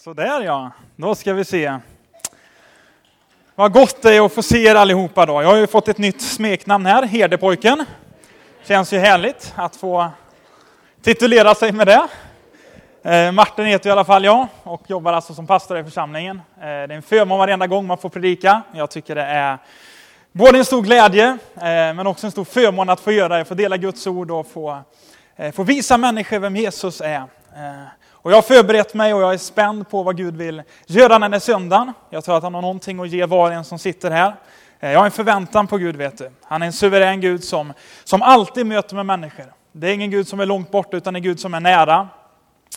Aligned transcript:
Sådär 0.00 0.40
ja, 0.40 0.70
då 0.96 1.14
ska 1.14 1.32
vi 1.32 1.44
se. 1.44 1.78
Vad 3.54 3.72
gott 3.72 4.02
det 4.02 4.16
är 4.16 4.26
att 4.26 4.32
få 4.32 4.42
se 4.42 4.66
er 4.66 4.74
allihopa 4.74 5.26
då. 5.26 5.42
Jag 5.42 5.48
har 5.48 5.56
ju 5.56 5.66
fått 5.66 5.88
ett 5.88 5.98
nytt 5.98 6.22
smeknamn 6.22 6.86
här, 6.86 7.02
Herdepojken. 7.02 7.84
Känns 8.64 8.92
ju 8.92 8.98
härligt 8.98 9.54
att 9.56 9.76
få 9.76 10.10
titulera 11.02 11.54
sig 11.54 11.72
med 11.72 11.86
det. 11.86 12.08
Eh, 13.10 13.32
Martin 13.32 13.64
heter 13.64 13.88
i 13.88 13.92
alla 13.92 14.04
fall 14.04 14.24
jag 14.24 14.46
och 14.62 14.82
jobbar 14.86 15.12
alltså 15.12 15.34
som 15.34 15.46
pastor 15.46 15.78
i 15.78 15.84
församlingen. 15.84 16.36
Eh, 16.36 16.60
det 16.60 16.66
är 16.66 16.90
en 16.90 17.02
förmån 17.02 17.38
varenda 17.38 17.66
gång 17.66 17.86
man 17.86 17.98
får 17.98 18.08
predika. 18.08 18.62
Jag 18.72 18.90
tycker 18.90 19.14
det 19.14 19.22
är 19.22 19.58
både 20.32 20.58
en 20.58 20.64
stor 20.64 20.82
glädje 20.82 21.26
eh, 21.56 21.64
men 21.64 22.06
också 22.06 22.26
en 22.26 22.30
stor 22.30 22.44
förmån 22.44 22.88
att 22.88 23.00
få 23.00 23.12
göra 23.12 23.38
det, 23.38 23.44
få 23.44 23.54
dela 23.54 23.76
Guds 23.76 24.06
ord 24.06 24.30
och 24.30 24.46
få, 24.46 24.82
eh, 25.36 25.52
få 25.52 25.62
visa 25.62 25.98
människor 25.98 26.38
vem 26.38 26.56
Jesus 26.56 27.00
är. 27.00 27.22
Eh, 27.56 27.84
och 28.28 28.32
jag 28.32 28.36
har 28.36 28.42
förberett 28.42 28.94
mig 28.94 29.14
och 29.14 29.22
jag 29.22 29.34
är 29.34 29.38
spänd 29.38 29.88
på 29.88 30.02
vad 30.02 30.16
Gud 30.16 30.36
vill 30.36 30.62
göra 30.86 31.18
den 31.18 31.32
här 31.32 31.40
söndagen. 31.40 31.92
Jag 32.10 32.24
tror 32.24 32.36
att 32.36 32.42
han 32.42 32.54
har 32.54 32.62
någonting 32.62 33.00
att 33.00 33.08
ge 33.08 33.26
var 33.26 33.48
och 33.48 33.54
en 33.54 33.64
som 33.64 33.78
sitter 33.78 34.10
här. 34.10 34.34
Eh, 34.80 34.92
jag 34.92 34.98
har 34.98 35.04
en 35.04 35.10
förväntan 35.10 35.66
på 35.66 35.76
Gud, 35.76 35.96
vet 35.96 36.18
du. 36.18 36.30
Han 36.42 36.62
är 36.62 36.66
en 36.66 36.72
suverän 36.72 37.20
Gud 37.20 37.44
som, 37.44 37.72
som 38.04 38.22
alltid 38.22 38.66
möter 38.66 38.94
med 38.96 39.06
människor. 39.06 39.44
Det 39.72 39.88
är 39.88 39.94
ingen 39.94 40.10
Gud 40.10 40.28
som 40.28 40.40
är 40.40 40.46
långt 40.46 40.70
bort, 40.70 40.94
utan 40.94 41.16
en 41.16 41.22
Gud 41.22 41.40
som 41.40 41.54
är 41.54 41.60
nära. 41.60 42.08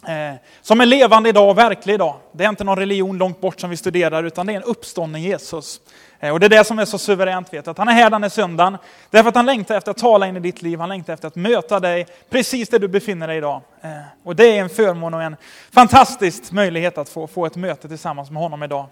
Eh, 0.08 0.36
som 0.62 0.82
är 0.82 0.86
levande 0.86 1.30
idag 1.30 1.50
och 1.50 1.58
verklig 1.58 1.94
idag. 1.94 2.16
Det 2.32 2.44
är 2.44 2.50
inte 2.50 2.64
någon 2.64 2.78
religion 2.78 3.18
långt 3.18 3.42
bort 3.42 3.60
som 3.60 3.70
vi 3.70 3.78
studerar, 3.78 4.24
utan 4.24 4.48
det 4.48 4.54
är 4.54 4.58
en 4.58 4.64
uppstånden 4.64 5.22
Jesus. 5.22 5.82
Eh, 6.24 6.34
och 6.34 6.40
det 6.40 6.46
är 6.46 6.50
det 6.50 6.64
som 6.64 6.80
är 6.80 6.86
så 6.86 6.98
suveränt, 6.98 7.54
vet 7.54 7.68
att 7.68 7.78
han 7.78 7.88
är 7.88 7.94
här 7.94 8.10
den 8.10 8.24
här 8.24 8.30
söndagen. 8.30 8.78
Därför 9.10 9.30
att 9.30 9.36
han 9.36 9.46
längtar 9.46 9.76
efter 9.76 9.92
att 9.92 9.98
tala 9.98 10.28
in 10.28 10.38
i 10.38 10.40
ditt 10.40 10.62
liv, 10.62 10.80
han 10.80 10.90
längtar 10.90 11.14
efter 11.14 11.28
att 11.28 11.36
möta 11.36 11.80
dig 11.80 12.08
precis 12.30 12.70
där 12.70 12.80
du 12.80 12.88
befinner 12.88 13.28
dig 13.28 13.38
idag. 13.38 13.62
Eh, 13.82 13.90
och 14.24 14.36
det 14.36 14.58
är 14.58 14.62
en 14.62 14.70
förmån 14.70 15.14
och 15.14 15.24
en 15.24 15.36
fantastisk 15.74 16.52
möjlighet 16.52 16.98
att 16.98 17.10
få, 17.10 17.28
få 17.28 17.46
ett 17.46 17.56
möte 17.56 17.88
tillsammans 17.88 18.32
med 18.32 18.42
honom 18.42 18.64
idag. 18.64 18.86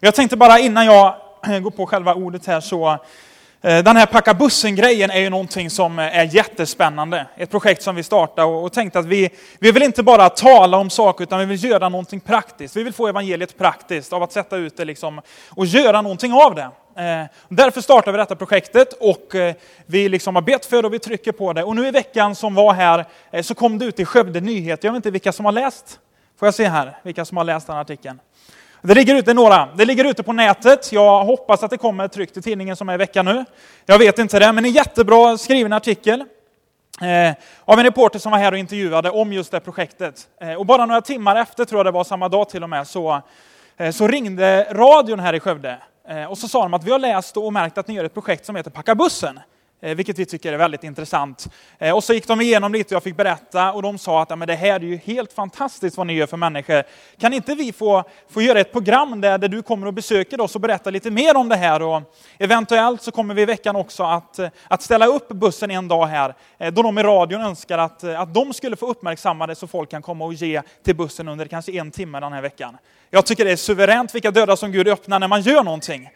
Jag 0.00 0.14
tänkte 0.14 0.36
bara 0.36 0.58
innan 0.58 0.86
jag 0.86 1.14
eh, 1.48 1.58
går 1.58 1.70
på 1.70 1.86
själva 1.86 2.14
ordet 2.14 2.46
här 2.46 2.60
så 2.60 2.98
Eh, 3.66 3.82
den 3.82 3.96
här 3.96 4.06
packa 4.06 4.34
bussen-grejen 4.34 5.10
är 5.10 5.20
ju 5.20 5.30
någonting 5.30 5.70
som 5.70 5.98
eh, 5.98 6.18
är 6.18 6.24
jättespännande. 6.24 7.26
Ett 7.36 7.50
projekt 7.50 7.82
som 7.82 7.96
vi 7.96 8.02
startade 8.02 8.48
och 8.48 8.72
tänkte 8.72 8.98
att 8.98 9.06
vi, 9.06 9.30
vi 9.58 9.72
vill 9.72 9.82
inte 9.82 10.02
bara 10.02 10.28
tala 10.28 10.76
om 10.76 10.90
saker 10.90 11.24
utan 11.24 11.38
vi 11.38 11.44
vill 11.44 11.64
göra 11.64 11.88
någonting 11.88 12.20
praktiskt. 12.20 12.76
Vi 12.76 12.82
vill 12.82 12.92
få 12.92 13.06
evangeliet 13.06 13.58
praktiskt 13.58 14.12
av 14.12 14.22
att 14.22 14.32
sätta 14.32 14.56
ut 14.56 14.76
det 14.76 14.84
liksom 14.84 15.20
och 15.50 15.66
göra 15.66 16.02
någonting 16.02 16.32
av 16.32 16.54
det. 16.54 16.62
Eh, 17.02 17.26
därför 17.48 17.80
startade 17.80 18.12
vi 18.12 18.18
detta 18.18 18.36
projektet 18.36 18.92
och 18.92 19.34
vi 19.86 20.08
liksom 20.08 20.34
har 20.34 20.42
bett 20.42 20.66
för 20.66 20.82
det 20.82 20.88
och 20.88 20.94
vi 20.94 20.98
trycker 20.98 21.32
på 21.32 21.52
det. 21.52 21.64
Och 21.64 21.76
nu 21.76 21.88
i 21.88 21.90
veckan 21.90 22.34
som 22.34 22.54
var 22.54 22.74
här 22.74 23.04
så 23.42 23.54
kom 23.54 23.78
det 23.78 23.84
ut 23.84 24.00
i 24.00 24.04
Skövde 24.04 24.40
Nyheter, 24.40 24.88
jag 24.88 24.92
vet 24.92 24.98
inte 24.98 25.10
vilka 25.10 25.32
som 25.32 25.44
har 25.44 25.52
läst? 25.52 25.98
Får 26.38 26.46
jag 26.46 26.54
se 26.54 26.68
här, 26.68 26.98
vilka 27.02 27.24
som 27.24 27.36
har 27.36 27.44
läst 27.44 27.66
den 27.66 27.76
artikeln? 27.76 28.20
Det 28.82 28.94
ligger 28.94 29.14
ute 29.14 29.34
några. 29.34 29.68
Det 29.74 29.84
ligger 29.84 30.04
ute 30.04 30.22
på 30.22 30.32
nätet. 30.32 30.92
Jag 30.92 31.24
hoppas 31.24 31.62
att 31.62 31.70
det 31.70 31.76
kommer 31.76 32.08
tryckt 32.08 32.36
i 32.36 32.42
tidningen 32.42 32.76
som 32.76 32.88
är 32.88 32.94
i 32.94 32.96
veckan 32.96 33.24
nu. 33.24 33.44
Jag 33.86 33.98
vet 33.98 34.18
inte 34.18 34.38
det, 34.38 34.52
men 34.52 34.64
en 34.64 34.70
jättebra 34.70 35.38
skriven 35.38 35.72
artikel 35.72 36.20
eh, 37.02 37.34
av 37.64 37.78
en 37.78 37.84
reporter 37.84 38.18
som 38.18 38.32
var 38.32 38.38
här 38.38 38.52
och 38.52 38.58
intervjuade 38.58 39.10
om 39.10 39.32
just 39.32 39.50
det 39.50 39.60
projektet. 39.60 40.28
Eh, 40.40 40.54
och 40.54 40.66
bara 40.66 40.86
några 40.86 41.00
timmar 41.00 41.36
efter, 41.36 41.64
tror 41.64 41.78
jag 41.78 41.86
det 41.86 41.90
var 41.90 42.04
samma 42.04 42.28
dag 42.28 42.48
till 42.48 42.62
och 42.62 42.70
med, 42.70 42.86
så, 42.86 43.22
eh, 43.76 43.90
så 43.90 44.08
ringde 44.08 44.66
radion 44.70 45.20
här 45.20 45.32
i 45.32 45.40
Skövde. 45.40 45.78
Eh, 46.08 46.24
och 46.24 46.38
så 46.38 46.48
sa 46.48 46.62
de 46.62 46.74
att 46.74 46.84
vi 46.84 46.90
har 46.90 46.98
läst 46.98 47.36
och 47.36 47.52
märkt 47.52 47.78
att 47.78 47.88
ni 47.88 47.94
gör 47.94 48.04
ett 48.04 48.14
projekt 48.14 48.46
som 48.46 48.56
heter 48.56 48.70
Packa 48.70 48.94
bussen. 48.94 49.40
Eh, 49.80 49.94
vilket 49.94 50.18
vi 50.18 50.26
tycker 50.26 50.52
är 50.52 50.56
väldigt 50.56 50.84
intressant. 50.84 51.48
Eh, 51.78 51.94
och 51.96 52.04
så 52.04 52.12
gick 52.12 52.28
de 52.28 52.40
igenom 52.40 52.72
lite 52.72 52.94
och 52.94 52.96
jag 52.96 53.02
fick 53.02 53.16
berätta 53.16 53.72
och 53.72 53.82
de 53.82 53.98
sa 53.98 54.22
att 54.22 54.30
ja, 54.30 54.36
men 54.36 54.48
det 54.48 54.54
här 54.54 54.74
är 54.74 54.84
ju 54.84 54.96
helt 54.96 55.32
fantastiskt 55.32 55.96
vad 55.96 56.06
ni 56.06 56.12
gör 56.12 56.26
för 56.26 56.36
människor. 56.36 56.82
Kan 57.18 57.32
inte 57.32 57.54
vi 57.54 57.72
få, 57.72 58.04
få 58.30 58.42
göra 58.42 58.60
ett 58.60 58.72
program 58.72 59.20
där, 59.20 59.38
där 59.38 59.48
du 59.48 59.62
kommer 59.62 59.86
och 59.86 59.94
besöker 59.94 60.40
oss 60.40 60.54
och 60.54 60.60
berättar 60.60 60.90
lite 60.90 61.10
mer 61.10 61.36
om 61.36 61.48
det 61.48 61.56
här? 61.56 61.82
Och 61.82 62.02
eventuellt 62.38 63.02
så 63.02 63.10
kommer 63.10 63.34
vi 63.34 63.42
i 63.42 63.44
veckan 63.44 63.76
också 63.76 64.02
att, 64.02 64.38
eh, 64.38 64.48
att 64.68 64.82
ställa 64.82 65.06
upp 65.06 65.28
bussen 65.28 65.70
en 65.70 65.88
dag 65.88 66.06
här, 66.06 66.34
då 66.70 66.82
de 66.82 66.98
i 66.98 67.02
radion 67.02 67.40
önskar 67.40 67.78
att, 67.78 68.04
att 68.04 68.34
de 68.34 68.52
skulle 68.52 68.76
få 68.76 68.86
uppmärksamma 68.86 69.46
det 69.46 69.54
så 69.54 69.66
folk 69.66 69.90
kan 69.90 70.02
komma 70.02 70.24
och 70.24 70.34
ge 70.34 70.62
till 70.84 70.96
bussen 70.96 71.28
under 71.28 71.46
kanske 71.46 71.72
en 71.72 71.90
timme 71.90 72.20
den 72.20 72.32
här 72.32 72.42
veckan. 72.42 72.76
Jag 73.10 73.26
tycker 73.26 73.44
det 73.44 73.52
är 73.52 73.56
suveränt 73.56 74.14
vilka 74.14 74.30
dörrar 74.30 74.56
som 74.56 74.72
Gud 74.72 74.88
öppnar 74.88 75.18
när 75.18 75.28
man 75.28 75.42
gör 75.42 75.64
någonting. 75.64 76.10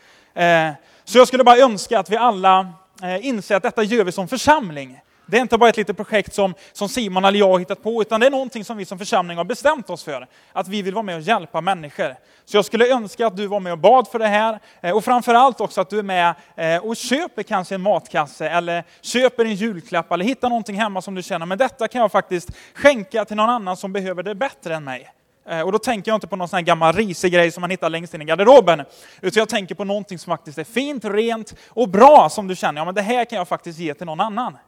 Så 1.05 1.19
jag 1.19 1.29
skulle 1.29 1.45
bara 1.45 1.59
önska 1.59 1.99
att 1.99 2.11
vi 2.11 2.17
alla 2.17 2.69
Eh, 3.03 3.27
inse 3.27 3.57
att 3.57 3.63
detta 3.63 3.83
gör 3.83 4.05
vi 4.05 4.13
som 4.13 4.29
församling. 4.29 5.01
Det 5.27 5.37
är 5.37 5.41
inte 5.41 5.59
bara 5.59 5.71
ett 5.71 5.77
litet 5.77 5.97
projekt 5.97 6.35
som, 6.35 6.55
som 6.73 6.89
Simon 6.89 7.25
eller 7.25 7.39
jag 7.39 7.49
har 7.49 7.59
hittat 7.59 7.83
på, 7.83 8.03
utan 8.03 8.21
det 8.21 8.27
är 8.27 8.31
någonting 8.31 8.65
som 8.65 8.77
vi 8.77 8.85
som 8.85 8.99
församling 8.99 9.37
har 9.37 9.45
bestämt 9.45 9.91
oss 9.91 10.05
för. 10.05 10.27
Att 10.53 10.69
vi 10.69 10.83
vill 10.83 10.95
vara 10.95 11.03
med 11.03 11.15
och 11.15 11.21
hjälpa 11.21 11.61
människor. 11.61 12.15
Så 12.45 12.57
jag 12.57 12.65
skulle 12.65 12.93
önska 12.93 13.27
att 13.27 13.37
du 13.37 13.47
var 13.47 13.61
med 13.61 13.73
och 13.73 13.79
bad 13.79 14.09
för 14.09 14.19
det 14.19 14.27
här. 14.27 14.59
Eh, 14.81 14.97
och 14.97 15.05
framförallt 15.05 15.61
också 15.61 15.81
att 15.81 15.91
du 15.91 15.99
är 15.99 16.03
med 16.03 16.35
eh, 16.57 16.87
och 16.87 16.97
köper 16.97 17.43
kanske 17.43 17.75
en 17.75 17.81
matkasse, 17.81 18.49
eller 18.49 18.85
köper 19.01 19.45
en 19.45 19.55
julklapp, 19.55 20.13
eller 20.13 20.25
hittar 20.25 20.49
någonting 20.49 20.77
hemma 20.77 21.03
som 21.03 21.15
du 21.15 21.23
känner, 21.23 21.47
men 21.47 21.59
detta 21.59 21.89
kan 21.89 22.01
jag 22.01 22.13
faktiskt 22.13 22.51
skänka 22.75 23.25
till 23.25 23.37
någon 23.37 23.51
annan 23.51 23.77
som 23.77 23.93
behöver 23.93 24.23
det 24.23 24.35
bättre 24.35 24.75
än 24.75 24.85
mig. 24.85 25.11
Eh, 25.49 25.61
och 25.61 25.73
då 25.73 25.79
tänker 25.79 26.11
jag 26.11 26.17
inte 26.17 26.27
på 26.27 26.37
någon 26.37 26.49
sån 26.49 26.57
här 26.57 26.65
gammal 26.65 26.93
risig 26.93 27.33
grej 27.33 27.51
som 27.51 27.61
man 27.61 27.71
hittar 27.71 27.91
längst 27.91 28.15
in 28.15 28.23
i 28.23 28.25
garderoben. 28.25 28.85
Utan 29.21 29.41
jag 29.41 29.49
tänker 29.49 29.75
på 29.75 29.85
någonting 29.85 30.19
som 30.19 30.31
faktiskt 30.31 30.59
är 30.59 30.65
fint, 30.65 31.05
rent 31.05 31.55
och 31.69 31.89
bra 31.89 32.29
som 32.29 32.49
du 32.49 32.57
känner, 32.57 32.81
ja 32.81 32.85
men 32.85 32.95
det 32.95 33.03
här 33.03 33.25
kan 33.25 33.39
jag 33.39 33.49
faktiskt 33.49 33.79
ge 33.79 33.95
till 33.95 34.07
någon 34.07 34.21
annan. 34.21 34.59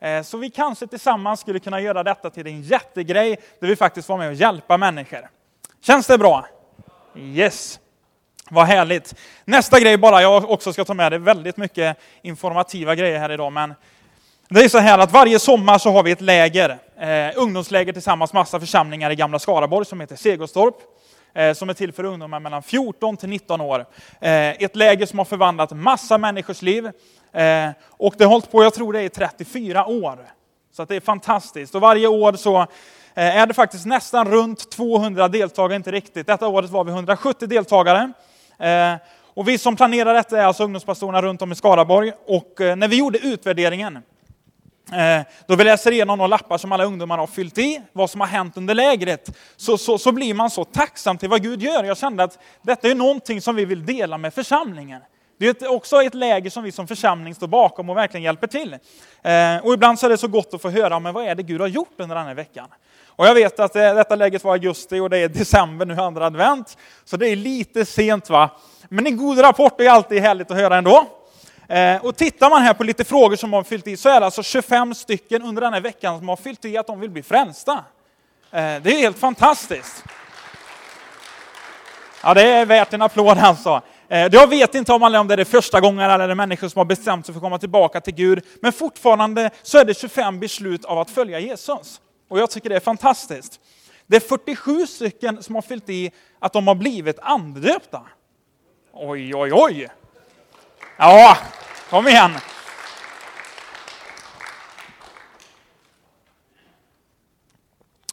Eh, 0.00 0.22
så 0.22 0.38
vi 0.38 0.50
kanske 0.50 0.86
tillsammans 0.86 1.40
skulle 1.40 1.58
kunna 1.58 1.80
göra 1.80 2.02
detta 2.02 2.30
till 2.30 2.46
en 2.46 2.62
jättegrej 2.62 3.40
där 3.60 3.68
vi 3.68 3.76
faktiskt 3.76 4.06
får 4.06 4.18
med 4.18 4.28
och 4.28 4.34
hjälpa 4.34 4.76
människor. 4.76 5.30
Känns 5.80 6.06
det 6.06 6.18
bra? 6.18 6.46
Yes. 7.16 7.80
Vad 8.50 8.66
härligt. 8.66 9.14
Nästa 9.44 9.80
grej 9.80 9.98
bara 9.98 10.22
jag 10.22 10.50
också 10.50 10.72
ska 10.72 10.84
ta 10.84 10.94
med, 10.94 11.12
det 11.12 11.18
väldigt 11.18 11.56
mycket 11.56 11.96
informativa 12.22 12.94
grejer 12.94 13.18
här 13.18 13.30
idag, 13.30 13.52
men 13.52 13.74
det 14.54 14.64
är 14.64 14.68
så 14.68 14.78
här 14.78 14.98
att 14.98 15.12
varje 15.12 15.38
sommar 15.38 15.78
så 15.78 15.90
har 15.90 16.02
vi 16.02 16.10
ett 16.10 16.20
läger, 16.20 16.78
eh, 17.00 17.32
ungdomsläger 17.36 17.92
tillsammans 17.92 18.32
med 18.32 18.40
massa 18.40 18.60
församlingar 18.60 19.10
i 19.10 19.14
Gamla 19.14 19.38
Skaraborg 19.38 19.86
som 19.86 20.00
heter 20.00 20.16
Segelstorp. 20.16 20.74
Eh, 21.34 21.52
som 21.52 21.68
är 21.68 21.74
till 21.74 21.92
för 21.92 22.04
ungdomar 22.04 22.40
mellan 22.40 22.62
14 22.62 23.16
till 23.16 23.28
19 23.28 23.60
år. 23.60 23.86
Eh, 24.20 24.48
ett 24.48 24.76
läger 24.76 25.06
som 25.06 25.18
har 25.18 25.24
förvandlat 25.24 25.72
massa 25.72 26.18
människors 26.18 26.62
liv. 26.62 26.86
Eh, 27.32 27.70
och 27.86 28.14
det 28.18 28.24
har 28.24 28.30
hållit 28.30 28.50
på, 28.50 28.64
jag 28.64 28.74
tror 28.74 28.92
det 28.92 29.00
är 29.00 29.08
34 29.08 29.86
år. 29.86 30.18
Så 30.72 30.84
det 30.84 30.96
är 30.96 31.00
fantastiskt. 31.00 31.74
Och 31.74 31.80
varje 31.80 32.06
år 32.06 32.32
så 32.32 32.60
eh, 32.60 32.66
är 33.14 33.46
det 33.46 33.54
faktiskt 33.54 33.86
nästan 33.86 34.30
runt 34.30 34.70
200 34.70 35.28
deltagare, 35.28 35.76
inte 35.76 35.92
riktigt. 35.92 36.26
Detta 36.26 36.48
året 36.48 36.70
var 36.70 36.84
vi 36.84 36.90
170 36.90 37.48
deltagare. 37.48 38.12
Eh, 38.58 38.94
och 39.34 39.48
vi 39.48 39.58
som 39.58 39.76
planerar 39.76 40.14
detta 40.14 40.40
är 40.40 40.44
alltså 40.44 40.64
ungdomspastorerna 40.64 41.22
runt 41.22 41.42
om 41.42 41.52
i 41.52 41.54
Skaraborg. 41.54 42.12
Och 42.26 42.60
eh, 42.60 42.76
när 42.76 42.88
vi 42.88 42.98
gjorde 42.98 43.18
utvärderingen 43.18 43.98
Eh, 44.92 45.22
då 45.46 45.56
vi 45.56 45.64
läser 45.64 45.92
igenom 45.92 46.18
de 46.18 46.30
lappar 46.30 46.58
som 46.58 46.72
alla 46.72 46.84
ungdomar 46.84 47.18
har 47.18 47.26
fyllt 47.26 47.58
i, 47.58 47.82
vad 47.92 48.10
som 48.10 48.20
har 48.20 48.28
hänt 48.28 48.56
under 48.56 48.74
lägret, 48.74 49.36
så, 49.56 49.78
så, 49.78 49.98
så 49.98 50.12
blir 50.12 50.34
man 50.34 50.50
så 50.50 50.64
tacksam 50.64 51.18
till 51.18 51.28
vad 51.28 51.42
Gud 51.42 51.62
gör. 51.62 51.84
Jag 51.84 51.98
kände 51.98 52.22
att 52.22 52.38
detta 52.62 52.88
är 52.88 52.94
någonting 52.94 53.40
som 53.40 53.56
vi 53.56 53.64
vill 53.64 53.86
dela 53.86 54.18
med 54.18 54.34
församlingen. 54.34 55.02
Det 55.38 55.62
är 55.62 55.72
också 55.72 56.02
ett 56.02 56.14
läger 56.14 56.50
som 56.50 56.64
vi 56.64 56.72
som 56.72 56.88
församling 56.88 57.34
står 57.34 57.46
bakom 57.46 57.90
och 57.90 57.96
verkligen 57.96 58.24
hjälper 58.24 58.46
till. 58.46 58.76
Eh, 59.22 59.66
och 59.66 59.74
ibland 59.74 59.98
så 59.98 60.06
är 60.06 60.10
det 60.10 60.18
så 60.18 60.28
gott 60.28 60.54
att 60.54 60.62
få 60.62 60.70
höra, 60.70 61.00
men 61.00 61.14
vad 61.14 61.24
är 61.24 61.34
det 61.34 61.42
Gud 61.42 61.60
har 61.60 61.68
gjort 61.68 61.94
under 61.96 62.16
den 62.16 62.26
här 62.26 62.34
veckan? 62.34 62.68
Och 63.06 63.26
jag 63.26 63.34
vet 63.34 63.60
att 63.60 63.76
eh, 63.76 63.94
detta 63.94 64.16
läget 64.16 64.44
var 64.44 64.52
augusti 64.52 65.00
och 65.00 65.10
det 65.10 65.18
är 65.18 65.28
december 65.28 65.86
nu, 65.86 65.94
andra 65.94 66.26
advent, 66.26 66.78
så 67.04 67.16
det 67.16 67.28
är 67.28 67.36
lite 67.36 67.84
sent 67.84 68.30
va. 68.30 68.50
Men 68.88 69.06
en 69.06 69.16
god 69.16 69.42
rapport 69.42 69.80
är 69.80 69.90
alltid 69.90 70.22
härligt 70.22 70.50
att 70.50 70.56
höra 70.56 70.76
ändå. 70.76 71.06
Eh, 71.70 72.04
och 72.04 72.16
tittar 72.16 72.50
man 72.50 72.62
här 72.62 72.74
på 72.74 72.84
lite 72.84 73.04
frågor 73.04 73.36
som 73.36 73.52
har 73.52 73.62
fyllt 73.62 73.86
i 73.86 73.96
så 73.96 74.08
är 74.08 74.20
det 74.20 74.26
alltså 74.26 74.42
25 74.42 74.94
stycken 74.94 75.42
under 75.42 75.62
den 75.62 75.72
här 75.72 75.80
veckan 75.80 76.18
som 76.18 76.28
har 76.28 76.36
fyllt 76.36 76.64
i 76.64 76.76
att 76.76 76.86
de 76.86 77.00
vill 77.00 77.10
bli 77.10 77.22
frälsta. 77.22 77.72
Eh, 78.50 78.60
det 78.82 78.90
är 78.90 78.98
helt 78.98 79.18
fantastiskt. 79.18 80.04
Ja, 82.22 82.34
det 82.34 82.42
är 82.42 82.66
värt 82.66 82.92
en 82.92 83.02
applåd 83.02 83.38
alltså. 83.38 83.82
Eh, 84.08 84.26
jag 84.32 84.46
vet 84.46 84.74
inte 84.74 84.92
om 84.92 85.26
det 85.28 85.34
är 85.34 85.44
första 85.44 85.80
gången 85.80 86.00
eller 86.00 86.18
är 86.18 86.28
det 86.28 86.34
människor 86.34 86.68
som 86.68 86.78
har 86.78 86.84
bestämt 86.84 87.26
sig 87.26 87.32
för 87.32 87.38
att 87.38 87.42
komma 87.42 87.58
tillbaka 87.58 88.00
till 88.00 88.14
Gud. 88.14 88.44
Men 88.62 88.72
fortfarande 88.72 89.50
så 89.62 89.78
är 89.78 89.84
det 89.84 89.94
25 89.94 90.40
beslut 90.40 90.84
av 90.84 90.98
att 90.98 91.10
följa 91.10 91.38
Jesus. 91.38 92.00
Och 92.30 92.38
jag 92.38 92.50
tycker 92.50 92.68
det 92.68 92.76
är 92.76 92.80
fantastiskt. 92.80 93.60
Det 94.06 94.16
är 94.16 94.20
47 94.20 94.86
stycken 94.86 95.42
som 95.42 95.54
har 95.54 95.62
fyllt 95.62 95.88
i 95.88 96.10
att 96.38 96.52
de 96.52 96.66
har 96.66 96.74
blivit 96.74 97.18
andedöpta. 97.22 98.02
Oj, 98.92 99.34
oj, 99.34 99.52
oj. 99.52 99.88
Ja, 100.96 101.36
kom 101.90 102.08
igen. 102.08 102.30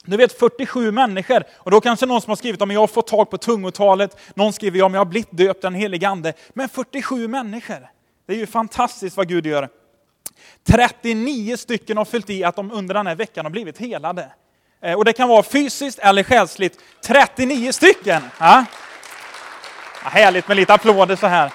Du 0.06 0.18
vet 0.18 0.40
47 0.40 0.92
människor, 0.92 1.44
och 1.54 1.72
då 1.72 1.82
kanske 1.82 2.06
någon 2.06 2.22
som 2.22 2.32
har 2.32 2.36
skrivit 2.36 2.62
om 2.62 2.72
jag 2.72 2.80
har 2.80 2.88
fått 2.88 3.08
tag 3.08 3.30
på 3.30 3.38
tungotalet, 3.38 4.18
någon 4.34 4.54
skriver 4.54 4.82
om 4.82 4.94
jag 4.94 5.02
har 5.02 5.06
blivit 5.06 5.32
döpt 5.32 5.62
den 5.62 5.76
helige 5.76 6.08
ande. 6.08 6.34
Men 6.54 6.70
47 6.70 7.28
människor, 7.28 7.90
det 8.28 8.34
är 8.34 8.38
ju 8.38 8.48
fantastiskt 8.48 9.18
vad 9.18 9.28
Gud 9.28 9.46
gör. 9.46 9.70
39 10.68 11.58
stycken 11.58 11.98
har 11.98 12.06
fyllt 12.06 12.30
i 12.30 12.44
att 12.44 12.56
de 12.56 12.72
under 12.72 12.94
den 12.94 13.08
här 13.08 13.16
veckan 13.16 13.46
har 13.46 13.50
blivit 13.50 13.78
helade. 13.78 14.32
Eh, 14.82 14.94
och 14.94 15.06
det 15.06 15.14
kan 15.14 15.30
vara 15.30 15.44
fysiskt 15.44 16.00
eller 16.00 16.24
själsligt. 16.24 16.80
39 17.06 17.72
stycken! 17.72 18.22
Ja. 18.40 18.66
Ja, 20.04 20.10
härligt 20.10 20.48
med 20.48 20.58
lite 20.58 20.74
applåder 20.74 21.16
så 21.16 21.28
här. 21.28 21.54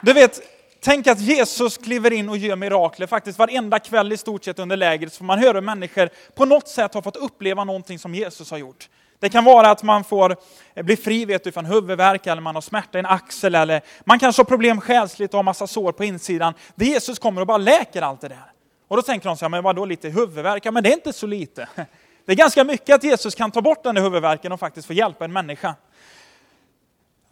Du 0.00 0.12
vet, 0.12 0.40
tänk 0.80 1.06
att 1.06 1.20
Jesus 1.20 1.78
kliver 1.78 2.12
in 2.12 2.28
och 2.28 2.36
gör 2.36 2.56
mirakler. 2.56 3.06
Faktiskt 3.06 3.38
varenda 3.38 3.78
kväll 3.78 4.12
i 4.12 4.16
stort 4.16 4.44
sett 4.44 4.58
under 4.58 4.76
lägret 4.76 5.16
får 5.16 5.24
man 5.24 5.38
höra 5.38 5.60
människor 5.60 6.08
på 6.34 6.44
något 6.44 6.68
sätt 6.68 6.94
har 6.94 7.02
fått 7.02 7.16
uppleva 7.16 7.64
någonting 7.64 7.98
som 7.98 8.14
Jesus 8.14 8.50
har 8.50 8.58
gjort. 8.58 8.88
Det 9.18 9.28
kan 9.28 9.44
vara 9.44 9.70
att 9.70 9.82
man 9.82 10.04
får 10.04 10.36
eh, 10.74 10.82
bli 10.82 10.96
fri 10.96 11.24
vet 11.24 11.44
du, 11.44 11.52
från 11.52 11.64
huvudvärk, 11.64 12.26
eller 12.26 12.42
man 12.42 12.54
har 12.54 12.62
smärta 12.62 12.98
i 12.98 13.00
en 13.00 13.06
axel, 13.06 13.54
eller 13.54 13.80
man 14.04 14.18
kanske 14.18 14.40
har 14.40 14.44
problem 14.44 14.80
själsligt 14.80 15.34
och 15.34 15.38
har 15.38 15.42
massa 15.42 15.66
sår 15.66 15.92
på 15.92 16.04
insidan. 16.04 16.54
Det 16.74 16.84
Jesus 16.84 17.18
kommer 17.18 17.40
och 17.40 17.46
bara 17.46 17.58
läker 17.58 18.02
allt 18.02 18.20
det 18.20 18.28
där. 18.28 18.52
Och 18.88 18.96
då 18.96 19.02
tänker 19.02 19.28
de 19.28 19.36
så 19.36 19.44
här, 19.44 19.50
men 19.50 19.62
vadå 19.62 19.84
lite 19.84 20.08
huvudvärk? 20.08 20.66
Ja, 20.66 20.70
men 20.70 20.82
det 20.82 20.88
är 20.88 20.92
inte 20.92 21.12
så 21.12 21.26
lite. 21.26 21.68
Det 22.24 22.32
är 22.32 22.36
ganska 22.36 22.64
mycket 22.64 22.94
att 22.94 23.04
Jesus 23.04 23.34
kan 23.34 23.50
ta 23.50 23.62
bort 23.62 23.82
den 23.82 23.94
där 23.94 24.02
huvudvärken 24.02 24.52
och 24.52 24.60
faktiskt 24.60 24.86
få 24.86 24.92
hjälpa 24.92 25.24
en 25.24 25.32
människa. 25.32 25.74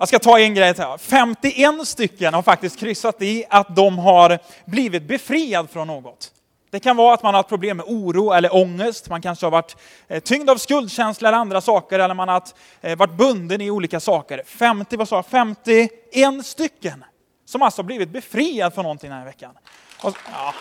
Jag 0.00 0.08
ska 0.08 0.18
ta 0.18 0.38
en 0.38 0.54
grej 0.54 0.74
till. 0.74 0.84
51 0.98 1.88
stycken 1.88 2.34
har 2.34 2.42
faktiskt 2.42 2.78
kryssat 2.78 3.22
i 3.22 3.44
att 3.50 3.76
de 3.76 3.98
har 3.98 4.38
blivit 4.64 5.02
befriad 5.02 5.70
från 5.70 5.86
något. 5.86 6.32
Det 6.70 6.80
kan 6.80 6.96
vara 6.96 7.14
att 7.14 7.22
man 7.22 7.34
har 7.34 7.38
haft 7.38 7.48
problem 7.48 7.76
med 7.76 7.86
oro 7.88 8.32
eller 8.32 8.54
ångest, 8.54 9.08
man 9.08 9.22
kanske 9.22 9.46
har 9.46 9.50
varit 9.50 9.76
eh, 10.08 10.20
tyngd 10.20 10.50
av 10.50 10.56
skuldkänsla 10.56 11.28
eller 11.28 11.38
andra 11.38 11.60
saker, 11.60 11.98
eller 11.98 12.14
man 12.14 12.28
har 12.28 12.42
eh, 12.80 12.96
varit 12.96 13.16
bunden 13.16 13.60
i 13.60 13.70
olika 13.70 14.00
saker. 14.00 14.42
50, 14.46 14.96
vad 14.96 15.08
sa 15.08 15.16
jag, 15.16 15.26
51 15.26 16.46
stycken 16.46 17.04
som 17.44 17.62
alltså 17.62 17.82
blivit 17.82 18.08
befriad 18.08 18.74
från 18.74 18.82
någonting 18.82 19.10
den 19.10 19.18
här 19.18 19.26
veckan. 19.26 19.54
Och, 20.02 20.16
ja. 20.32 20.54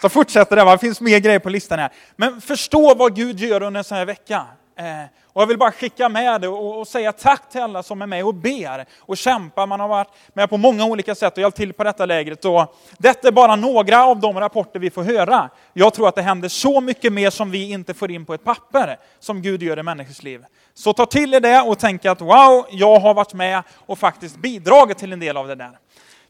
Så 0.00 0.08
fortsätter 0.08 0.56
det, 0.56 0.64
det 0.64 0.78
finns 0.78 1.00
mer 1.00 1.18
grejer 1.18 1.38
på 1.38 1.48
listan 1.48 1.78
här. 1.78 1.92
Men 2.16 2.40
förstå 2.40 2.94
vad 2.94 3.16
Gud 3.16 3.40
gör 3.40 3.62
under 3.62 3.78
en 3.78 3.84
sån 3.84 3.98
här 3.98 4.04
vecka. 4.04 4.46
Eh, 4.76 5.04
och 5.32 5.42
jag 5.42 5.46
vill 5.46 5.58
bara 5.58 5.72
skicka 5.72 6.08
med 6.08 6.40
det 6.40 6.48
och, 6.48 6.80
och, 6.80 6.88
säga 6.88 7.12
tack 7.12 7.50
till 7.50 7.60
alla 7.60 7.82
som 7.82 8.02
är 8.02 8.06
med 8.06 8.24
och 8.24 8.34
ber 8.34 8.86
och 8.98 9.16
kämpar. 9.16 9.66
Man 9.66 9.80
har 9.80 9.88
varit 9.88 10.08
med 10.32 10.50
på 10.50 10.56
många 10.56 10.84
olika 10.84 11.14
sätt 11.14 11.32
och 11.32 11.38
hjälpt 11.38 11.56
till 11.56 11.72
på 11.72 11.84
detta 11.84 12.06
lägret. 12.06 12.44
Och 12.44 12.76
detta 12.98 13.28
är 13.28 13.32
bara 13.32 13.56
några 13.56 14.04
av 14.04 14.20
de 14.20 14.40
rapporter 14.40 14.80
vi 14.80 14.90
får 14.90 15.02
höra. 15.02 15.50
Jag 15.72 15.94
tror 15.94 16.08
att 16.08 16.14
det 16.14 16.22
händer 16.22 16.48
så 16.48 16.80
mycket 16.80 17.12
mer 17.12 17.30
som 17.30 17.50
vi 17.50 17.70
inte 17.70 17.94
får 17.94 18.10
in 18.10 18.26
på 18.26 18.34
ett 18.34 18.44
papper, 18.44 18.98
som 19.20 19.42
Gud 19.42 19.62
gör 19.62 19.78
i 19.78 19.82
människors 19.82 20.22
liv. 20.22 20.44
Så 20.74 20.92
ta 20.92 21.06
till 21.06 21.34
er 21.34 21.40
det 21.40 21.60
och 21.60 21.78
tänk 21.78 22.04
att 22.04 22.20
wow, 22.20 22.66
jag 22.70 23.00
har 23.00 23.14
varit 23.14 23.34
med 23.34 23.62
och 23.86 23.98
faktiskt 23.98 24.36
bidragit 24.36 24.98
till 24.98 25.12
en 25.12 25.20
del 25.20 25.36
av 25.36 25.48
det 25.48 25.54
där. 25.54 25.78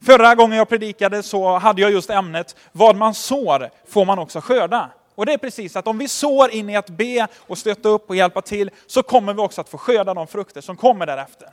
Förra 0.06 0.34
gången 0.34 0.58
jag 0.58 0.68
predikade 0.68 1.22
så 1.22 1.58
hade 1.58 1.82
jag 1.82 1.90
just 1.90 2.10
ämnet, 2.10 2.56
vad 2.72 2.96
man 2.96 3.14
sår 3.14 3.70
får 3.88 4.04
man 4.04 4.18
också 4.18 4.40
skörda. 4.40 4.90
Och 5.14 5.26
det 5.26 5.32
är 5.32 5.38
precis 5.38 5.76
att 5.76 5.86
om 5.86 5.98
vi 5.98 6.08
sår 6.08 6.50
in 6.50 6.70
i 6.70 6.76
att 6.76 6.90
be 6.90 7.26
och 7.36 7.58
stötta 7.58 7.88
upp 7.88 8.10
och 8.10 8.16
hjälpa 8.16 8.42
till, 8.42 8.70
så 8.86 9.02
kommer 9.02 9.34
vi 9.34 9.40
också 9.40 9.60
att 9.60 9.68
få 9.68 9.78
skörda 9.78 10.14
de 10.14 10.26
frukter 10.26 10.60
som 10.60 10.76
kommer 10.76 11.06
därefter. 11.06 11.48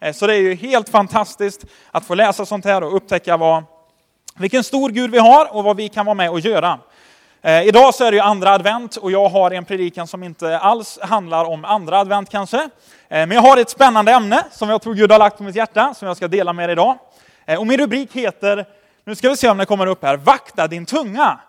Eh, 0.00 0.12
så 0.12 0.26
det 0.26 0.34
är 0.34 0.40
ju 0.40 0.54
helt 0.54 0.88
fantastiskt 0.88 1.64
att 1.90 2.04
få 2.04 2.14
läsa 2.14 2.46
sånt 2.46 2.64
här 2.64 2.82
och 2.84 2.96
upptäcka 2.96 3.36
vad, 3.36 3.64
vilken 4.36 4.64
stor 4.64 4.90
Gud 4.90 5.10
vi 5.10 5.18
har 5.18 5.56
och 5.56 5.64
vad 5.64 5.76
vi 5.76 5.88
kan 5.88 6.06
vara 6.06 6.14
med 6.14 6.30
och 6.30 6.40
göra. 6.40 6.78
Eh, 7.42 7.62
idag 7.62 7.94
så 7.94 8.04
är 8.04 8.10
det 8.10 8.16
ju 8.16 8.22
andra 8.22 8.50
advent 8.50 8.96
och 8.96 9.12
jag 9.12 9.28
har 9.28 9.50
en 9.50 9.64
predikan 9.64 10.06
som 10.06 10.22
inte 10.22 10.58
alls 10.58 10.98
handlar 11.02 11.44
om 11.44 11.64
andra 11.64 11.98
advent 11.98 12.30
kanske. 12.30 12.58
Eh, 12.58 12.68
men 13.08 13.30
jag 13.30 13.42
har 13.42 13.56
ett 13.56 13.70
spännande 13.70 14.12
ämne 14.12 14.44
som 14.50 14.68
jag 14.68 14.82
tror 14.82 14.94
Gud 14.94 15.12
har 15.12 15.18
lagt 15.18 15.36
på 15.36 15.42
mitt 15.42 15.56
hjärta, 15.56 15.94
som 15.94 16.08
jag 16.08 16.16
ska 16.16 16.28
dela 16.28 16.52
med 16.52 16.64
er 16.64 16.72
idag. 16.72 16.98
Och 17.58 17.66
min 17.66 17.78
rubrik 17.78 18.12
heter, 18.12 18.66
nu 19.04 19.14
ska 19.14 19.28
vi 19.28 19.36
se 19.36 19.48
om 19.48 19.58
det 19.58 19.66
kommer 19.66 19.86
upp 19.86 20.02
här, 20.02 20.16
Vakta 20.16 20.66
din 20.66 20.86
tunga 20.86 21.40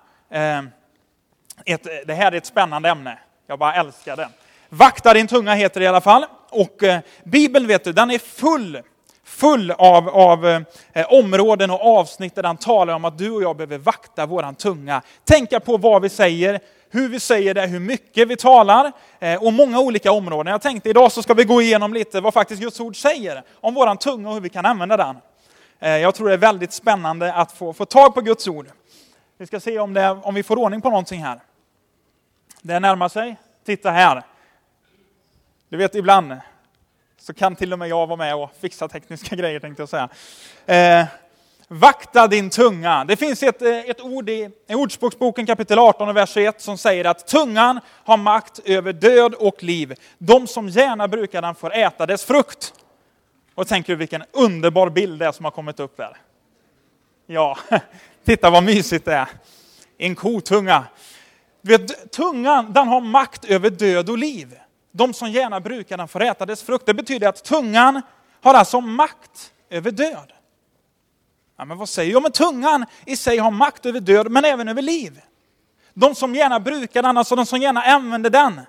ett, 1.65 1.87
det 2.05 2.13
här 2.13 2.31
är 2.31 2.35
ett 2.35 2.45
spännande 2.45 2.89
ämne. 2.89 3.17
Jag 3.47 3.59
bara 3.59 3.73
älskar 3.73 4.15
det. 4.15 4.29
Vakta 4.69 5.13
din 5.13 5.27
tunga 5.27 5.53
heter 5.53 5.79
det 5.79 5.83
i 5.83 5.87
alla 5.87 6.01
fall. 6.01 6.25
Och 6.49 6.83
eh, 6.83 6.99
Bibeln 7.23 7.67
vet 7.67 7.83
du, 7.83 7.93
den 7.93 8.11
är 8.11 8.19
full, 8.19 8.81
full 9.23 9.71
av, 9.71 10.09
av 10.09 10.45
eh, 10.93 11.05
områden 11.09 11.71
och 11.71 11.97
avsnitt 11.97 12.35
där 12.35 12.43
den 12.43 12.57
talar 12.57 12.93
om 12.93 13.05
att 13.05 13.17
du 13.17 13.31
och 13.31 13.43
jag 13.43 13.57
behöver 13.57 13.77
vakta 13.77 14.25
våran 14.25 14.55
tunga. 14.55 15.01
Tänka 15.25 15.59
på 15.59 15.77
vad 15.77 16.01
vi 16.01 16.09
säger, 16.09 16.59
hur 16.89 17.09
vi 17.09 17.19
säger 17.19 17.53
det, 17.53 17.67
hur 17.67 17.79
mycket 17.79 18.27
vi 18.27 18.35
talar 18.35 18.91
eh, 19.19 19.43
och 19.43 19.53
många 19.53 19.79
olika 19.79 20.11
områden. 20.11 20.51
Jag 20.51 20.61
tänkte 20.61 20.89
idag 20.89 21.11
så 21.11 21.23
ska 21.23 21.33
vi 21.33 21.43
gå 21.43 21.61
igenom 21.61 21.93
lite 21.93 22.21
vad 22.21 22.33
faktiskt 22.33 22.61
Guds 22.61 22.79
ord 22.79 23.01
säger 23.01 23.43
om 23.61 23.73
våran 23.73 23.97
tunga 23.97 24.29
och 24.29 24.33
hur 24.33 24.41
vi 24.41 24.49
kan 24.49 24.65
använda 24.65 24.97
den. 24.97 25.15
Eh, 25.79 25.97
jag 25.97 26.15
tror 26.15 26.27
det 26.27 26.33
är 26.33 26.37
väldigt 26.37 26.73
spännande 26.73 27.33
att 27.33 27.51
få, 27.51 27.73
få 27.73 27.85
tag 27.85 28.13
på 28.13 28.21
Guds 28.21 28.47
ord. 28.47 28.67
Vi 29.37 29.47
ska 29.47 29.59
se 29.59 29.79
om, 29.79 29.93
det, 29.93 30.09
om 30.09 30.35
vi 30.35 30.43
får 30.43 30.59
ordning 30.59 30.81
på 30.81 30.89
någonting 30.89 31.23
här. 31.23 31.39
Det 32.65 32.79
närmar 32.79 33.09
sig. 33.09 33.35
Titta 33.65 33.91
här. 33.91 34.23
Du 35.69 35.77
vet, 35.77 35.95
ibland 35.95 36.35
så 37.17 37.33
kan 37.33 37.55
till 37.55 37.73
och 37.73 37.79
med 37.79 37.89
jag 37.89 38.07
vara 38.07 38.17
med 38.17 38.35
och 38.35 38.51
fixa 38.61 38.87
tekniska 38.87 39.35
grejer, 39.35 39.59
tänkte 39.59 39.81
jag 39.81 39.89
säga. 39.89 40.09
Eh, 40.65 41.07
vakta 41.67 42.27
din 42.27 42.49
tunga. 42.49 43.05
Det 43.05 43.15
finns 43.15 43.43
ett, 43.43 43.61
eh, 43.61 43.79
ett 43.79 44.01
ord 44.01 44.29
i, 44.29 44.49
i 44.67 44.75
Ordspråksboken 44.75 45.45
kapitel 45.45 45.79
18 45.79 46.09
och 46.09 46.17
vers 46.17 46.37
1 46.37 46.61
som 46.61 46.77
säger 46.77 47.05
att 47.05 47.27
tungan 47.27 47.79
har 47.87 48.17
makt 48.17 48.59
över 48.65 48.93
död 48.93 49.33
och 49.33 49.63
liv. 49.63 49.93
De 50.17 50.47
som 50.47 50.69
gärna 50.69 51.07
brukar 51.07 51.41
den 51.41 51.55
får 51.55 51.73
äta 51.73 52.05
dess 52.05 52.25
frukt. 52.25 52.73
Och 53.55 53.67
tänker 53.67 53.93
du 53.93 53.97
vilken 53.97 54.23
underbar 54.31 54.89
bild 54.89 55.19
det 55.19 55.25
är 55.25 55.31
som 55.31 55.45
har 55.45 55.51
kommit 55.51 55.79
upp 55.79 55.97
där. 55.97 56.17
Ja, 57.25 57.57
titta 58.25 58.49
vad 58.49 58.63
mysigt 58.63 59.05
det 59.05 59.13
är. 59.13 59.27
En 59.97 60.15
kotunga. 60.15 60.83
Vet, 61.65 62.11
tungan 62.11 62.73
den 62.73 62.87
har 62.87 63.01
makt 63.01 63.45
över 63.45 63.69
död 63.69 64.09
och 64.09 64.17
liv. 64.17 64.59
De 64.91 65.13
som 65.13 65.31
gärna 65.31 65.59
brukar 65.59 65.97
den 65.97 66.07
får 66.07 66.23
äta 66.23 66.45
dess 66.45 66.63
frukt. 66.63 66.85
Det 66.85 66.93
betyder 66.93 67.29
att 67.29 67.43
tungan 67.43 68.01
har 68.41 68.53
alltså 68.53 68.81
makt 68.81 69.51
över 69.69 69.91
död. 69.91 70.33
Ja, 71.57 71.65
men 71.65 71.77
vad 71.77 71.89
säger 71.89 72.11
jag? 72.11 72.17
Jo 72.17 72.21
Men 72.21 72.31
tungan 72.31 72.85
i 73.05 73.17
sig 73.17 73.37
har 73.37 73.51
makt 73.51 73.85
över 73.85 73.99
död, 73.99 74.31
men 74.31 74.45
även 74.45 74.67
över 74.67 74.81
liv. 74.81 75.21
De 75.93 76.15
som 76.15 76.35
gärna 76.35 76.59
brukar 76.59 77.03
den, 77.03 77.17
alltså 77.17 77.35
de 77.35 77.45
som 77.45 77.59
gärna 77.59 77.81
använder 77.81 78.29
den, 78.29 78.61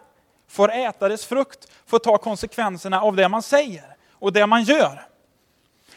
får 0.48 0.72
äta 0.72 1.08
dess 1.08 1.26
frukt, 1.26 1.68
får 1.86 1.98
ta 1.98 2.18
konsekvenserna 2.18 3.00
av 3.00 3.16
det 3.16 3.28
man 3.28 3.42
säger 3.42 3.84
och 4.12 4.32
det 4.32 4.46
man 4.46 4.64
gör. 4.64 5.06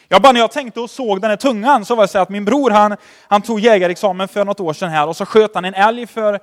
Jag 0.08 0.22
bara 0.22 0.32
när 0.32 0.40
jag 0.40 0.52
tänkte 0.52 0.80
och 0.80 0.90
såg 0.90 1.22
den 1.22 1.30
här 1.30 1.38
tungan 1.38 1.86
så 1.86 1.96
var 1.96 2.04
det 2.04 2.08
så 2.08 2.20
att 2.20 2.30
min 2.30 2.46
bror 2.46 2.70
han, 2.70 2.98
han 3.28 3.42
tog 3.42 3.60
jägarexamen 3.60 4.28
för 4.28 4.46
något 4.46 4.60
år 4.60 4.74
sedan 4.74 4.90
här 4.90 5.08
och 5.08 5.18
så 5.18 5.26
sköt 5.26 5.56
han 5.56 5.66
en 5.66 5.74
älg 5.74 6.08
för 6.08 6.40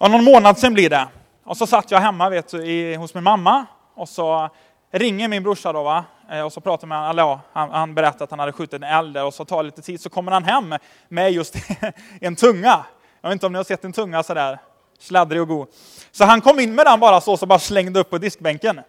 Ja, 0.00 0.08
någon 0.08 0.24
månad 0.24 0.58
sen 0.58 0.74
blir 0.74 0.90
det. 0.90 1.08
Och 1.44 1.56
så 1.56 1.66
satt 1.66 1.90
jag 1.90 2.00
hemma 2.00 2.28
vet 2.28 2.50
du, 2.50 2.64
i, 2.64 2.94
hos 2.94 3.14
min 3.14 3.24
mamma 3.24 3.66
och 3.94 4.08
så 4.08 4.48
ringer 4.92 5.28
min 5.28 5.42
brorsa 5.42 5.72
då 5.72 5.82
va. 5.82 6.04
Eh, 6.30 6.42
och 6.42 6.52
så 6.52 6.60
pratar 6.60 6.86
med 6.86 7.10
eller 7.10 7.22
ja, 7.22 7.40
han, 7.52 7.70
han 7.70 7.94
berättar 7.94 8.24
att 8.24 8.30
han 8.30 8.38
hade 8.38 8.52
skjutit 8.52 8.72
en 8.72 8.82
eld 8.82 9.16
och 9.16 9.34
så 9.34 9.44
tar 9.44 9.56
det 9.56 9.62
lite 9.62 9.82
tid 9.82 10.00
så 10.00 10.10
kommer 10.10 10.32
han 10.32 10.44
hem 10.44 10.74
med 11.08 11.32
just 11.32 11.56
en 12.20 12.36
tunga. 12.36 12.84
Jag 13.20 13.28
vet 13.28 13.32
inte 13.32 13.46
om 13.46 13.52
ni 13.52 13.56
har 13.56 13.64
sett 13.64 13.84
en 13.84 13.92
tunga 13.92 14.22
sådär 14.22 14.58
sladdrig 14.98 15.42
och 15.42 15.48
god. 15.48 15.68
Så 16.12 16.24
han 16.24 16.40
kom 16.40 16.60
in 16.60 16.74
med 16.74 16.86
den 16.86 17.00
bara 17.00 17.20
så, 17.20 17.36
så 17.36 17.46
bara 17.46 17.58
slängde 17.58 18.00
upp 18.00 18.10
på 18.10 18.18
diskbänken. 18.18 18.80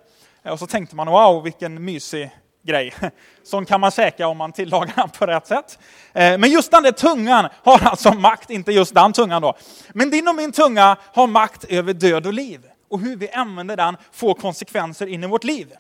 Eh, 0.43 0.51
och 0.51 0.59
så 0.59 0.67
tänkte 0.67 0.95
man 0.95 1.07
wow 1.07 1.43
vilken 1.43 1.85
mysig 1.85 2.31
grej. 2.63 2.93
Sån 3.43 3.65
kan 3.65 3.81
man 3.81 3.91
käka 3.91 4.27
om 4.27 4.37
man 4.37 4.51
tillagar 4.51 4.93
den 4.95 5.09
på 5.09 5.25
rätt 5.25 5.47
sätt. 5.47 5.79
Eh, 6.13 6.37
men 6.37 6.51
just 6.51 6.71
den 6.71 6.83
där 6.83 6.91
tungan 6.91 7.49
har 7.63 7.87
alltså 7.87 8.13
makt, 8.13 8.49
inte 8.49 8.71
just 8.71 8.93
den 8.93 9.13
tungan 9.13 9.41
då. 9.41 9.57
Men 9.93 10.09
din 10.09 10.27
och 10.27 10.35
min 10.35 10.51
tunga 10.51 10.97
har 11.13 11.27
makt 11.27 11.63
över 11.63 11.93
död 11.93 12.27
och 12.27 12.33
liv. 12.33 12.61
Och 12.89 12.99
hur 12.99 13.15
vi 13.15 13.29
använder 13.29 13.77
den 13.77 13.97
får 14.11 14.33
konsekvenser 14.33 15.07
in 15.07 15.23
i 15.23 15.27
vårt 15.27 15.43
liv. 15.43 15.73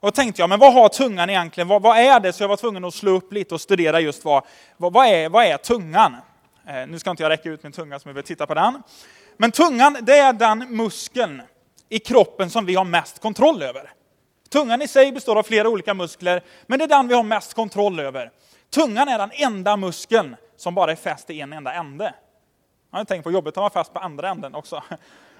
Och 0.00 0.06
då 0.06 0.10
tänkte 0.10 0.42
jag, 0.42 0.48
men 0.48 0.58
vad 0.58 0.72
har 0.72 0.88
tungan 0.88 1.30
egentligen? 1.30 1.68
Vad, 1.68 1.82
vad, 1.82 1.98
är 1.98 2.20
det? 2.20 2.32
Så 2.32 2.42
jag 2.42 2.48
var 2.48 2.56
tvungen 2.56 2.84
att 2.84 2.94
slå 2.94 3.10
upp 3.10 3.32
lite 3.32 3.54
och 3.54 3.60
studera 3.60 4.00
just 4.00 4.24
vad, 4.24 4.44
vad, 4.76 4.92
vad, 4.92 5.06
är, 5.06 5.28
vad 5.28 5.44
är 5.44 5.56
tungan? 5.56 6.16
Eh, 6.66 6.86
nu 6.86 6.98
ska 6.98 7.10
inte 7.10 7.22
jag 7.22 7.30
räcka 7.30 7.48
ut 7.50 7.62
min 7.62 7.72
tunga 7.72 7.98
som 7.98 8.08
jag 8.08 8.14
vill 8.14 8.24
titta 8.24 8.46
på 8.46 8.54
den. 8.54 8.82
Men 9.36 9.50
tungan, 9.50 9.96
det 10.02 10.18
är 10.18 10.32
den 10.32 10.76
muskeln 10.76 11.42
i 11.88 11.98
kroppen 11.98 12.50
som 12.50 12.66
vi 12.66 12.74
har 12.74 12.84
mest 12.84 13.20
kontroll 13.20 13.62
över. 13.62 13.90
Tungan 14.54 14.82
i 14.82 14.88
sig 14.88 15.12
består 15.12 15.38
av 15.38 15.42
flera 15.42 15.68
olika 15.68 15.94
muskler, 15.94 16.42
men 16.66 16.78
det 16.78 16.84
är 16.84 16.88
den 16.88 17.08
vi 17.08 17.14
har 17.14 17.22
mest 17.22 17.54
kontroll 17.54 18.00
över. 18.00 18.30
Tungan 18.70 19.08
är 19.08 19.18
den 19.18 19.30
enda 19.32 19.76
muskeln 19.76 20.36
som 20.56 20.74
bara 20.74 20.92
är 20.92 20.96
fäst 20.96 21.30
i 21.30 21.40
en 21.40 21.52
enda 21.52 21.72
ände. 21.72 22.14
Jag 22.90 22.98
har 22.98 23.04
tänkt 23.04 23.24
på 23.24 23.32
jobbet 23.32 23.52
att 23.52 23.56
vara 23.56 23.70
fast 23.70 23.92
på 23.92 23.98
andra 23.98 24.28
änden 24.28 24.54
också. 24.54 24.82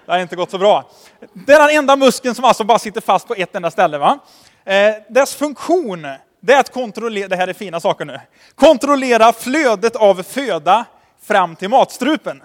Det 0.05 0.11
har 0.11 0.19
inte 0.19 0.35
gått 0.35 0.51
så 0.51 0.57
bra. 0.57 0.89
Det 1.33 1.53
är 1.53 1.67
den 1.67 1.77
enda 1.77 1.95
muskeln 1.95 2.35
som 2.35 2.45
alltså 2.45 2.63
bara 2.63 2.79
sitter 2.79 3.01
fast 3.01 3.27
på 3.27 3.33
ett 3.33 3.55
enda 3.55 3.71
ställe. 3.71 3.97
Va? 3.97 4.19
Eh, 4.63 4.93
dess 5.09 5.35
funktion 5.35 6.07
det 6.39 6.53
är 6.53 6.59
att 6.59 6.73
kontrollera, 6.73 7.27
det 7.27 7.35
här 7.35 7.47
är 7.47 7.53
fina 7.53 7.79
saker 7.79 8.05
nu, 8.05 8.19
kontrollera 8.55 9.33
flödet 9.33 9.95
av 9.95 10.23
föda 10.23 10.85
fram 11.21 11.55
till 11.55 11.69
matstrupen. 11.69 12.43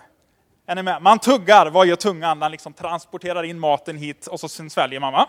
Är 0.66 0.74
ni 0.74 0.82
med? 0.82 1.02
Man 1.02 1.18
tuggar, 1.18 1.66
vad 1.66 1.86
gör 1.86 1.96
tungan? 1.96 2.38
Den 2.40 2.50
liksom 2.50 2.72
transporterar 2.72 3.42
in 3.42 3.58
maten 3.58 3.96
hit 3.96 4.26
och 4.26 4.40
så 4.40 4.48
sen 4.48 4.70
sväljer 4.70 5.00
man. 5.00 5.12
Va? 5.12 5.28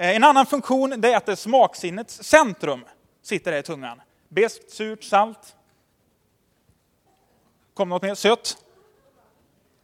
Eh, 0.00 0.16
en 0.16 0.24
annan 0.24 0.46
funktion 0.46 1.04
är 1.04 1.16
att 1.16 1.26
det 1.26 1.36
smaksinnets 1.36 2.22
centrum 2.22 2.84
sitter 3.22 3.52
där 3.52 3.58
i 3.58 3.62
tungan. 3.62 4.00
Beskt, 4.28 4.70
surt, 4.70 5.04
salt. 5.04 5.56
Kom 7.74 7.88
något 7.88 8.02
mer? 8.02 8.14
Sött? 8.14 8.56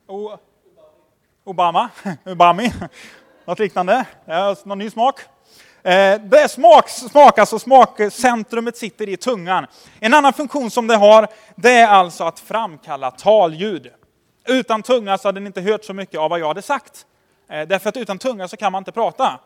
O 0.06 0.36
Obama, 1.44 1.90
Ubami, 2.24 2.72
något 3.44 3.58
liknande. 3.58 4.06
Någon 4.64 4.78
ny 4.78 4.90
smak? 4.90 5.20
Eh, 5.82 6.20
det 6.20 6.38
är 6.40 6.48
smak, 6.48 6.88
smak, 6.88 7.38
alltså 7.38 7.58
smakcentrumet 7.58 8.76
sitter 8.76 9.08
i 9.08 9.16
tungan. 9.16 9.66
En 10.00 10.14
annan 10.14 10.32
funktion 10.32 10.70
som 10.70 10.86
det 10.86 10.96
har, 10.96 11.28
det 11.56 11.72
är 11.72 11.88
alltså 11.88 12.24
att 12.24 12.40
framkalla 12.40 13.10
talljud. 13.10 13.92
Utan 14.46 14.82
tunga 14.82 15.18
så 15.18 15.28
hade 15.28 15.40
ni 15.40 15.46
inte 15.46 15.60
hört 15.60 15.84
så 15.84 15.94
mycket 15.94 16.20
av 16.20 16.30
vad 16.30 16.40
jag 16.40 16.48
hade 16.48 16.62
sagt. 16.62 17.06
Eh, 17.48 17.68
därför 17.68 17.88
att 17.88 17.96
utan 17.96 18.18
tunga 18.18 18.48
så 18.48 18.56
kan 18.56 18.72
man 18.72 18.80
inte 18.80 18.92
prata. 18.92 19.40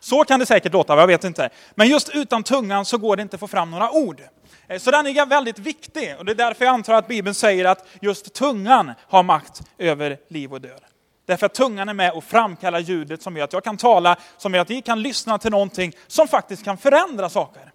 Så 0.00 0.24
kan 0.24 0.40
det 0.40 0.46
säkert 0.46 0.72
låta, 0.72 0.96
jag 0.96 1.06
vet 1.06 1.24
inte. 1.24 1.50
Men 1.74 1.88
just 1.88 2.08
utan 2.08 2.42
tungan 2.42 2.84
så 2.84 2.98
går 2.98 3.16
det 3.16 3.22
inte 3.22 3.36
att 3.36 3.40
få 3.40 3.48
fram 3.48 3.70
några 3.70 3.90
ord. 3.90 4.22
Eh, 4.68 4.78
så 4.78 4.90
den 4.90 5.06
är 5.06 5.26
väldigt 5.26 5.58
viktig 5.58 6.14
och 6.18 6.24
det 6.24 6.32
är 6.32 6.36
därför 6.36 6.64
jag 6.64 6.74
antar 6.74 6.94
att 6.94 7.08
Bibeln 7.08 7.34
säger 7.34 7.64
att 7.64 7.86
just 8.00 8.34
tungan 8.34 8.92
har 9.08 9.22
makt 9.22 9.62
över 9.78 10.18
liv 10.28 10.52
och 10.52 10.60
död. 10.60 10.80
Därför 11.26 11.46
att 11.46 11.54
tungan 11.54 11.88
är 11.88 11.94
med 11.94 12.12
och 12.12 12.24
framkallar 12.24 12.78
ljudet 12.78 13.22
som 13.22 13.36
gör 13.36 13.44
att 13.44 13.52
jag 13.52 13.64
kan 13.64 13.76
tala, 13.76 14.16
som 14.36 14.54
gör 14.54 14.60
att 14.60 14.70
vi 14.70 14.82
kan 14.82 15.02
lyssna 15.02 15.38
till 15.38 15.50
någonting 15.50 15.92
som 16.06 16.28
faktiskt 16.28 16.64
kan 16.64 16.76
förändra 16.76 17.28
saker. 17.28 17.72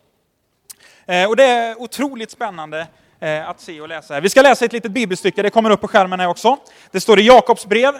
Eh, 1.05 1.29
och 1.29 1.35
det 1.35 1.43
är 1.43 1.81
otroligt 1.81 2.31
spännande 2.31 2.87
Eh, 3.19 3.49
att 3.49 3.59
se 3.59 3.81
och 3.81 3.87
läsa. 3.87 4.19
Vi 4.19 4.29
ska 4.29 4.41
läsa 4.41 4.65
ett 4.65 4.73
litet 4.73 4.91
bibelstycke, 4.91 5.41
det 5.41 5.49
kommer 5.49 5.69
upp 5.69 5.81
på 5.81 5.87
skärmen 5.87 6.19
här 6.19 6.27
också. 6.27 6.57
Det 6.91 6.99
står 6.99 7.19
i 7.19 7.27
Jakobs 7.27 7.65
brev 7.65 7.93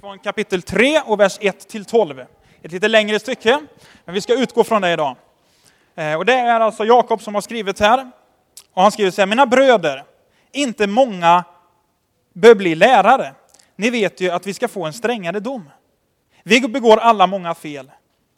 från 0.00 0.18
kapitel 0.18 0.62
3 0.62 1.00
och 1.00 1.20
vers 1.20 1.38
1 1.40 1.68
till 1.68 1.84
12. 1.84 2.20
Ett 2.62 2.72
lite 2.72 2.88
längre 2.88 3.18
stycke, 3.18 3.60
men 4.04 4.14
vi 4.14 4.20
ska 4.20 4.34
utgå 4.34 4.64
från 4.64 4.82
det 4.82 4.92
idag. 4.92 5.16
Eh, 5.94 6.14
och 6.14 6.26
det 6.26 6.34
är 6.34 6.60
alltså 6.60 6.84
Jakob 6.84 7.22
som 7.22 7.34
har 7.34 7.42
skrivit 7.42 7.80
här. 7.80 8.10
Och 8.74 8.82
han 8.82 8.92
skriver 8.92 9.10
så 9.10 9.20
här, 9.20 9.26
mina 9.26 9.46
bröder, 9.46 10.04
inte 10.52 10.86
många 10.86 11.44
bör 12.32 12.54
bli 12.54 12.74
lärare 12.74 13.34
ni 13.76 13.90
vet 13.90 14.20
ju 14.20 14.30
att 14.30 14.46
vi 14.46 14.54
ska 14.54 14.68
få 14.68 14.84
en 14.84 14.92
strängare 14.92 15.40
dom. 15.40 15.70
Vi 16.42 16.68
begår 16.68 16.96
alla 16.96 17.26
många 17.26 17.54
fel. 17.54 17.90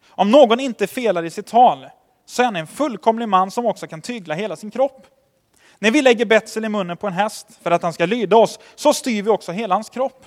Om 0.08 0.30
någon 0.30 0.60
inte 0.60 0.86
felar 0.86 1.24
i 1.24 1.30
sitt 1.30 1.46
tal, 1.46 1.86
så 2.26 2.42
är 2.42 2.44
han 2.44 2.56
en 2.56 2.66
fullkomlig 2.66 3.28
man 3.28 3.50
som 3.50 3.66
också 3.66 3.86
kan 3.86 4.00
tygla 4.00 4.34
hela 4.34 4.56
sin 4.56 4.70
kropp. 4.70 5.06
När 5.78 5.90
vi 5.90 6.02
lägger 6.02 6.24
betsel 6.24 6.64
i 6.64 6.68
munnen 6.68 6.96
på 6.96 7.06
en 7.06 7.12
häst 7.12 7.46
för 7.62 7.70
att 7.70 7.82
han 7.82 7.92
ska 7.92 8.06
lyda 8.06 8.36
oss, 8.36 8.58
så 8.74 8.94
styr 8.94 9.22
vi 9.22 9.30
också 9.30 9.52
hela 9.52 9.74
hans 9.74 9.90
kropp. 9.90 10.26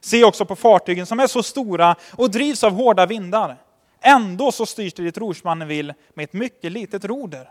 Se 0.00 0.24
också 0.24 0.44
på 0.44 0.56
fartygen 0.56 1.06
som 1.06 1.20
är 1.20 1.26
så 1.26 1.42
stora 1.42 1.96
och 2.12 2.30
drivs 2.30 2.64
av 2.64 2.72
hårda 2.72 3.06
vindar. 3.06 3.56
Ändå 4.00 4.52
så 4.52 4.66
styrs 4.66 4.94
det 4.94 5.02
dit 5.02 5.18
rorsmannen 5.18 5.68
vill 5.68 5.92
med 6.14 6.24
ett 6.24 6.32
mycket 6.32 6.72
litet 6.72 7.04
roder. 7.04 7.50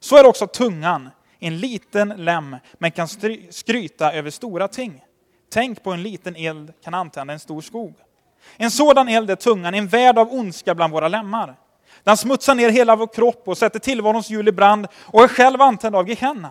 Så 0.00 0.16
är 0.16 0.26
också 0.26 0.46
tungan, 0.46 1.10
en 1.38 1.58
liten 1.58 2.08
lem, 2.08 2.56
men 2.78 2.90
kan 2.90 3.08
skryta 3.50 4.12
över 4.12 4.30
stora 4.30 4.68
ting. 4.68 5.04
Tänk 5.52 5.82
på 5.82 5.92
en 5.92 6.02
liten 6.02 6.36
eld 6.36 6.72
kan 6.84 6.94
antända 6.94 7.32
en 7.32 7.40
stor 7.40 7.60
skog. 7.60 7.94
En 8.56 8.70
sådan 8.70 9.08
eld 9.08 9.30
är 9.30 9.36
tungan, 9.36 9.74
en 9.74 9.88
värld 9.88 10.18
av 10.18 10.32
ondska 10.32 10.74
bland 10.74 10.92
våra 10.92 11.08
lemmar. 11.08 11.56
Den 12.04 12.16
smutsar 12.16 12.54
ner 12.54 12.70
hela 12.70 12.96
vår 12.96 13.06
kropp 13.06 13.42
och 13.48 13.58
sätter 13.58 13.78
tillvarons 13.78 14.30
hjul 14.30 14.48
i 14.48 14.52
brand 14.52 14.86
och 15.00 15.22
är 15.22 15.28
själv 15.28 15.62
antänd 15.62 15.96
av 15.96 16.08
Gehenna. 16.08 16.50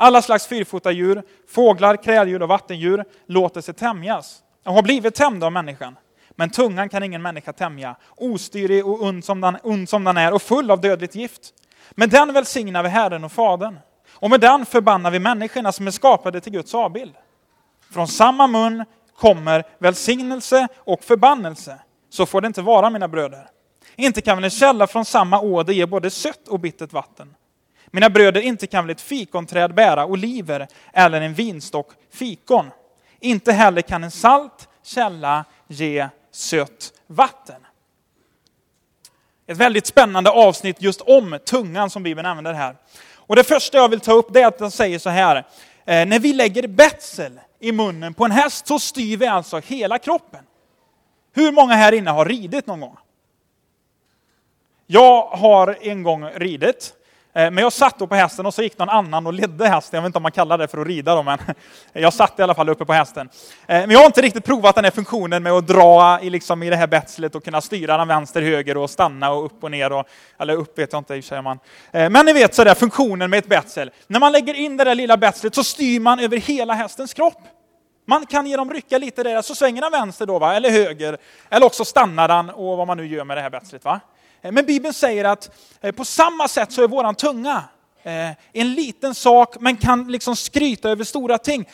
Alla 0.00 0.22
slags 0.22 0.46
fyrfotadjur, 0.46 1.22
fåglar, 1.48 1.96
kräldjur 1.96 2.42
och 2.42 2.48
vattendjur 2.48 3.04
låter 3.26 3.60
sig 3.60 3.74
tämjas 3.74 4.42
och 4.64 4.74
har 4.74 4.82
blivit 4.82 5.14
tämjda 5.14 5.46
av 5.46 5.52
människan. 5.52 5.96
Men 6.30 6.50
tungan 6.50 6.88
kan 6.88 7.02
ingen 7.02 7.22
människa 7.22 7.52
tämja, 7.52 7.96
ostyrig 8.16 8.86
och 8.86 9.02
ond 9.02 9.24
som, 9.24 9.40
den, 9.40 9.56
ond 9.62 9.88
som 9.88 10.04
den 10.04 10.16
är 10.16 10.34
och 10.34 10.42
full 10.42 10.70
av 10.70 10.80
dödligt 10.80 11.14
gift. 11.14 11.42
Med 11.90 12.10
den 12.10 12.32
välsignar 12.32 12.82
vi 12.82 12.88
Herren 12.88 13.24
och 13.24 13.32
Fadern, 13.32 13.78
och 14.12 14.30
med 14.30 14.40
den 14.40 14.66
förbannar 14.66 15.10
vi 15.10 15.18
människorna 15.18 15.72
som 15.72 15.86
är 15.86 15.90
skapade 15.90 16.40
till 16.40 16.52
Guds 16.52 16.74
avbild. 16.74 17.14
Från 17.92 18.08
samma 18.08 18.46
mun 18.46 18.84
kommer 19.16 19.64
välsignelse 19.78 20.68
och 20.76 21.04
förbannelse. 21.04 21.78
Så 22.10 22.26
får 22.26 22.40
det 22.40 22.46
inte 22.46 22.62
vara, 22.62 22.90
mina 22.90 23.08
bröder. 23.08 23.48
Inte 23.96 24.20
kan 24.20 24.36
väl 24.36 24.44
en 24.44 24.50
källa 24.50 24.86
från 24.86 25.04
samma 25.04 25.40
åder 25.40 25.72
ge 25.72 25.86
både 25.86 26.10
sött 26.10 26.48
och 26.48 26.60
bittert 26.60 26.92
vatten? 26.92 27.34
Mina 27.90 28.10
bröder, 28.10 28.40
inte 28.40 28.66
kan 28.66 28.84
väl 28.84 28.90
ett 28.90 29.00
fikonträd 29.00 29.74
bära 29.74 30.06
oliver 30.06 30.68
eller 30.92 31.20
en 31.20 31.34
vinstock 31.34 31.90
fikon? 32.10 32.70
Inte 33.20 33.52
heller 33.52 33.82
kan 33.82 34.04
en 34.04 34.10
salt 34.10 34.68
källa 34.82 35.44
ge 35.66 36.08
sött 36.30 36.92
vatten. 37.06 37.66
Ett 39.46 39.56
väldigt 39.56 39.86
spännande 39.86 40.30
avsnitt 40.30 40.82
just 40.82 41.00
om 41.00 41.38
tungan 41.44 41.90
som 41.90 42.02
Bibeln 42.02 42.26
använder 42.26 42.52
här. 42.52 42.76
Och 43.14 43.36
det 43.36 43.44
första 43.44 43.78
jag 43.78 43.88
vill 43.88 44.00
ta 44.00 44.12
upp 44.12 44.36
är 44.36 44.46
att 44.46 44.58
den 44.58 44.70
säger 44.70 44.98
så 44.98 45.10
här, 45.10 45.36
eh, 45.84 46.06
när 46.06 46.18
vi 46.18 46.32
lägger 46.32 46.68
betsel 46.68 47.40
i 47.58 47.72
munnen 47.72 48.14
på 48.14 48.24
en 48.24 48.30
häst 48.30 48.66
så 48.66 48.78
styr 48.78 49.16
vi 49.16 49.26
alltså 49.26 49.58
hela 49.58 49.98
kroppen. 49.98 50.44
Hur 51.32 51.52
många 51.52 51.74
här 51.74 51.92
inne 51.92 52.10
har 52.10 52.24
ridit 52.24 52.66
någon 52.66 52.80
gång? 52.80 52.96
Jag 54.86 55.22
har 55.22 55.78
en 55.80 56.02
gång 56.02 56.24
ridit. 56.24 56.94
Eh, 57.38 57.50
men 57.50 57.58
jag 57.58 57.72
satt 57.72 57.98
då 57.98 58.06
på 58.06 58.14
hästen 58.14 58.46
och 58.46 58.54
så 58.54 58.62
gick 58.62 58.78
någon 58.78 58.88
annan 58.88 59.26
och 59.26 59.32
ledde 59.32 59.68
hästen. 59.68 59.96
Jag 59.96 60.02
vet 60.02 60.08
inte 60.08 60.16
om 60.16 60.22
man 60.22 60.32
kallar 60.32 60.58
det 60.58 60.68
för 60.68 60.78
att 60.78 60.86
rida 60.86 61.14
då, 61.14 61.22
men 61.22 61.38
jag 61.92 62.12
satt 62.12 62.38
i 62.38 62.42
alla 62.42 62.54
fall 62.54 62.68
uppe 62.68 62.84
på 62.84 62.92
hästen. 62.92 63.28
Eh, 63.66 63.80
men 63.80 63.90
jag 63.90 63.98
har 63.98 64.06
inte 64.06 64.22
riktigt 64.22 64.44
provat 64.44 64.74
den 64.74 64.84
här 64.84 64.90
funktionen 64.90 65.42
med 65.42 65.52
att 65.52 65.66
dra 65.66 66.20
i, 66.22 66.30
liksom, 66.30 66.62
i 66.62 66.70
det 66.70 66.76
här 66.76 66.86
betslet 66.86 67.34
och 67.34 67.44
kunna 67.44 67.60
styra 67.60 67.96
den 67.96 68.08
vänster, 68.08 68.42
höger 68.42 68.76
och 68.76 68.90
stanna 68.90 69.30
och 69.30 69.44
upp 69.44 69.64
och 69.64 69.70
ner. 69.70 69.92
Och, 69.92 70.08
eller 70.38 70.56
upp 70.56 70.78
vet 70.78 70.92
jag 70.92 71.00
inte, 71.00 71.22
säger 71.22 71.42
man. 71.42 71.58
Eh, 71.92 72.10
men 72.10 72.26
ni 72.26 72.32
vet 72.32 72.54
sådär 72.54 72.74
funktionen 72.74 73.30
med 73.30 73.38
ett 73.38 73.48
betsel. 73.48 73.90
När 74.06 74.20
man 74.20 74.32
lägger 74.32 74.54
in 74.54 74.76
det 74.76 74.84
där 74.84 74.94
lilla 74.94 75.16
betslet 75.16 75.54
så 75.54 75.64
styr 75.64 76.00
man 76.00 76.20
över 76.20 76.36
hela 76.36 76.74
hästens 76.74 77.14
kropp. 77.14 77.42
Man 78.06 78.26
kan 78.26 78.46
ge 78.46 78.56
dem 78.56 78.72
rycka 78.72 78.98
lite 78.98 79.22
där, 79.22 79.42
så 79.42 79.54
svänger 79.54 79.82
den 79.82 79.92
vänster 79.92 80.26
då, 80.26 80.38
va? 80.38 80.54
eller 80.54 80.70
höger. 80.70 81.18
Eller 81.50 81.66
också 81.66 81.84
stannar 81.84 82.28
den 82.28 82.50
och 82.50 82.76
vad 82.76 82.86
man 82.86 82.96
nu 82.96 83.06
gör 83.06 83.24
med 83.24 83.36
det 83.36 83.40
här 83.40 83.50
betslet. 83.50 83.84
Va? 83.84 84.00
Eh, 84.42 84.52
men 84.52 84.66
Bibeln 84.66 84.94
säger 84.94 85.24
att 85.24 85.50
eh, 85.80 85.92
på 85.92 86.04
samma 86.04 86.48
sätt 86.48 86.72
så 86.72 86.82
är 86.82 86.88
våran 86.88 87.14
tunga 87.14 87.64
eh, 88.02 88.30
en 88.52 88.74
liten 88.74 89.14
sak, 89.14 89.56
men 89.60 89.76
kan 89.76 90.12
liksom 90.12 90.36
skryta 90.36 90.90
över 90.90 91.04
stora 91.04 91.38
ting. 91.38 91.68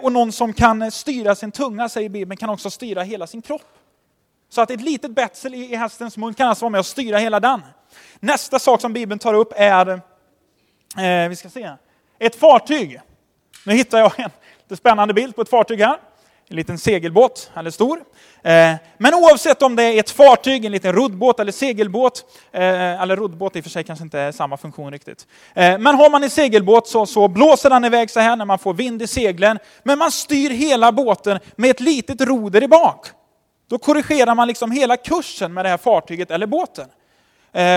Och 0.00 0.12
någon 0.12 0.32
som 0.32 0.52
kan 0.52 0.90
styra 0.90 1.34
sin 1.34 1.52
tunga, 1.52 1.88
säger 1.88 2.08
Bibeln, 2.08 2.36
kan 2.36 2.50
också 2.50 2.70
styra 2.70 3.02
hela 3.02 3.26
sin 3.26 3.42
kropp. 3.42 3.78
Så 4.48 4.60
att 4.60 4.70
ett 4.70 4.80
litet 4.80 5.10
betsel 5.10 5.54
i 5.54 5.76
hästens 5.76 6.16
mun 6.16 6.34
kan 6.34 6.48
alltså 6.48 6.64
vara 6.64 6.70
med 6.70 6.78
och 6.78 6.86
styra 6.86 7.18
hela 7.18 7.40
den. 7.40 7.62
Nästa 8.20 8.58
sak 8.58 8.80
som 8.80 8.92
Bibeln 8.92 9.18
tar 9.18 9.34
upp 9.34 9.52
är, 9.56 10.00
vi 11.28 11.36
ska 11.36 11.48
se, 11.48 11.70
ett 12.18 12.36
fartyg. 12.36 13.00
Nu 13.66 13.74
hittar 13.74 13.98
jag 13.98 14.20
en 14.20 14.30
lite 14.62 14.76
spännande 14.76 15.14
bild 15.14 15.36
på 15.36 15.42
ett 15.42 15.50
fartyg 15.50 15.80
här 15.80 15.98
en 16.52 16.56
liten 16.56 16.78
segelbåt, 16.78 17.50
eller 17.56 17.70
stor. 17.70 18.00
Eh, 18.42 18.74
men 18.98 19.14
oavsett 19.14 19.62
om 19.62 19.76
det 19.76 19.82
är 19.82 20.00
ett 20.00 20.10
fartyg, 20.10 20.64
en 20.64 20.72
liten 20.72 20.92
roddbåt 20.92 21.40
eller 21.40 21.52
segelbåt, 21.52 22.24
eh, 22.52 23.02
eller 23.02 23.16
roddbåt 23.16 23.56
i 23.56 23.60
och 23.60 23.64
för 23.64 23.70
sig 23.70 23.84
kanske 23.84 24.02
inte 24.02 24.18
är 24.18 24.32
samma 24.32 24.56
funktion 24.56 24.92
riktigt. 24.92 25.26
Eh, 25.54 25.78
men 25.78 25.94
har 25.94 26.10
man 26.10 26.22
en 26.22 26.30
segelbåt 26.30 26.88
så, 26.88 27.06
så 27.06 27.28
blåser 27.28 27.70
den 27.70 27.84
iväg 27.84 28.10
så 28.10 28.20
här 28.20 28.36
när 28.36 28.44
man 28.44 28.58
får 28.58 28.74
vind 28.74 29.02
i 29.02 29.06
seglen, 29.06 29.58
men 29.82 29.98
man 29.98 30.12
styr 30.12 30.50
hela 30.50 30.92
båten 30.92 31.38
med 31.56 31.70
ett 31.70 31.80
litet 31.80 32.20
roder 32.20 32.62
i 32.62 32.68
bak. 32.68 33.06
Då 33.70 33.78
korrigerar 33.78 34.34
man 34.34 34.48
liksom 34.48 34.70
hela 34.70 34.96
kursen 34.96 35.54
med 35.54 35.64
det 35.64 35.68
här 35.68 35.76
fartyget 35.76 36.30
eller 36.30 36.46
båten. 36.46 36.88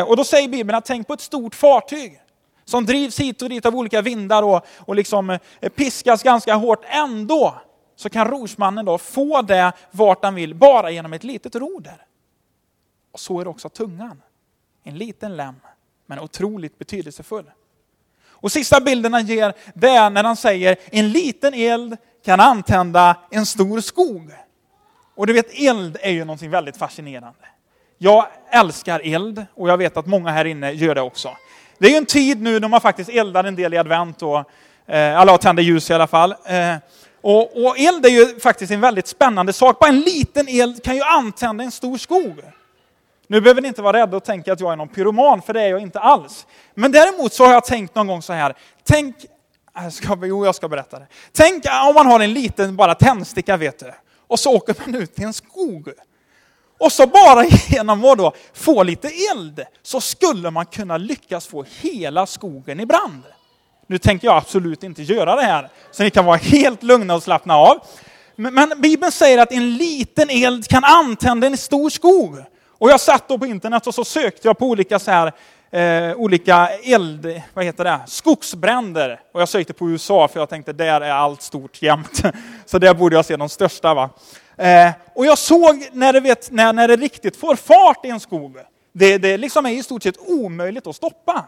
Och 0.07 0.17
då 0.17 0.23
säger 0.23 0.47
Bibeln 0.47 0.77
att 0.77 0.85
tänk 0.85 1.07
på 1.07 1.13
ett 1.13 1.21
stort 1.21 1.55
fartyg 1.55 2.21
som 2.65 2.85
drivs 2.85 3.19
hit 3.19 3.41
och 3.41 3.49
dit 3.49 3.65
av 3.65 3.75
olika 3.75 4.01
vindar 4.01 4.43
och, 4.43 4.65
och 4.79 4.95
liksom 4.95 5.39
piskas 5.75 6.23
ganska 6.23 6.55
hårt. 6.55 6.85
Ändå 6.89 7.55
så 7.95 8.09
kan 8.09 8.27
rorsmannen 8.27 8.85
då 8.85 8.97
få 8.97 9.41
det 9.41 9.71
vart 9.91 10.23
han 10.23 10.35
vill 10.35 10.55
bara 10.55 10.91
genom 10.91 11.13
ett 11.13 11.23
litet 11.23 11.55
roder. 11.55 12.05
Och 13.11 13.19
så 13.19 13.39
är 13.39 13.43
det 13.43 13.49
också 13.49 13.69
tungan. 13.69 14.21
En 14.83 14.97
liten 14.97 15.37
lem, 15.37 15.55
men 16.05 16.19
otroligt 16.19 16.77
betydelsefull. 16.79 17.51
Och 18.27 18.51
sista 18.51 18.81
bilden 18.81 19.13
han 19.13 19.25
ger, 19.25 19.53
det 19.73 19.89
är 19.89 20.09
när 20.09 20.23
han 20.23 20.35
säger 20.35 20.77
en 20.85 21.11
liten 21.11 21.53
eld 21.53 21.97
kan 22.25 22.39
antända 22.39 23.15
en 23.31 23.45
stor 23.45 23.81
skog. 23.81 24.31
Och 25.15 25.27
du 25.27 25.33
vet, 25.33 25.59
eld 25.59 25.97
är 26.01 26.11
ju 26.11 26.25
någonting 26.25 26.49
väldigt 26.49 26.77
fascinerande. 26.77 27.45
Jag 27.97 28.27
älskar 28.49 29.01
eld 29.03 29.45
och 29.53 29.69
jag 29.69 29.77
vet 29.77 29.97
att 29.97 30.05
många 30.05 30.31
här 30.31 30.45
inne 30.45 30.71
gör 30.71 30.95
det 30.95 31.01
också. 31.01 31.37
Det 31.77 31.87
är 31.87 31.91
ju 31.91 31.97
en 31.97 32.05
tid 32.05 32.41
nu 32.41 32.59
när 32.59 32.67
man 32.67 32.81
faktiskt 32.81 33.09
eldar 33.09 33.43
en 33.43 33.55
del 33.55 33.73
i 33.73 33.77
advent 33.77 34.21
och 34.21 34.51
eh, 34.85 35.19
alla 35.19 35.37
tänder 35.37 35.63
ljus 35.63 35.89
i 35.89 35.93
alla 35.93 36.07
fall. 36.07 36.35
Eh, 36.45 36.75
och, 37.25 37.65
och 37.65 37.79
eld 37.79 38.05
är 38.05 38.09
ju 38.09 38.39
faktiskt 38.39 38.71
en 38.71 38.81
väldigt 38.81 39.07
spännande 39.07 39.53
sak. 39.53 39.79
Bara 39.79 39.89
en 39.89 39.99
liten 39.99 40.47
eld 40.47 40.83
kan 40.83 40.95
ju 40.95 41.01
antända 41.01 41.63
en 41.63 41.71
stor 41.71 41.97
skog. 41.97 42.41
Nu 43.27 43.41
behöver 43.41 43.61
ni 43.61 43.67
inte 43.67 43.81
vara 43.81 43.97
rädda 43.97 44.17
och 44.17 44.23
tänka 44.23 44.53
att 44.53 44.59
jag 44.59 44.71
är 44.71 44.75
någon 44.75 44.87
pyroman, 44.87 45.41
för 45.41 45.53
det 45.53 45.61
är 45.61 45.69
jag 45.69 45.79
inte 45.79 45.99
alls. 45.99 46.45
Men 46.73 46.91
däremot 46.91 47.33
så 47.33 47.45
har 47.45 47.53
jag 47.53 47.65
tänkt 47.65 47.95
någon 47.95 48.07
gång 48.07 48.21
så 48.21 48.33
här, 48.33 48.55
tänk, 48.83 49.15
jag 49.73 49.93
ska, 49.93 50.17
jo 50.23 50.45
jag 50.45 50.55
ska 50.55 50.67
berätta 50.67 50.99
det. 50.99 51.07
Tänk 51.31 51.65
äh, 51.65 51.87
om 51.87 51.95
man 51.95 52.05
har 52.05 52.19
en 52.19 52.33
liten 52.33 52.75
bara 52.75 52.95
tändsticka 52.95 53.57
vet 53.57 53.79
du, 53.79 53.93
och 54.27 54.39
så 54.39 54.55
åker 54.55 54.75
man 54.85 54.95
ut 54.95 55.19
i 55.19 55.23
en 55.23 55.33
skog. 55.33 55.89
Och 56.79 56.91
så 56.91 57.07
bara 57.07 57.45
genom 57.69 58.05
att 58.05 58.17
då 58.17 58.33
få 58.53 58.83
lite 58.83 59.09
eld 59.31 59.63
så 59.83 60.01
skulle 60.01 60.51
man 60.51 60.65
kunna 60.65 60.97
lyckas 60.97 61.47
få 61.47 61.65
hela 61.81 62.25
skogen 62.25 62.79
i 62.79 62.85
brand. 62.85 63.23
Nu 63.87 63.97
tänker 63.97 64.27
jag 64.27 64.37
absolut 64.37 64.83
inte 64.83 65.03
göra 65.03 65.35
det 65.35 65.41
här, 65.41 65.69
så 65.91 66.03
ni 66.03 66.09
kan 66.09 66.25
vara 66.25 66.37
helt 66.37 66.83
lugna 66.83 67.15
och 67.15 67.23
slappna 67.23 67.57
av. 67.57 67.77
Men, 68.35 68.53
men 68.53 68.73
Bibeln 68.77 69.11
säger 69.11 69.37
att 69.37 69.51
en 69.51 69.77
liten 69.77 70.29
eld 70.29 70.67
kan 70.67 70.83
antända 70.83 71.47
en 71.47 71.57
stor 71.57 71.89
skog. 71.89 72.37
Och 72.77 72.89
jag 72.89 72.99
satt 72.99 73.27
då 73.27 73.37
på 73.37 73.45
internet 73.45 73.87
och 73.87 73.95
så 73.95 74.03
sökte 74.03 74.47
jag 74.47 74.57
på 74.57 74.65
olika 74.65 74.99
så 74.99 75.11
här 75.11 75.31
eh, 75.71 76.15
olika 76.15 76.69
eld, 76.83 77.41
vad 77.53 77.65
heter 77.65 77.83
det, 77.83 77.99
skogsbränder. 78.07 79.19
Och 79.33 79.41
jag 79.41 79.49
sökte 79.49 79.73
på 79.73 79.89
USA 79.89 80.27
för 80.27 80.39
jag 80.39 80.49
tänkte 80.49 80.73
där 80.73 81.01
är 81.01 81.11
allt 81.11 81.41
stort 81.41 81.81
jämt. 81.81 82.23
Så 82.65 82.79
där 82.79 82.93
borde 82.93 83.15
jag 83.15 83.25
se 83.25 83.35
de 83.35 83.49
största. 83.49 83.93
Va? 83.93 84.09
Eh, 84.57 84.91
och 85.15 85.25
jag 85.25 85.37
såg 85.37 85.89
när 85.91 86.13
det, 86.13 86.19
vet, 86.19 86.51
när, 86.51 86.73
när 86.73 86.87
det 86.87 86.95
riktigt 86.95 87.37
får 87.37 87.55
fart 87.55 88.05
i 88.05 88.09
en 88.09 88.19
skog, 88.19 88.57
det, 88.93 89.17
det 89.17 89.37
liksom 89.37 89.65
är 89.65 89.69
i 89.69 89.83
stort 89.83 90.03
sett 90.03 90.17
omöjligt 90.19 90.87
att 90.87 90.95
stoppa. 90.95 91.45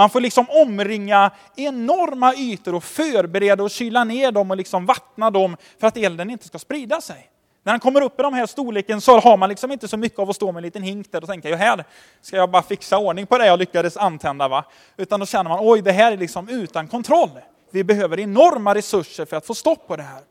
Man 0.00 0.10
får 0.10 0.20
liksom 0.20 0.46
omringa 0.48 1.30
enorma 1.56 2.34
ytor 2.34 2.74
och 2.74 2.84
förbereda 2.84 3.62
och 3.62 3.70
kyla 3.70 4.04
ner 4.04 4.32
dem 4.32 4.50
och 4.50 4.56
liksom 4.56 4.86
vattna 4.86 5.30
dem 5.30 5.56
för 5.80 5.86
att 5.86 5.96
elden 5.96 6.30
inte 6.30 6.46
ska 6.46 6.58
sprida 6.58 7.00
sig. 7.00 7.30
När 7.62 7.72
han 7.72 7.80
kommer 7.80 8.00
upp 8.00 8.20
i 8.20 8.22
de 8.22 8.34
här 8.34 8.46
storleken 8.46 9.00
så 9.00 9.18
har 9.18 9.36
man 9.36 9.48
liksom 9.48 9.72
inte 9.72 9.88
så 9.88 9.96
mycket 9.96 10.18
av 10.18 10.30
att 10.30 10.36
stå 10.36 10.52
med 10.52 10.60
en 10.60 10.64
liten 10.64 10.82
hink 10.82 11.12
där 11.12 11.22
och 11.22 11.28
tänka, 11.28 11.56
här 11.56 11.84
ska 12.22 12.36
jag 12.36 12.50
bara 12.50 12.62
fixa 12.62 12.98
ordning 12.98 13.26
på 13.26 13.38
det 13.38 13.46
jag 13.46 13.58
lyckades 13.58 13.96
antända. 13.96 14.48
Va? 14.48 14.64
Utan 14.96 15.20
då 15.20 15.26
känner 15.26 15.50
man, 15.50 15.58
oj 15.62 15.82
det 15.82 15.92
här 15.92 16.12
är 16.12 16.16
liksom 16.16 16.48
utan 16.48 16.88
kontroll. 16.88 17.30
Vi 17.70 17.84
behöver 17.84 18.20
enorma 18.20 18.74
resurser 18.74 19.24
för 19.24 19.36
att 19.36 19.46
få 19.46 19.54
stopp 19.54 19.86
på 19.88 19.96
det 19.96 20.02
här. 20.02 20.22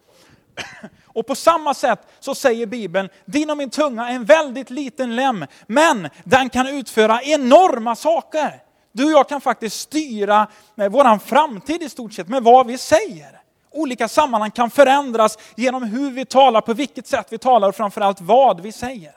Och 1.06 1.28
på 1.28 1.36
samma 1.36 1.74
sätt 1.74 2.00
så 2.20 2.36
säger 2.36 2.66
Bibeln, 2.66 3.10
din 3.26 3.50
och 3.50 3.58
min 3.58 3.70
tunga 3.70 4.10
är 4.10 4.16
en 4.16 4.26
väldigt 4.26 4.70
liten 4.70 5.16
lem, 5.16 5.46
men 5.68 6.10
den 6.24 6.50
kan 6.50 6.68
utföra 6.68 7.22
enorma 7.22 7.96
saker. 7.96 8.69
Du 8.92 9.06
och 9.06 9.12
jag 9.12 9.30
kan 9.30 9.42
faktiskt 9.42 9.80
styra 9.80 10.48
vår 10.76 11.20
framtid 11.20 11.84
i 11.84 11.90
stort 11.90 12.14
sett 12.14 12.28
med 12.28 12.44
vad 12.44 12.68
vi 12.68 12.78
säger. 12.78 13.42
Olika 13.72 14.08
sammanhang 14.08 14.52
kan 14.52 14.70
förändras 14.70 15.38
genom 15.56 15.84
hur 15.84 16.12
vi 16.12 16.26
talar, 16.26 16.62
på 16.62 16.74
vilket 16.74 17.08
sätt 17.08 17.28
vi 17.30 17.38
talar 17.38 17.70
och 17.70 17.76
framförallt 17.76 18.22
vad 18.22 18.62
vi 18.62 18.72
säger. 18.72 19.12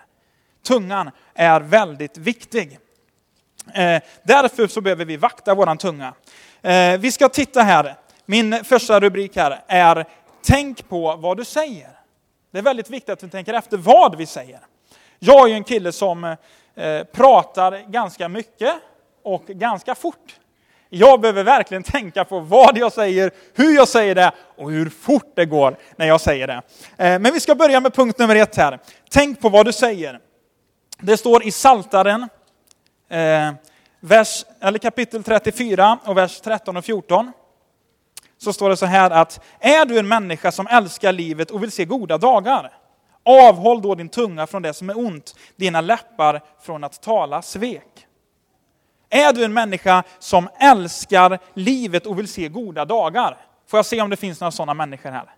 Tungan 0.62 1.10
är 1.34 1.60
väldigt 1.60 2.16
viktig. 2.16 2.78
Eh, 3.74 4.02
därför 4.22 4.66
så 4.66 4.80
behöver 4.80 5.04
vi 5.04 5.16
vakta 5.16 5.54
vår 5.54 5.76
tunga. 5.76 6.14
Eh, 6.62 6.98
vi 6.98 7.12
ska 7.12 7.28
titta 7.28 7.62
här. 7.62 7.96
Min 8.26 8.64
första 8.64 9.00
rubrik 9.00 9.36
här 9.36 9.64
är 9.66 10.06
Tänk 10.44 10.88
på 10.88 11.16
vad 11.16 11.36
du 11.36 11.44
säger. 11.44 11.88
Det 12.50 12.58
är 12.58 12.62
väldigt 12.62 12.90
viktigt 12.90 13.10
att 13.10 13.22
vi 13.22 13.28
tänker 13.28 13.54
efter 13.54 13.76
vad 13.76 14.16
vi 14.16 14.26
säger. 14.26 14.60
Jag 15.18 15.50
är 15.50 15.54
en 15.54 15.64
kille 15.64 15.92
som 15.92 16.24
eh, 16.74 17.04
pratar 17.12 17.90
ganska 17.90 18.28
mycket 18.28 18.74
och 19.24 19.46
ganska 19.46 19.94
fort. 19.94 20.36
Jag 20.88 21.20
behöver 21.20 21.44
verkligen 21.44 21.82
tänka 21.82 22.24
på 22.24 22.40
vad 22.40 22.78
jag 22.78 22.92
säger, 22.92 23.30
hur 23.54 23.74
jag 23.74 23.88
säger 23.88 24.14
det 24.14 24.32
och 24.56 24.70
hur 24.70 24.90
fort 24.90 25.32
det 25.36 25.46
går 25.46 25.76
när 25.96 26.06
jag 26.06 26.20
säger 26.20 26.46
det. 26.46 26.62
Eh, 26.96 27.18
men 27.18 27.32
vi 27.32 27.40
ska 27.40 27.54
börja 27.54 27.80
med 27.80 27.94
punkt 27.94 28.18
nummer 28.18 28.36
ett 28.36 28.56
här. 28.56 28.78
Tänk 29.10 29.40
på 29.40 29.48
vad 29.48 29.66
du 29.66 29.72
säger. 29.72 30.18
Det 31.00 31.16
står 31.16 31.44
i 31.44 31.50
Saltaren, 31.50 32.28
eh, 33.08 33.52
vers, 34.00 34.44
eller 34.60 34.78
kapitel 34.78 35.24
34 35.24 35.98
och 36.04 36.16
vers 36.16 36.40
13 36.40 36.76
och 36.76 36.84
14. 36.84 37.32
Så 38.38 38.52
står 38.52 38.70
det 38.70 38.76
så 38.76 38.86
här 38.86 39.10
att, 39.10 39.44
är 39.60 39.84
du 39.84 39.98
en 39.98 40.08
människa 40.08 40.52
som 40.52 40.66
älskar 40.66 41.12
livet 41.12 41.50
och 41.50 41.62
vill 41.62 41.72
se 41.72 41.84
goda 41.84 42.18
dagar, 42.18 42.72
avhåll 43.24 43.82
då 43.82 43.94
din 43.94 44.08
tunga 44.08 44.46
från 44.46 44.62
det 44.62 44.74
som 44.74 44.90
är 44.90 44.98
ont, 44.98 45.34
dina 45.56 45.80
läppar 45.80 46.40
från 46.62 46.84
att 46.84 47.02
tala 47.02 47.42
svek. 47.42 47.91
Är 49.14 49.32
du 49.32 49.44
en 49.44 49.52
människa 49.52 50.02
som 50.18 50.48
älskar 50.60 51.38
livet 51.54 52.06
och 52.06 52.18
vill 52.18 52.28
se 52.28 52.48
goda 52.48 52.84
dagar? 52.84 53.36
Får 53.66 53.78
jag 53.78 53.86
se 53.86 54.00
om 54.00 54.10
det 54.10 54.16
finns 54.16 54.40
några 54.40 54.50
sådana 54.50 54.74
människor 54.74 55.10
här? 55.10 55.34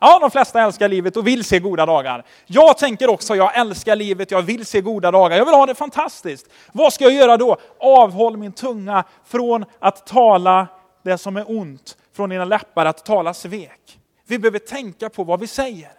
Ja, 0.00 0.18
de 0.18 0.30
flesta 0.30 0.62
älskar 0.62 0.88
livet 0.88 1.16
och 1.16 1.26
vill 1.26 1.44
se 1.44 1.58
goda 1.58 1.86
dagar. 1.86 2.24
Jag 2.46 2.78
tänker 2.78 3.10
också, 3.10 3.36
jag 3.36 3.56
älskar 3.56 3.96
livet, 3.96 4.30
jag 4.30 4.42
vill 4.42 4.66
se 4.66 4.80
goda 4.80 5.10
dagar. 5.10 5.36
Jag 5.36 5.44
vill 5.44 5.54
ha 5.54 5.66
det 5.66 5.74
fantastiskt. 5.74 6.46
Vad 6.72 6.92
ska 6.92 7.04
jag 7.04 7.12
göra 7.12 7.36
då? 7.36 7.56
Avhåll 7.80 8.36
min 8.36 8.52
tunga 8.52 9.04
från 9.24 9.64
att 9.78 10.06
tala 10.06 10.66
det 11.04 11.18
som 11.18 11.36
är 11.36 11.50
ont, 11.50 11.96
från 12.12 12.30
dina 12.30 12.44
läppar 12.44 12.86
att 12.86 13.04
tala 13.04 13.34
svek. 13.34 13.98
Vi 14.26 14.38
behöver 14.38 14.58
tänka 14.58 15.10
på 15.10 15.24
vad 15.24 15.40
vi 15.40 15.46
säger. 15.46 15.90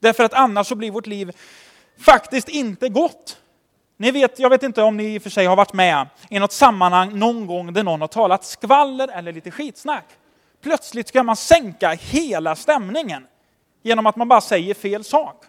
Därför 0.00 0.24
att 0.24 0.34
annars 0.34 0.66
så 0.66 0.74
blir 0.74 0.90
vårt 0.90 1.06
liv 1.06 1.36
faktiskt 1.98 2.48
inte 2.48 2.88
gott. 2.88 3.38
Ni 4.00 4.10
vet, 4.10 4.38
jag 4.38 4.50
vet 4.50 4.62
inte 4.62 4.82
om 4.82 4.96
ni 4.96 5.14
i 5.14 5.18
och 5.18 5.22
för 5.22 5.30
sig 5.30 5.46
har 5.46 5.56
varit 5.56 5.72
med 5.72 6.06
i 6.30 6.38
något 6.38 6.52
sammanhang 6.52 7.18
någon 7.18 7.46
gång 7.46 7.72
där 7.72 7.82
någon 7.82 8.00
har 8.00 8.08
talat 8.08 8.44
skvaller 8.44 9.08
eller 9.08 9.32
lite 9.32 9.50
skitsnack. 9.50 10.04
Plötsligt 10.62 11.08
ska 11.08 11.22
man 11.22 11.36
sänka 11.36 11.90
hela 11.90 12.56
stämningen 12.56 13.26
genom 13.82 14.06
att 14.06 14.16
man 14.16 14.28
bara 14.28 14.40
säger 14.40 14.74
fel 14.74 15.04
sak. 15.04 15.44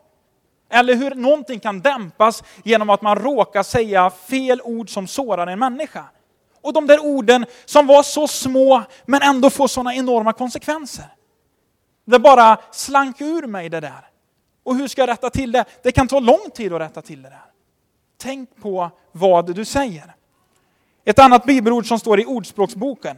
Eller 0.70 0.96
hur 0.96 1.16
någonting 1.16 1.60
kan 1.60 1.82
dämpas 1.82 2.44
genom 2.64 2.90
att 2.90 3.02
man 3.02 3.16
råkar 3.20 3.64
säga 3.64 4.10
fel 4.10 4.62
ord 4.64 4.90
som 4.90 5.08
sårar 5.08 5.48
en 5.48 5.60
människa. 5.60 6.06
Och 6.62 6.74
de 6.74 6.88
där 6.88 7.00
orden 7.00 7.46
som 7.66 7.88
var 7.88 8.04
så 8.04 8.28
små 8.28 8.84
men 9.06 9.22
ändå 9.22 9.50
får 9.50 9.68
sådana 9.68 9.96
enorma 9.96 10.34
konsekvenser. 10.34 11.08
Det 12.06 12.20
bara 12.20 12.58
slank 12.72 13.22
ur 13.22 13.48
mig 13.48 13.70
det 13.70 13.80
där. 13.80 14.10
Och 14.64 14.76
hur 14.76 14.88
ska 14.88 15.02
jag 15.02 15.10
rätta 15.10 15.30
till 15.30 15.52
det? 15.52 15.66
Det 15.84 15.92
kan 15.92 16.08
ta 16.08 16.20
lång 16.20 16.50
tid 16.54 16.74
att 16.74 16.82
rätta 16.82 17.02
till 17.02 17.22
det 17.22 17.30
där. 17.30 17.49
Tänk 18.22 18.62
på 18.62 18.92
vad 19.12 19.56
du 19.56 19.66
säger. 19.66 20.16
Ett 21.06 21.20
annat 21.20 21.46
bibelord 21.46 21.88
som 21.88 22.00
står 22.00 22.20
i 22.20 22.26
Ordspråksboken. 22.26 23.16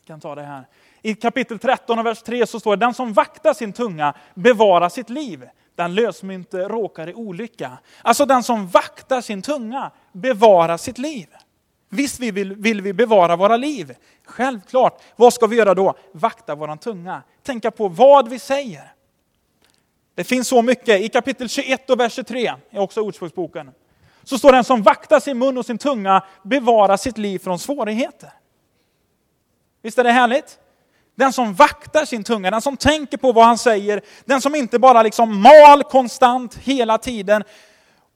Jag 0.00 0.06
kan 0.06 0.20
ta 0.20 0.34
det 0.34 0.42
här. 0.42 0.66
I 1.02 1.14
kapitel 1.14 1.58
13 1.58 1.98
och 1.98 2.06
vers 2.06 2.22
3 2.22 2.46
så 2.46 2.60
står 2.60 2.76
det, 2.76 2.86
den 2.86 2.94
som 2.94 3.12
vaktar 3.12 3.54
sin 3.54 3.72
tunga 3.72 4.14
bevarar 4.34 4.88
sitt 4.88 5.10
liv. 5.10 5.48
Den 5.74 5.94
lösmynte 5.94 6.68
råkar 6.68 7.08
i 7.08 7.14
olycka. 7.14 7.78
Alltså 8.02 8.26
den 8.26 8.42
som 8.42 8.68
vaktar 8.68 9.20
sin 9.20 9.42
tunga 9.42 9.90
bevarar 10.12 10.76
sitt 10.76 10.98
liv. 10.98 11.26
Visst 11.88 12.20
vill, 12.20 12.54
vill 12.54 12.82
vi 12.82 12.92
bevara 12.92 13.36
våra 13.36 13.56
liv. 13.56 13.96
Självklart. 14.24 15.02
Vad 15.16 15.32
ska 15.32 15.46
vi 15.46 15.56
göra 15.56 15.74
då? 15.74 15.94
Vakta 16.12 16.54
våran 16.54 16.78
tunga. 16.78 17.22
Tänka 17.42 17.70
på 17.70 17.88
vad 17.88 18.28
vi 18.28 18.38
säger. 18.38 18.93
Det 20.14 20.24
finns 20.24 20.48
så 20.48 20.62
mycket. 20.62 21.00
I 21.00 21.08
kapitel 21.08 21.48
21 21.48 21.90
och 21.90 22.00
vers 22.00 22.12
23, 22.12 22.54
är 22.70 22.78
också 22.78 23.00
Ordspråksboken, 23.00 23.70
så 24.22 24.38
står 24.38 24.52
den 24.52 24.64
som 24.64 24.82
vaktar 24.82 25.20
sin 25.20 25.38
mun 25.38 25.58
och 25.58 25.66
sin 25.66 25.78
tunga 25.78 26.22
bevarar 26.42 26.96
sitt 26.96 27.18
liv 27.18 27.38
från 27.38 27.58
svårigheter. 27.58 28.32
Visst 29.82 29.98
är 29.98 30.04
det 30.04 30.12
härligt? 30.12 30.58
Den 31.14 31.32
som 31.32 31.54
vaktar 31.54 32.04
sin 32.04 32.24
tunga, 32.24 32.50
den 32.50 32.60
som 32.60 32.76
tänker 32.76 33.16
på 33.16 33.32
vad 33.32 33.44
han 33.44 33.58
säger, 33.58 34.00
den 34.24 34.40
som 34.40 34.54
inte 34.54 34.78
bara 34.78 35.02
liksom 35.02 35.42
mal 35.42 35.82
konstant 35.82 36.54
hela 36.54 36.98
tiden 36.98 37.44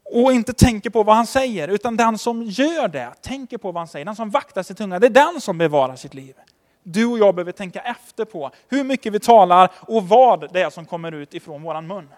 och 0.05 0.33
inte 0.33 0.53
tänker 0.53 0.91
på 0.91 1.03
vad 1.03 1.17
han 1.17 1.27
säger, 1.27 1.69
utan 1.69 1.97
den 1.97 2.19
som 2.19 2.43
gör 2.43 2.89
det, 2.89 3.13
tänker 3.23 3.59
på 3.59 3.73
vad 3.73 3.81
han 3.81 3.89
säger, 3.89 4.05
den 4.05 4.17
som 4.17 4.31
vaktar 4.31 4.63
sin 4.63 4.77
tunga, 4.77 4.99
det 4.99 5.07
är 5.07 5.11
den 5.11 5.41
som 5.41 5.59
bevarar 5.59 5.97
sitt 5.97 6.15
liv 6.15 6.35
du 6.83 7.07
och 7.07 7.19
jag 7.19 7.35
behöver 7.35 7.53
tänka 7.53 7.81
efter 7.81 8.25
på 8.25 8.51
hur 8.69 8.85
mycket 8.85 9.13
vi 9.13 9.21
talar 9.21 9.71
och 9.81 10.09
vad 10.09 10.53
det 10.53 10.63
är 10.63 10.71
som 10.71 10.87
kommer 10.87 11.13
ut 11.13 11.35
ifrån 11.35 11.63
våran 11.63 11.87
mun. 11.87 12.09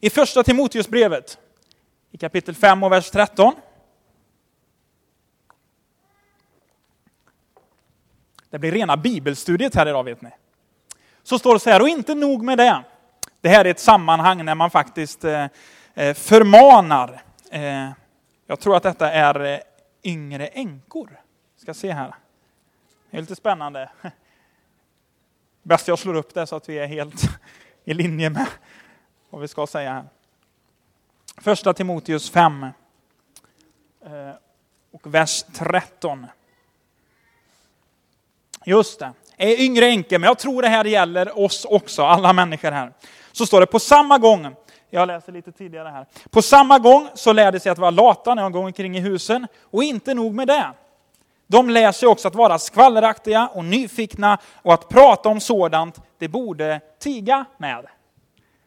I 0.00 0.10
första 0.10 0.42
Timoteusbrevet, 0.42 1.38
i 2.10 2.18
kapitel 2.18 2.54
5 2.54 2.82
och 2.82 2.92
vers 2.92 3.10
13. 3.10 3.54
Det 8.50 8.58
blir 8.58 8.72
rena 8.72 8.96
bibelstudiet 8.96 9.74
här 9.74 9.88
idag 9.88 10.04
vet 10.04 10.22
ni. 10.22 10.30
Så 11.22 11.38
står 11.38 11.54
det 11.54 11.60
så 11.60 11.70
här, 11.70 11.82
och 11.82 11.88
inte 11.88 12.14
nog 12.14 12.42
med 12.42 12.58
det. 12.58 12.84
Det 13.40 13.48
här 13.48 13.64
är 13.64 13.70
ett 13.70 13.80
sammanhang 13.80 14.44
när 14.44 14.54
man 14.54 14.70
faktiskt 14.70 15.24
eh, 15.24 15.46
eh, 15.94 16.14
förmanar. 16.14 17.22
Eh, 17.50 17.90
jag 18.46 18.60
tror 18.60 18.76
att 18.76 18.82
detta 18.82 19.12
är 19.12 19.62
yngre 20.04 20.46
änkor. 20.46 21.20
Ska 21.56 21.74
se 21.74 21.92
här. 21.92 22.14
Det 23.12 23.18
är 23.18 23.20
lite 23.20 23.36
spännande. 23.36 23.90
Bäst 25.62 25.88
jag 25.88 25.98
slår 25.98 26.14
upp 26.14 26.34
det 26.34 26.46
så 26.46 26.56
att 26.56 26.68
vi 26.68 26.78
är 26.78 26.86
helt 26.86 27.22
i 27.84 27.94
linje 27.94 28.30
med 28.30 28.46
vad 29.30 29.40
vi 29.40 29.48
ska 29.48 29.66
säga 29.66 29.92
här. 29.92 30.04
Första 31.36 31.74
Timoteus 31.74 32.30
5 32.30 32.62
eh, 32.62 32.70
och 34.90 35.14
vers 35.14 35.42
13. 35.42 36.26
Just 38.64 38.98
det, 38.98 39.12
är 39.36 39.60
yngre 39.60 39.86
änkor, 39.86 40.18
men 40.18 40.28
jag 40.28 40.38
tror 40.38 40.62
det 40.62 40.68
här 40.68 40.84
gäller 40.84 41.38
oss 41.38 41.64
också, 41.64 42.02
alla 42.02 42.32
människor 42.32 42.70
här. 42.70 42.92
Så 43.32 43.46
står 43.46 43.60
det 43.60 43.66
på 43.66 43.78
samma 43.78 44.18
gång, 44.18 44.56
jag 44.90 45.06
läser 45.06 45.32
lite 45.32 45.52
tidigare 45.52 45.88
här. 45.88 46.06
På 46.30 46.42
samma 46.42 46.78
gång 46.78 47.08
så 47.14 47.32
lärde 47.32 47.60
sig 47.60 47.72
att 47.72 47.78
vara 47.78 47.90
lata 47.90 48.34
när 48.34 48.42
de 48.42 48.52
går 48.52 48.64
omkring 48.64 48.96
i 48.96 49.00
husen, 49.00 49.46
och 49.60 49.84
inte 49.84 50.14
nog 50.14 50.34
med 50.34 50.48
det. 50.48 50.72
De 51.52 51.70
lär 51.70 51.92
sig 51.92 52.08
också 52.08 52.28
att 52.28 52.34
vara 52.34 52.58
skvalleraktiga 52.58 53.48
och 53.54 53.64
nyfikna 53.64 54.38
och 54.62 54.74
att 54.74 54.88
prata 54.88 55.28
om 55.28 55.40
sådant 55.40 56.00
det 56.18 56.28
borde 56.28 56.80
tiga 56.98 57.44
med. 57.56 57.86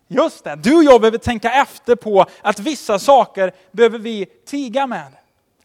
Just 0.07 0.43
det, 0.43 0.55
du 0.55 0.75
och 0.75 0.83
jag 0.83 1.01
behöver 1.01 1.17
tänka 1.17 1.51
efter 1.51 1.95
på 1.95 2.25
att 2.41 2.59
vissa 2.59 2.99
saker 2.99 3.51
behöver 3.71 3.99
vi 3.99 4.25
tiga 4.25 4.87
med. 4.87 5.11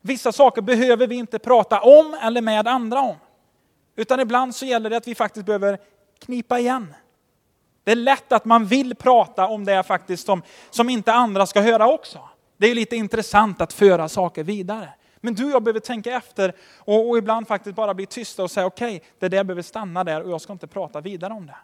Vissa 0.00 0.32
saker 0.32 0.62
behöver 0.62 1.06
vi 1.06 1.14
inte 1.14 1.38
prata 1.38 1.80
om 1.80 2.18
eller 2.22 2.40
med 2.40 2.68
andra 2.68 3.00
om. 3.00 3.16
Utan 3.96 4.20
ibland 4.20 4.54
så 4.54 4.66
gäller 4.66 4.90
det 4.90 4.96
att 4.96 5.08
vi 5.08 5.14
faktiskt 5.14 5.46
behöver 5.46 5.78
knipa 6.18 6.58
igen. 6.58 6.94
Det 7.84 7.90
är 7.90 7.96
lätt 7.96 8.32
att 8.32 8.44
man 8.44 8.66
vill 8.66 8.94
prata 8.94 9.46
om 9.46 9.64
det 9.64 9.82
faktiskt 9.82 10.26
som, 10.26 10.42
som 10.70 10.90
inte 10.90 11.12
andra 11.12 11.46
ska 11.46 11.60
höra 11.60 11.88
också. 11.88 12.28
Det 12.56 12.66
är 12.66 12.74
lite 12.74 12.96
intressant 12.96 13.60
att 13.60 13.72
föra 13.72 14.08
saker 14.08 14.44
vidare. 14.44 14.88
Men 15.20 15.34
du 15.34 15.44
och 15.44 15.50
jag 15.50 15.62
behöver 15.62 15.80
tänka 15.80 16.16
efter 16.16 16.54
och, 16.78 17.08
och 17.08 17.18
ibland 17.18 17.48
faktiskt 17.48 17.76
bara 17.76 17.94
bli 17.94 18.06
tysta 18.06 18.42
och 18.42 18.50
säga 18.50 18.66
okej, 18.66 18.96
okay, 18.96 19.08
det 19.18 19.28
där 19.28 19.44
behöver 19.44 19.62
stanna 19.62 20.04
där 20.04 20.22
och 20.22 20.30
jag 20.30 20.40
ska 20.40 20.52
inte 20.52 20.66
prata 20.66 21.00
vidare 21.00 21.32
om 21.32 21.46
det. 21.46 21.56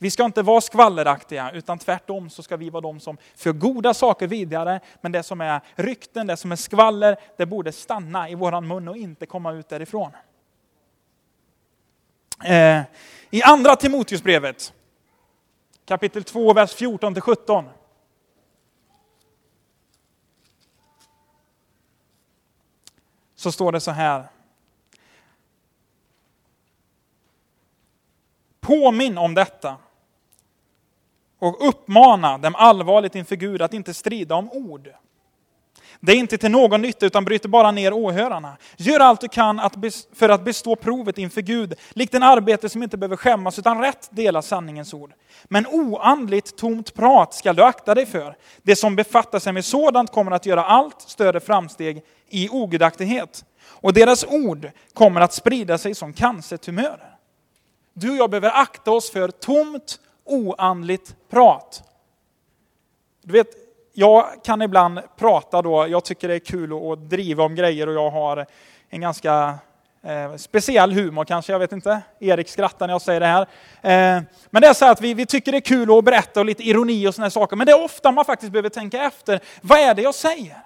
Vi 0.00 0.10
ska 0.10 0.24
inte 0.24 0.42
vara 0.42 0.60
skvalleraktiga, 0.60 1.50
utan 1.50 1.78
tvärtom 1.78 2.30
så 2.30 2.42
ska 2.42 2.56
vi 2.56 2.70
vara 2.70 2.80
de 2.80 3.00
som 3.00 3.16
för 3.36 3.52
goda 3.52 3.94
saker 3.94 4.26
vidare. 4.26 4.80
Men 5.00 5.12
det 5.12 5.22
som 5.22 5.40
är 5.40 5.60
rykten, 5.74 6.26
det 6.26 6.36
som 6.36 6.52
är 6.52 6.56
skvaller, 6.56 7.16
det 7.36 7.46
borde 7.46 7.72
stanna 7.72 8.28
i 8.28 8.34
våran 8.34 8.68
mun 8.68 8.88
och 8.88 8.96
inte 8.96 9.26
komma 9.26 9.52
ut 9.52 9.68
därifrån. 9.68 10.10
Eh, 12.44 12.80
I 13.30 13.42
andra 13.42 13.76
Timoteusbrevet, 13.76 14.72
kapitel 15.84 16.24
2, 16.24 16.52
vers 16.52 16.74
14 16.74 17.20
17. 17.20 17.64
Så 23.38 23.52
står 23.52 23.72
det 23.72 23.80
så 23.80 23.90
här. 23.90 24.28
Påminn 28.60 29.18
om 29.18 29.34
detta 29.34 29.76
och 31.38 31.68
uppmana 31.68 32.38
dem 32.38 32.54
allvarligt 32.54 33.14
inför 33.14 33.36
Gud 33.36 33.62
att 33.62 33.74
inte 33.74 33.94
strida 33.94 34.34
om 34.34 34.50
ord. 34.50 34.88
Det 36.00 36.12
är 36.12 36.16
inte 36.16 36.38
till 36.38 36.50
någon 36.50 36.82
nytta 36.82 37.06
utan 37.06 37.24
bryter 37.24 37.48
bara 37.48 37.70
ner 37.70 37.92
åhörarna. 37.92 38.56
Gör 38.76 39.00
allt 39.00 39.20
du 39.20 39.28
kan 39.28 39.60
för 40.14 40.28
att 40.28 40.44
bestå 40.44 40.76
provet 40.76 41.18
inför 41.18 41.40
Gud, 41.40 41.74
likt 41.90 42.14
en 42.14 42.22
arbete 42.22 42.68
som 42.68 42.82
inte 42.82 42.96
behöver 42.96 43.16
skämmas 43.16 43.58
utan 43.58 43.80
rätt 43.80 44.08
dela 44.10 44.42
sanningens 44.42 44.94
ord. 44.94 45.12
Men 45.44 45.66
oandligt 45.66 46.56
tomt 46.56 46.94
prat 46.94 47.34
ska 47.34 47.52
du 47.52 47.62
akta 47.62 47.94
dig 47.94 48.06
för. 48.06 48.36
Det 48.62 48.76
som 48.76 48.96
befattar 48.96 49.38
sig 49.38 49.52
med 49.52 49.64
sådant 49.64 50.12
kommer 50.12 50.32
att 50.32 50.46
göra 50.46 50.64
allt 50.64 51.00
större 51.00 51.40
framsteg 51.40 52.02
i 52.28 52.48
ogudaktighet. 52.48 53.44
Och 53.66 53.92
deras 53.92 54.24
ord 54.24 54.70
kommer 54.94 55.20
att 55.20 55.32
sprida 55.32 55.78
sig 55.78 55.94
som 55.94 56.12
cancertumörer. 56.12 57.14
Du 57.92 58.10
och 58.10 58.16
jag 58.16 58.30
behöver 58.30 58.50
akta 58.50 58.90
oss 58.90 59.10
för 59.10 59.28
tomt 59.28 60.00
oandligt 60.24 61.16
prat. 61.30 61.82
Du 63.22 63.32
vet, 63.32 63.67
jag 63.98 64.44
kan 64.44 64.62
ibland 64.62 65.00
prata 65.16 65.62
då, 65.62 65.86
jag 65.88 66.04
tycker 66.04 66.28
det 66.28 66.34
är 66.34 66.38
kul 66.38 66.92
att 66.92 67.10
driva 67.10 67.44
om 67.44 67.54
grejer 67.54 67.86
och 67.86 67.94
jag 67.94 68.10
har 68.10 68.46
en 68.90 69.00
ganska 69.00 69.58
eh, 70.02 70.36
speciell 70.36 70.92
humor 70.92 71.24
kanske, 71.24 71.52
jag 71.52 71.58
vet 71.58 71.72
inte. 71.72 72.00
Erik 72.20 72.48
skrattar 72.48 72.86
när 72.86 72.94
jag 72.94 73.02
säger 73.02 73.20
det 73.20 73.26
här. 73.26 73.42
Eh, 73.82 74.22
men 74.50 74.62
det 74.62 74.68
är 74.68 74.74
så 74.74 74.86
att 74.86 75.00
vi, 75.00 75.14
vi 75.14 75.26
tycker 75.26 75.52
det 75.52 75.58
är 75.58 75.60
kul 75.60 75.98
att 75.98 76.04
berätta 76.04 76.40
och 76.40 76.46
lite 76.46 76.62
ironi 76.62 77.08
och 77.08 77.14
sådana 77.14 77.30
saker, 77.30 77.56
men 77.56 77.66
det 77.66 77.72
är 77.72 77.84
ofta 77.84 78.12
man 78.12 78.24
faktiskt 78.24 78.52
behöver 78.52 78.68
tänka 78.68 79.02
efter. 79.02 79.40
Vad 79.60 79.78
är 79.78 79.94
det 79.94 80.02
jag 80.02 80.14
säger? 80.14 80.56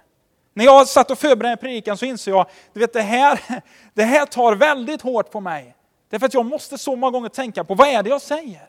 När 0.54 0.64
jag 0.64 0.88
satt 0.88 1.10
och 1.10 1.18
förberedde 1.18 1.56
predikan 1.56 1.96
så 1.96 2.04
insåg 2.04 2.34
jag, 2.34 2.46
du 2.72 2.80
vet 2.80 2.92
det 2.92 3.02
här, 3.02 3.40
det 3.94 4.04
här 4.04 4.26
tar 4.26 4.54
väldigt 4.54 5.02
hårt 5.02 5.30
på 5.30 5.40
mig. 5.40 5.76
Därför 6.10 6.26
att 6.26 6.34
jag 6.34 6.46
måste 6.46 6.78
så 6.78 6.96
många 6.96 7.10
gånger 7.10 7.28
tänka 7.28 7.64
på, 7.64 7.74
vad 7.74 7.88
är 7.88 8.02
det 8.02 8.10
jag 8.10 8.22
säger? 8.22 8.68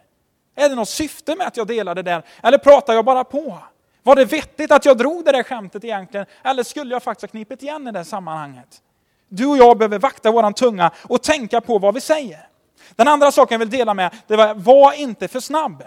Är 0.56 0.70
det 0.70 0.76
något 0.76 0.90
syfte 0.90 1.36
med 1.36 1.48
att 1.48 1.58
jag 1.58 1.68
delar 1.68 1.96
det 1.96 2.02
där? 2.02 2.24
Eller 2.44 2.58
pratar 2.58 2.94
jag 2.94 3.06
bara 3.06 3.24
på? 3.24 3.58
Var 4.04 4.16
det 4.16 4.26
vettigt 4.26 4.72
att 4.72 4.86
jag 4.86 4.98
drog 4.98 5.26
det 5.26 5.32
där 5.32 5.44
skämtet 5.44 5.84
egentligen? 5.84 6.26
Eller 6.44 6.64
skulle 6.64 6.96
jag 6.96 7.04
faktiskt 7.04 7.22
ha 7.22 7.28
knipit 7.28 7.64
igen 7.64 7.88
i 7.88 7.92
det 7.92 8.06
sammanhanget? 8.06 8.82
Du 9.30 9.46
och 9.46 9.58
jag 9.58 9.78
behöver 9.78 10.00
vakta 10.00 10.32
våran 10.32 10.54
tunga 10.54 10.92
och 11.04 11.24
tänka 11.24 11.62
på 11.62 11.80
vad 11.80 11.94
vi 11.94 12.02
säger. 12.02 12.48
Den 12.96 13.08
andra 13.08 13.32
saken 13.32 13.56
jag 13.56 13.60
vill 13.60 13.70
dela 13.70 13.94
med, 13.94 14.14
det 14.28 14.36
var, 14.36 14.54
var 14.54 14.94
inte 14.94 15.28
för 15.28 15.40
snabb. 15.40 15.84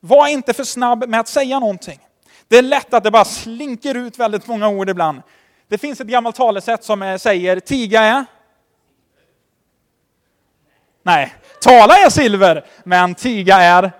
Var 0.00 0.28
inte 0.28 0.52
för 0.54 0.64
snabb 0.64 1.08
med 1.08 1.20
att 1.20 1.28
säga 1.28 1.58
någonting. 1.58 1.98
Det 2.48 2.58
är 2.58 2.62
lätt 2.62 2.94
att 2.94 3.04
det 3.04 3.10
bara 3.10 3.24
slinker 3.24 3.94
ut 3.94 4.18
väldigt 4.18 4.46
många 4.46 4.68
ord 4.68 4.90
ibland. 4.90 5.22
Det 5.68 5.78
finns 5.78 6.00
ett 6.00 6.06
gammalt 6.06 6.36
talesätt 6.36 6.84
som 6.84 7.02
eh, 7.02 7.16
säger, 7.16 7.60
tiga 7.60 8.02
är 8.02 8.24
Nej, 11.02 11.34
tala 11.60 11.94
är 11.94 12.10
silver, 12.10 12.64
men 12.84 13.14
tiga 13.14 13.56
är 13.56 13.92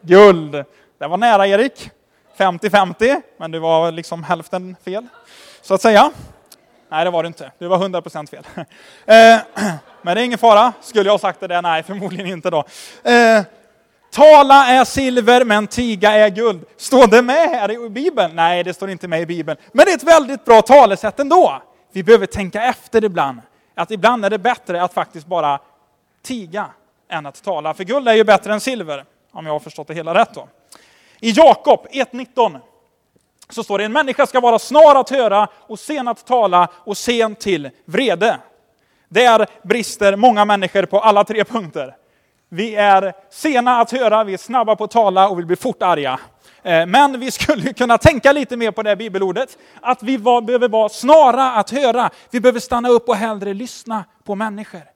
guld. 0.00 0.52
Det 0.98 1.06
var 1.06 1.16
nära 1.16 1.46
Erik. 1.46 1.90
50-50, 2.36 3.22
men 3.38 3.50
det 3.50 3.58
var 3.58 3.92
liksom 3.92 4.24
hälften 4.24 4.76
fel, 4.84 5.06
så 5.62 5.74
att 5.74 5.82
säga. 5.82 6.10
Nej, 6.88 7.04
det 7.04 7.10
var 7.10 7.22
det 7.22 7.26
inte. 7.26 7.52
Det 7.58 7.68
var 7.68 7.78
100% 7.78 8.30
fel. 8.30 8.44
Eh, 9.06 9.38
men 10.02 10.14
det 10.14 10.20
är 10.20 10.24
ingen 10.24 10.38
fara. 10.38 10.72
Skulle 10.80 11.10
jag 11.10 11.20
sagt 11.20 11.40
det 11.40 11.46
där? 11.46 11.62
Nej, 11.62 11.82
förmodligen 11.86 12.26
inte 12.26 12.50
då. 12.50 12.64
Eh, 13.04 13.42
tala 14.10 14.66
är 14.66 14.84
silver, 14.84 15.44
men 15.44 15.66
tiga 15.66 16.12
är 16.12 16.28
guld. 16.28 16.64
Står 16.76 17.06
det 17.06 17.22
med 17.22 17.48
här 17.50 17.70
i 17.70 17.88
Bibeln? 17.88 18.36
Nej, 18.36 18.64
det 18.64 18.74
står 18.74 18.90
inte 18.90 19.08
med 19.08 19.20
i 19.20 19.26
Bibeln. 19.26 19.58
Men 19.72 19.84
det 19.84 19.90
är 19.92 19.96
ett 19.96 20.02
väldigt 20.02 20.44
bra 20.44 20.62
talesätt 20.62 21.20
ändå. 21.20 21.62
Vi 21.92 22.02
behöver 22.02 22.26
tänka 22.26 22.62
efter 22.62 23.04
ibland. 23.04 23.40
Att 23.74 23.90
ibland 23.90 24.24
är 24.24 24.30
det 24.30 24.38
bättre 24.38 24.82
att 24.82 24.94
faktiskt 24.94 25.26
bara 25.26 25.60
tiga 26.22 26.66
än 27.10 27.26
att 27.26 27.42
tala. 27.42 27.74
För 27.74 27.84
guld 27.84 28.08
är 28.08 28.14
ju 28.14 28.24
bättre 28.24 28.52
än 28.52 28.60
silver, 28.60 29.04
om 29.32 29.46
jag 29.46 29.52
har 29.52 29.60
förstått 29.60 29.88
det 29.88 29.94
hela 29.94 30.14
rätt. 30.14 30.34
Då. 30.34 30.48
I 31.20 31.30
Jakob 31.30 31.86
1.19 31.90 32.60
så 33.48 33.62
står 33.62 33.78
det 33.78 33.84
en 33.84 33.92
människa 33.92 34.26
ska 34.26 34.40
vara 34.40 34.58
snar 34.58 35.00
att 35.00 35.10
höra 35.10 35.48
och 35.56 35.78
sen 35.78 36.08
att 36.08 36.26
tala 36.26 36.68
och 36.74 36.96
sen 36.96 37.34
till 37.34 37.70
vrede. 37.84 38.38
Där 39.08 39.46
brister 39.62 40.16
många 40.16 40.44
människor 40.44 40.86
på 40.86 41.00
alla 41.00 41.24
tre 41.24 41.44
punkter. 41.44 41.96
Vi 42.48 42.74
är 42.74 43.12
sena 43.30 43.80
att 43.80 43.90
höra, 43.90 44.24
vi 44.24 44.34
är 44.34 44.38
snabba 44.38 44.76
på 44.76 44.84
att 44.84 44.90
tala 44.90 45.28
och 45.28 45.38
vi 45.38 45.44
blir 45.44 45.56
fort 45.56 45.82
arga. 45.82 46.20
Eh, 46.62 46.86
men 46.86 47.20
vi 47.20 47.30
skulle 47.30 47.72
kunna 47.72 47.98
tänka 47.98 48.32
lite 48.32 48.56
mer 48.56 48.70
på 48.70 48.82
det 48.82 48.96
bibelordet, 48.96 49.58
att 49.80 50.02
vi 50.02 50.16
var, 50.16 50.40
behöver 50.40 50.68
vara 50.68 50.88
snara 50.88 51.52
att 51.52 51.70
höra. 51.70 52.10
Vi 52.30 52.40
behöver 52.40 52.60
stanna 52.60 52.88
upp 52.88 53.08
och 53.08 53.16
hellre 53.16 53.54
lyssna 53.54 54.04
på 54.24 54.34
människor 54.34 54.95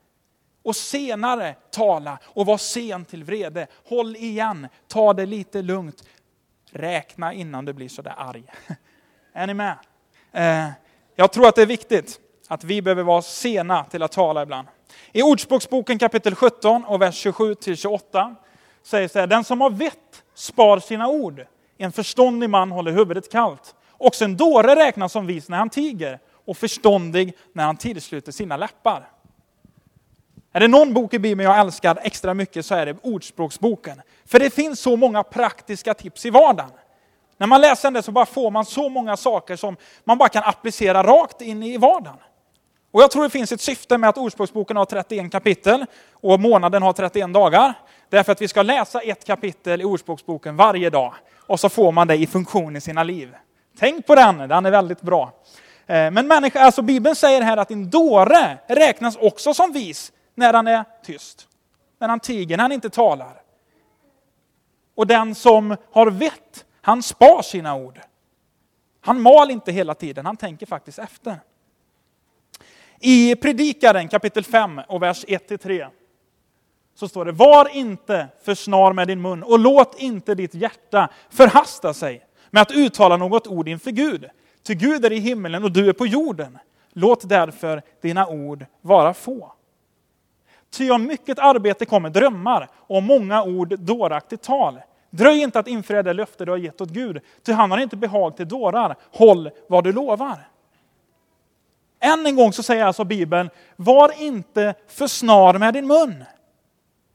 och 0.63 0.77
senare 0.77 1.55
tala 1.71 2.19
och 2.25 2.47
var 2.47 2.59
sen 2.59 3.05
till 3.05 3.25
vrede. 3.25 3.67
Håll 3.89 4.17
igen, 4.17 4.69
ta 4.89 5.13
det 5.13 5.27
lite 5.27 5.63
lugnt. 5.63 6.05
Räkna 6.71 7.33
innan 7.33 7.65
du 7.65 7.73
blir 7.73 7.89
sådär 7.89 8.15
arg. 8.17 8.45
Är 9.33 9.47
ni 9.47 9.55
med? 9.55 9.77
Eh, 10.33 10.71
jag 11.17 11.33
tror 11.33 11.49
att 11.49 11.55
det 11.55 11.63
är 11.63 11.67
viktigt 11.67 12.21
att 12.49 12.65
vi 12.65 12.83
behöver 12.83 13.03
vara 13.03 13.23
sena 13.23 13.85
till 13.85 14.03
att 14.03 14.13
tala 14.13 14.43
ibland. 14.43 14.69
I 15.13 15.23
Ordspråksboken 15.23 15.99
kapitel 15.99 16.35
17 16.35 16.85
och 16.85 17.03
vers 17.03 17.15
27 17.15 17.55
till 17.55 17.77
28 17.77 18.37
sägs 18.83 19.13
det 19.13 19.27
den 19.27 19.45
som 19.45 19.61
har 19.61 19.71
vett 19.71 20.23
spar 20.35 20.79
sina 20.79 21.09
ord. 21.09 21.47
En 21.79 21.93
förståndig 21.93 22.51
man 22.51 22.71
håller 22.71 22.93
huvudet 22.93 23.33
kallt. 23.33 23.75
Också 23.93 24.25
en 24.25 24.37
dåre 24.37 24.77
räknas 24.77 25.13
som 25.13 25.27
vis 25.27 25.49
när 25.49 25.59
han 25.59 25.71
tiger 25.71 26.19
och 26.45 26.57
förståndig 26.57 27.37
när 27.53 27.65
han 27.65 27.77
tillsluter 27.77 28.33
sina 28.33 28.57
läppar. 28.57 29.09
Är 30.53 30.61
det 30.61 30.69
någon 30.69 30.95
bok 30.95 31.15
i 31.15 31.19
Bibeln 31.19 31.51
jag 31.51 31.61
älskar 31.61 31.99
extra 32.03 32.35
mycket 32.35 32.67
så 32.67 32.75
är 32.75 32.87
det 32.87 32.97
Ordspråksboken. 33.03 34.03
För 34.27 34.39
det 34.39 34.51
finns 34.51 34.81
så 34.81 34.97
många 34.97 35.23
praktiska 35.23 35.95
tips 35.95 36.27
i 36.27 36.31
vardagen. 36.31 36.71
När 37.37 37.47
man 37.47 37.61
läser 37.61 37.91
den 37.91 38.03
så 38.03 38.13
bara 38.13 38.27
får 38.27 38.51
man 38.51 38.65
så 38.65 38.89
många 38.89 39.17
saker 39.17 39.57
som 39.57 39.77
man 40.05 40.19
bara 40.19 40.29
kan 40.29 40.43
applicera 40.45 41.03
rakt 41.03 41.41
in 41.41 41.63
i 41.63 41.77
vardagen. 41.77 42.19
Och 42.93 43.03
jag 43.03 43.11
tror 43.11 43.23
det 43.23 43.31
finns 43.31 43.53
ett 43.53 43.61
syfte 43.61 43.99
med 43.99 44.11
att 44.11 44.19
Ordspråksboken 44.19 44.77
har 44.77 44.85
31 44.85 45.33
kapitel 45.33 45.87
och 46.13 46.41
månaden 46.41 46.83
har 46.83 46.93
31 46.93 47.33
dagar. 47.33 47.75
Därför 48.09 48.33
att 48.33 48.43
vi 48.43 48.49
ska 48.49 48.63
läsa 48.63 49.01
ett 49.01 49.25
kapitel 49.25 49.81
i 49.81 49.85
Ordspråksboken 49.85 50.57
varje 50.57 50.91
dag. 50.91 51.15
Och 51.37 51.61
så 51.61 51.69
får 51.69 51.93
man 51.93 52.07
det 52.07 52.17
i 52.17 52.27
funktion 52.27 52.77
i 52.77 52.81
sina 52.81 53.03
liv. 53.03 53.37
Tänk 53.79 54.07
på 54.07 54.15
den, 54.15 54.39
den 54.39 54.67
är 54.67 54.71
väldigt 54.71 55.01
bra. 55.01 55.33
Eh, 55.87 56.11
men 56.11 56.27
människa, 56.27 56.61
alltså 56.61 56.83
Bibeln 56.83 57.17
säger 57.17 57.43
här 57.43 57.57
att 57.57 57.71
en 57.71 57.91
dåre 57.91 58.59
räknas 58.69 59.17
också 59.17 59.55
som 59.55 59.73
vis 59.73 60.13
när 60.35 60.53
han 60.53 60.67
är 60.67 60.85
tyst. 61.03 61.49
När 61.99 62.09
han 62.09 62.21
tiger, 62.21 62.57
när 62.57 62.65
han 62.65 62.73
inte 62.73 62.91
talar. 62.91 63.43
Och 64.95 65.07
den 65.07 65.35
som 65.35 65.77
har 65.93 66.11
vett, 66.11 66.67
han 66.81 67.03
spar 67.03 67.43
sina 67.43 67.75
ord. 67.75 68.01
Han 69.01 69.21
mal 69.21 69.51
inte 69.51 69.73
hela 69.73 69.95
tiden, 69.95 70.27
han 70.27 70.37
tänker 70.37 70.67
faktiskt 70.67 70.99
efter. 70.99 71.41
I 73.01 73.35
Predikaren 73.37 74.09
kapitel 74.09 74.45
5 74.45 74.81
och 74.89 75.03
vers 75.03 75.25
1-3 75.25 75.89
så 76.95 77.09
står 77.09 77.25
det, 77.25 77.33
var 77.33 77.69
inte 77.69 78.29
för 78.43 78.55
snar 78.55 78.93
med 78.93 79.09
din 79.09 79.23
mun 79.23 79.43
och 79.43 79.59
låt 79.59 80.01
inte 80.01 80.35
ditt 80.35 80.55
hjärta 80.55 81.09
förhasta 81.31 81.95
sig 81.95 82.27
med 82.51 82.63
att 82.63 82.71
uttala 82.71 83.17
något 83.17 83.47
ord 83.47 83.69
inför 83.69 83.91
Gud. 83.91 84.27
Ty 84.63 84.75
Gud 84.75 85.05
är 85.05 85.13
i 85.13 85.19
himmelen 85.19 85.65
och 85.65 85.73
du 85.73 85.89
är 85.89 85.93
på 85.93 86.07
jorden. 86.07 86.59
Låt 86.93 87.29
därför 87.29 87.83
dina 88.01 88.27
ord 88.27 88.67
vara 88.81 89.15
få. 89.15 89.53
Ty 90.71 90.91
om 90.91 91.07
mycket 91.07 91.39
arbete 91.39 91.85
kommer 91.85 92.11
drömmar 92.11 92.69
och 92.77 93.03
många 93.03 93.43
ord 93.43 93.79
dåraktigt 93.79 94.43
tal. 94.43 94.81
Dröj 95.11 95.43
inte 95.43 95.59
att 95.59 95.69
infria 95.69 96.03
det 96.03 96.13
löfte 96.13 96.45
du 96.45 96.51
har 96.51 96.59
gett 96.59 96.81
åt 96.81 96.89
Gud, 96.89 97.21
ty 97.43 97.53
han 97.53 97.71
har 97.71 97.79
inte 97.79 97.97
behag 97.97 98.37
till 98.37 98.49
dårar. 98.49 98.97
Håll 99.13 99.51
vad 99.69 99.85
du 99.85 99.93
lovar. 99.93 100.49
Än 102.01 102.27
en 102.27 102.37
gång 102.37 102.53
så 102.53 102.63
säger 102.63 102.85
alltså 102.85 103.05
Bibeln, 103.05 103.51
var 103.77 104.23
inte 104.23 104.75
för 104.89 105.07
snar 105.07 105.59
med 105.59 105.75
din 105.75 105.87
mun. 105.87 106.25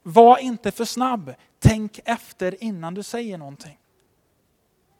Var 0.02 0.38
inte 0.38 0.70
för 0.70 0.84
snabb. 0.84 1.34
Tänk 1.58 2.00
efter 2.04 2.64
innan 2.64 2.94
du 2.94 3.02
säger 3.02 3.38
någonting. 3.38 3.78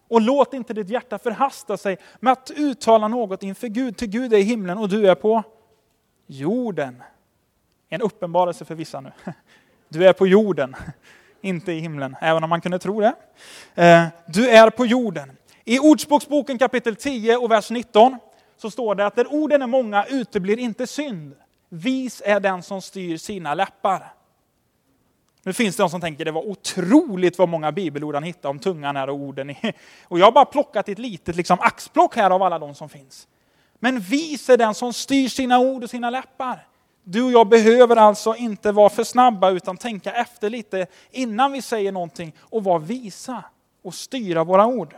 Och 0.08 0.20
låt 0.20 0.54
inte 0.54 0.74
ditt 0.74 0.88
hjärta 0.88 1.18
förhasta 1.18 1.76
sig 1.76 1.98
med 2.20 2.32
att 2.32 2.50
uttala 2.56 3.08
något 3.08 3.42
inför 3.42 3.68
Gud. 3.68 3.96
Till 3.96 4.08
Gud 4.08 4.32
är 4.32 4.38
i 4.38 4.42
himlen 4.42 4.78
och 4.78 4.88
du 4.88 5.10
är 5.10 5.14
på 5.14 5.42
jorden. 6.26 7.02
En 7.88 8.02
uppenbarelse 8.02 8.64
för 8.64 8.74
vissa 8.74 9.00
nu. 9.00 9.12
Du 9.88 10.08
är 10.08 10.12
på 10.12 10.26
jorden, 10.26 10.76
inte 11.40 11.72
i 11.72 11.80
himlen, 11.80 12.16
även 12.20 12.44
om 12.44 12.50
man 12.50 12.60
kunde 12.60 12.78
tro 12.78 13.00
det. 13.00 13.14
Eh, 13.74 14.06
du 14.26 14.50
är 14.50 14.70
på 14.70 14.86
jorden. 14.86 15.36
I 15.64 15.78
Ordspråksboken 15.78 16.58
kapitel 16.58 16.96
10 16.96 17.36
och 17.36 17.50
vers 17.50 17.70
19 17.70 18.18
så 18.56 18.70
står 18.70 18.94
det 18.94 19.06
att 19.06 19.16
där 19.16 19.32
orden 19.32 19.62
är 19.62 19.66
många 19.66 20.04
uteblir 20.04 20.58
inte 20.58 20.86
synd. 20.86 21.34
Vis 21.68 22.22
är 22.24 22.40
den 22.40 22.62
som 22.62 22.82
styr 22.82 23.16
sina 23.16 23.54
läppar. 23.54 24.12
Nu 25.42 25.52
finns 25.52 25.76
det 25.76 25.82
de 25.82 25.90
som 25.90 26.00
tänker 26.00 26.24
det 26.24 26.30
var 26.30 26.48
otroligt 26.48 27.38
vad 27.38 27.48
många 27.48 27.72
bibelord 27.72 28.14
han 28.14 28.22
hittade 28.22 28.48
om 28.48 28.58
tungan 28.58 28.96
här 28.96 29.08
och 29.08 29.16
orden. 29.16 29.54
Och 30.04 30.18
jag 30.18 30.24
har 30.24 30.32
bara 30.32 30.44
plockat 30.44 30.88
ett 30.88 30.98
litet 30.98 31.36
liksom, 31.36 31.58
axplock 31.60 32.16
här 32.16 32.30
av 32.30 32.42
alla 32.42 32.58
de 32.58 32.74
som 32.74 32.88
finns. 32.88 33.28
Men 33.78 34.00
vis 34.00 34.48
är 34.48 34.56
den 34.56 34.74
som 34.74 34.92
styr 34.92 35.28
sina 35.28 35.58
ord 35.58 35.84
och 35.84 35.90
sina 35.90 36.10
läppar. 36.10 36.66
Du 37.08 37.22
och 37.22 37.32
jag 37.32 37.48
behöver 37.48 37.96
alltså 37.96 38.34
inte 38.34 38.72
vara 38.72 38.88
för 38.88 39.04
snabba 39.04 39.50
utan 39.50 39.76
tänka 39.76 40.12
efter 40.12 40.50
lite 40.50 40.86
innan 41.10 41.52
vi 41.52 41.62
säger 41.62 41.92
någonting 41.92 42.32
och 42.40 42.64
vara 42.64 42.78
visa 42.78 43.44
och 43.84 43.94
styra 43.94 44.44
våra 44.44 44.66
ord. 44.66 44.94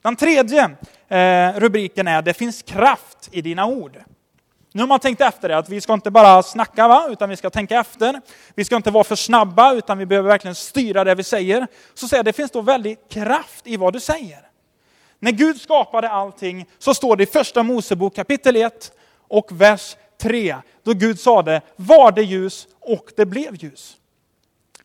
Den 0.00 0.16
tredje 0.16 0.64
eh, 1.08 1.60
rubriken 1.60 2.08
är 2.08 2.22
Det 2.22 2.34
finns 2.34 2.62
kraft 2.62 3.28
i 3.32 3.42
dina 3.42 3.66
ord. 3.66 3.98
Nu 4.72 4.82
har 4.82 4.86
man 4.86 5.00
tänkt 5.00 5.20
efter 5.20 5.48
det, 5.48 5.58
att 5.58 5.68
vi 5.68 5.80
ska 5.80 5.94
inte 5.94 6.10
bara 6.10 6.42
snacka, 6.42 6.88
va? 6.88 7.06
utan 7.10 7.28
vi 7.28 7.36
ska 7.36 7.50
tänka 7.50 7.80
efter. 7.80 8.20
Vi 8.54 8.64
ska 8.64 8.76
inte 8.76 8.90
vara 8.90 9.04
för 9.04 9.16
snabba, 9.16 9.72
utan 9.72 9.98
vi 9.98 10.06
behöver 10.06 10.28
verkligen 10.28 10.54
styra 10.54 11.04
det 11.04 11.14
vi 11.14 11.24
säger. 11.24 11.66
Så 11.94 12.08
säger 12.08 12.22
det 12.22 12.32
finns 12.32 12.50
då 12.50 12.60
väldigt 12.60 13.08
kraft 13.08 13.66
i 13.66 13.76
vad 13.76 13.92
du 13.92 14.00
säger. 14.00 14.48
När 15.18 15.32
Gud 15.32 15.60
skapade 15.60 16.08
allting 16.08 16.66
så 16.78 16.94
står 16.94 17.16
det 17.16 17.22
i 17.22 17.26
första 17.26 17.62
Mosebok 17.62 18.14
kapitel 18.14 18.56
1 18.56 18.92
och 19.28 19.60
vers 19.60 19.96
3, 20.22 20.56
då 20.82 20.92
Gud 20.92 21.20
sade, 21.20 21.60
var 21.76 22.12
det 22.12 22.22
ljus 22.22 22.68
och 22.80 23.12
det 23.16 23.26
blev 23.26 23.64
ljus. 23.64 23.96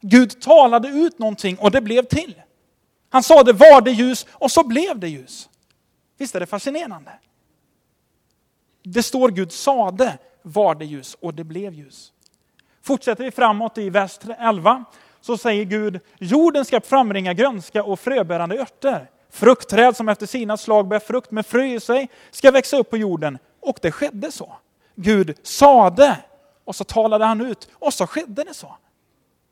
Gud 0.01 0.41
talade 0.41 0.87
ut 0.87 1.19
någonting 1.19 1.57
och 1.57 1.71
det 1.71 1.81
blev 1.81 2.03
till. 2.03 2.41
Han 3.09 3.23
sade 3.23 3.53
var 3.53 3.81
det 3.81 3.91
ljus 3.91 4.25
och 4.31 4.51
så 4.51 4.63
blev 4.63 4.99
det 4.99 5.07
ljus. 5.07 5.49
Visst 6.17 6.35
är 6.35 6.39
det 6.39 6.45
fascinerande? 6.45 7.11
Det 8.83 9.03
står 9.03 9.29
Gud 9.29 9.51
sade 9.51 10.17
var 10.41 10.75
det 10.75 10.85
ljus 10.85 11.17
och 11.19 11.33
det 11.33 11.43
blev 11.43 11.73
ljus. 11.73 12.13
Fortsätter 12.81 13.23
vi 13.23 13.31
framåt 13.31 13.77
i 13.77 13.89
vers 13.89 14.19
11 14.39 14.85
så 15.21 15.37
säger 15.37 15.65
Gud, 15.65 15.99
jorden 16.19 16.65
ska 16.65 16.81
frambringa 16.81 17.33
grönska 17.33 17.83
och 17.83 17.99
fröbärande 17.99 18.59
örter. 18.59 19.09
Fruktträd 19.29 19.95
som 19.95 20.09
efter 20.09 20.25
sina 20.25 20.57
slag 20.57 20.87
bär 20.87 20.99
frukt 20.99 21.31
med 21.31 21.45
frö 21.45 21.65
i 21.65 21.79
sig 21.79 22.09
ska 22.31 22.51
växa 22.51 22.77
upp 22.77 22.89
på 22.89 22.97
jorden. 22.97 23.37
Och 23.59 23.79
det 23.81 23.91
skedde 23.91 24.31
så. 24.31 24.57
Gud 24.99 25.37
sade 25.43 26.17
och 26.63 26.75
så 26.75 26.83
talade 26.83 27.25
han 27.25 27.41
ut 27.41 27.69
och 27.73 27.93
så 27.93 28.07
skedde 28.07 28.43
det 28.43 28.53
så. 28.53 28.77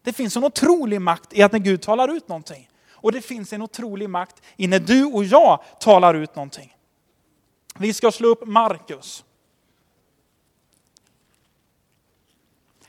Det 0.01 0.13
finns 0.13 0.37
en 0.37 0.43
otrolig 0.43 1.01
makt 1.01 1.33
i 1.33 1.41
att 1.41 1.51
när 1.51 1.59
Gud 1.59 1.81
talar 1.81 2.07
ut 2.07 2.27
någonting. 2.27 2.69
Och 2.89 3.11
det 3.11 3.21
finns 3.21 3.53
en 3.53 3.61
otrolig 3.61 4.09
makt 4.09 4.41
i 4.55 4.67
när 4.67 4.79
du 4.79 5.05
och 5.05 5.23
jag 5.23 5.63
talar 5.79 6.13
ut 6.13 6.35
någonting. 6.35 6.75
Vi 7.77 7.93
ska 7.93 8.11
slå 8.11 8.27
upp 8.27 8.45
Markus. 8.45 9.25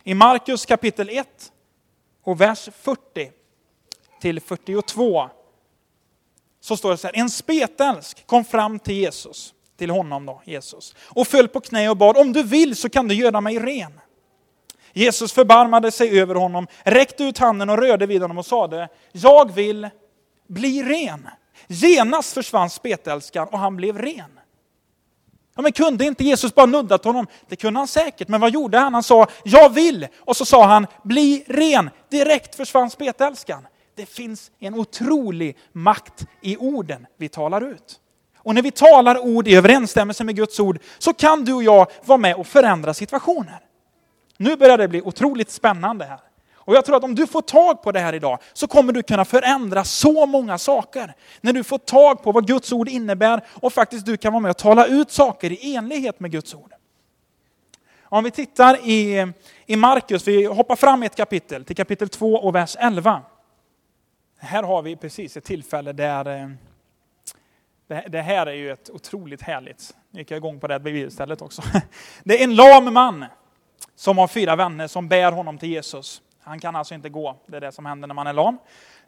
I 0.02 0.14
Markus 0.14 0.66
kapitel 0.66 1.08
1 1.08 1.52
och 2.22 2.40
vers 2.40 2.68
40 2.72 3.30
till 4.20 4.40
42 4.40 5.30
så 6.60 6.76
står 6.76 6.90
det 6.90 6.96
så 6.96 7.06
här, 7.06 7.16
en 7.16 7.30
spetälsk 7.30 8.26
kom 8.26 8.44
fram 8.44 8.78
till 8.78 8.94
Jesus, 8.94 9.54
till 9.76 9.90
honom 9.90 10.26
då, 10.26 10.42
Jesus, 10.44 10.94
och 11.04 11.26
föll 11.26 11.48
på 11.48 11.60
knä 11.60 11.88
och 11.88 11.96
bad, 11.96 12.16
om 12.16 12.32
du 12.32 12.42
vill 12.42 12.76
så 12.76 12.88
kan 12.88 13.08
du 13.08 13.14
göra 13.14 13.40
mig 13.40 13.58
ren. 13.58 14.00
Jesus 14.92 15.32
förbarmade 15.32 15.90
sig 15.90 16.20
över 16.20 16.34
honom, 16.34 16.66
räckte 16.82 17.24
ut 17.24 17.38
handen 17.38 17.70
och 17.70 17.78
rörde 17.78 18.06
vid 18.06 18.22
honom 18.22 18.38
och 18.38 18.46
sade, 18.46 18.88
jag 19.12 19.54
vill 19.54 19.88
bli 20.46 20.82
ren. 20.82 21.28
Genast 21.66 22.32
försvann 22.34 22.70
spetälskan 22.70 23.48
och 23.48 23.58
han 23.58 23.76
blev 23.76 23.98
ren. 23.98 24.40
Ja, 25.56 25.62
men 25.62 25.72
kunde 25.72 26.04
inte 26.04 26.24
Jesus 26.24 26.54
bara 26.54 26.66
nuddat 26.66 27.04
honom? 27.04 27.26
Det 27.48 27.56
kunde 27.56 27.80
han 27.80 27.88
säkert, 27.88 28.28
men 28.28 28.40
vad 28.40 28.50
gjorde 28.50 28.78
han? 28.78 28.94
Han 28.94 29.02
sa, 29.02 29.26
jag 29.44 29.74
vill! 29.74 30.06
Och 30.18 30.36
så 30.36 30.44
sa 30.44 30.66
han, 30.66 30.86
bli 31.02 31.44
ren! 31.46 31.90
Direkt 32.10 32.54
försvann 32.54 32.90
spetälskan. 32.90 33.66
Det 33.94 34.06
finns 34.06 34.50
en 34.58 34.74
otrolig 34.74 35.56
makt 35.72 36.26
i 36.42 36.56
orden 36.56 37.06
vi 37.16 37.28
talar 37.28 37.60
ut. 37.60 38.00
Och 38.46 38.54
när 38.54 38.62
vi 38.62 38.70
talar 38.70 39.18
ord 39.18 39.48
i 39.48 39.54
överensstämmelse 39.54 40.24
med 40.24 40.36
Guds 40.36 40.60
ord 40.60 40.78
så 40.98 41.12
kan 41.12 41.44
du 41.44 41.52
och 41.52 41.62
jag 41.62 41.86
vara 42.04 42.18
med 42.18 42.34
och 42.34 42.46
förändra 42.46 42.94
situationer. 42.94 43.60
Nu 44.36 44.56
börjar 44.56 44.78
det 44.78 44.88
bli 44.88 45.02
otroligt 45.02 45.50
spännande 45.50 46.04
här. 46.04 46.20
Och 46.54 46.74
jag 46.74 46.84
tror 46.84 46.96
att 46.96 47.04
om 47.04 47.14
du 47.14 47.26
får 47.26 47.42
tag 47.42 47.82
på 47.82 47.92
det 47.92 48.00
här 48.00 48.12
idag 48.12 48.38
så 48.52 48.66
kommer 48.66 48.92
du 48.92 49.02
kunna 49.02 49.24
förändra 49.24 49.84
så 49.84 50.26
många 50.26 50.58
saker. 50.58 51.14
När 51.40 51.52
du 51.52 51.64
får 51.64 51.78
tag 51.78 52.22
på 52.22 52.32
vad 52.32 52.46
Guds 52.46 52.72
ord 52.72 52.88
innebär 52.88 53.40
och 53.52 53.72
faktiskt 53.72 54.06
du 54.06 54.16
kan 54.16 54.32
vara 54.32 54.40
med 54.40 54.50
och 54.50 54.56
tala 54.56 54.86
ut 54.86 55.10
saker 55.10 55.52
i 55.52 55.74
enlighet 55.74 56.20
med 56.20 56.30
Guds 56.30 56.54
ord. 56.54 56.72
Om 58.02 58.24
vi 58.24 58.30
tittar 58.30 58.88
i, 58.88 59.32
i 59.66 59.76
Markus, 59.76 60.28
vi 60.28 60.44
hoppar 60.44 60.76
fram 60.76 61.02
ett 61.02 61.16
kapitel 61.16 61.64
till 61.64 61.76
kapitel 61.76 62.08
2 62.08 62.34
och 62.34 62.54
vers 62.54 62.76
11. 62.78 63.22
Här 64.38 64.62
har 64.62 64.82
vi 64.82 64.96
precis 64.96 65.36
ett 65.36 65.44
tillfälle 65.44 65.92
där 65.92 66.42
eh, 66.42 66.48
det 67.88 68.22
här 68.22 68.46
är 68.46 68.52
ju 68.52 68.72
ett 68.72 68.90
otroligt 68.90 69.42
härligt, 69.42 69.94
nu 70.10 70.20
gick 70.20 70.30
jag 70.30 70.36
igång 70.36 70.60
på 70.60 70.66
det 70.66 70.80
bibelstället 70.80 71.42
också. 71.42 71.62
Det 72.24 72.40
är 72.40 72.44
en 72.44 72.54
lam 72.54 72.94
man 72.94 73.24
som 73.96 74.18
har 74.18 74.28
fyra 74.28 74.56
vänner 74.56 74.86
som 74.86 75.08
bär 75.08 75.32
honom 75.32 75.58
till 75.58 75.68
Jesus. 75.68 76.22
Han 76.42 76.60
kan 76.60 76.76
alltså 76.76 76.94
inte 76.94 77.08
gå, 77.08 77.36
det 77.46 77.56
är 77.56 77.60
det 77.60 77.72
som 77.72 77.86
händer 77.86 78.08
när 78.08 78.14
man 78.14 78.26
är 78.26 78.32
lam. 78.32 78.58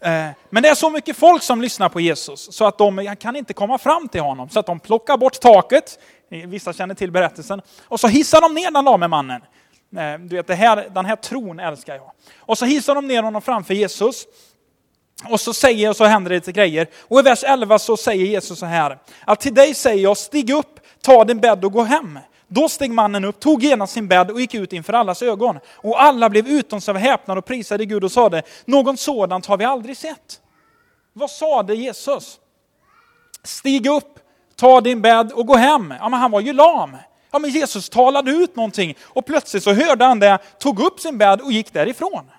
Eh, 0.00 0.26
men 0.50 0.62
det 0.62 0.68
är 0.68 0.74
så 0.74 0.90
mycket 0.90 1.16
folk 1.16 1.42
som 1.42 1.62
lyssnar 1.62 1.88
på 1.88 2.00
Jesus 2.00 2.56
så 2.56 2.64
att 2.64 2.78
de 2.78 3.16
kan 3.20 3.36
inte 3.36 3.52
komma 3.52 3.78
fram 3.78 4.08
till 4.08 4.20
honom. 4.20 4.48
Så 4.48 4.60
att 4.60 4.66
de 4.66 4.80
plockar 4.80 5.16
bort 5.16 5.40
taket, 5.40 5.98
vissa 6.28 6.72
känner 6.72 6.94
till 6.94 7.12
berättelsen, 7.12 7.62
och 7.84 8.00
så 8.00 8.08
hissar 8.08 8.40
de 8.40 8.54
ner 8.54 8.70
den 8.70 8.84
lame 8.84 9.08
mannen. 9.08 9.42
Eh, 9.96 10.18
du 10.18 10.36
vet, 10.36 10.46
det 10.46 10.54
här, 10.54 10.88
den 10.90 11.04
här 11.04 11.16
tron 11.16 11.60
älskar 11.60 11.94
jag. 11.94 12.12
Och 12.38 12.58
så 12.58 12.64
hissar 12.64 12.94
de 12.94 13.08
ner 13.08 13.22
honom 13.22 13.42
framför 13.42 13.74
Jesus. 13.74 14.26
Och 15.24 15.40
så 15.40 15.54
säger 15.54 15.90
och 15.90 15.96
så 15.96 16.04
händer 16.04 16.30
det 16.30 16.34
lite 16.34 16.52
grejer. 16.52 16.86
Och 17.00 17.20
i 17.20 17.22
vers 17.22 17.44
11 17.44 17.78
så 17.78 17.96
säger 17.96 18.26
Jesus 18.26 18.58
så 18.58 18.66
här, 18.66 18.98
att 19.24 19.40
till 19.40 19.54
dig 19.54 19.74
säger 19.74 20.02
jag, 20.02 20.16
stig 20.16 20.50
upp, 20.50 20.80
ta 21.02 21.24
din 21.24 21.40
bädd 21.40 21.64
och 21.64 21.72
gå 21.72 21.82
hem. 21.82 22.18
Då 22.48 22.68
steg 22.68 22.90
mannen 22.90 23.24
upp, 23.24 23.40
tog 23.40 23.62
genast 23.62 23.92
sin 23.92 24.08
bädd 24.08 24.30
och 24.30 24.40
gick 24.40 24.54
ut 24.54 24.72
inför 24.72 24.92
allas 24.92 25.22
ögon. 25.22 25.58
Och 25.74 26.02
alla 26.02 26.30
blev 26.30 26.48
utom 26.48 26.80
sig 26.80 26.92
av 26.92 26.98
häpnad 26.98 27.38
och 27.38 27.44
prisade 27.44 27.84
Gud 27.84 28.04
och 28.04 28.12
sade, 28.12 28.42
något 28.64 29.00
sådant 29.00 29.46
har 29.46 29.56
vi 29.56 29.64
aldrig 29.64 29.96
sett. 29.96 30.40
Vad 31.12 31.30
sade 31.30 31.74
Jesus? 31.74 32.38
Stig 33.44 33.86
upp, 33.86 34.18
ta 34.56 34.80
din 34.80 35.02
bädd 35.02 35.32
och 35.32 35.46
gå 35.46 35.56
hem. 35.56 35.94
Ja, 36.00 36.08
men 36.08 36.20
han 36.20 36.30
var 36.30 36.40
ju 36.40 36.52
lam. 36.52 36.96
Ja, 37.30 37.38
men 37.38 37.50
Jesus 37.50 37.88
talade 37.88 38.30
ut 38.30 38.56
någonting 38.56 38.96
och 39.02 39.26
plötsligt 39.26 39.62
så 39.62 39.72
hörde 39.72 40.04
han 40.04 40.18
det, 40.18 40.38
tog 40.58 40.80
upp 40.80 41.00
sin 41.00 41.18
bädd 41.18 41.40
och 41.40 41.52
gick 41.52 41.72
därifrån. 41.72 42.30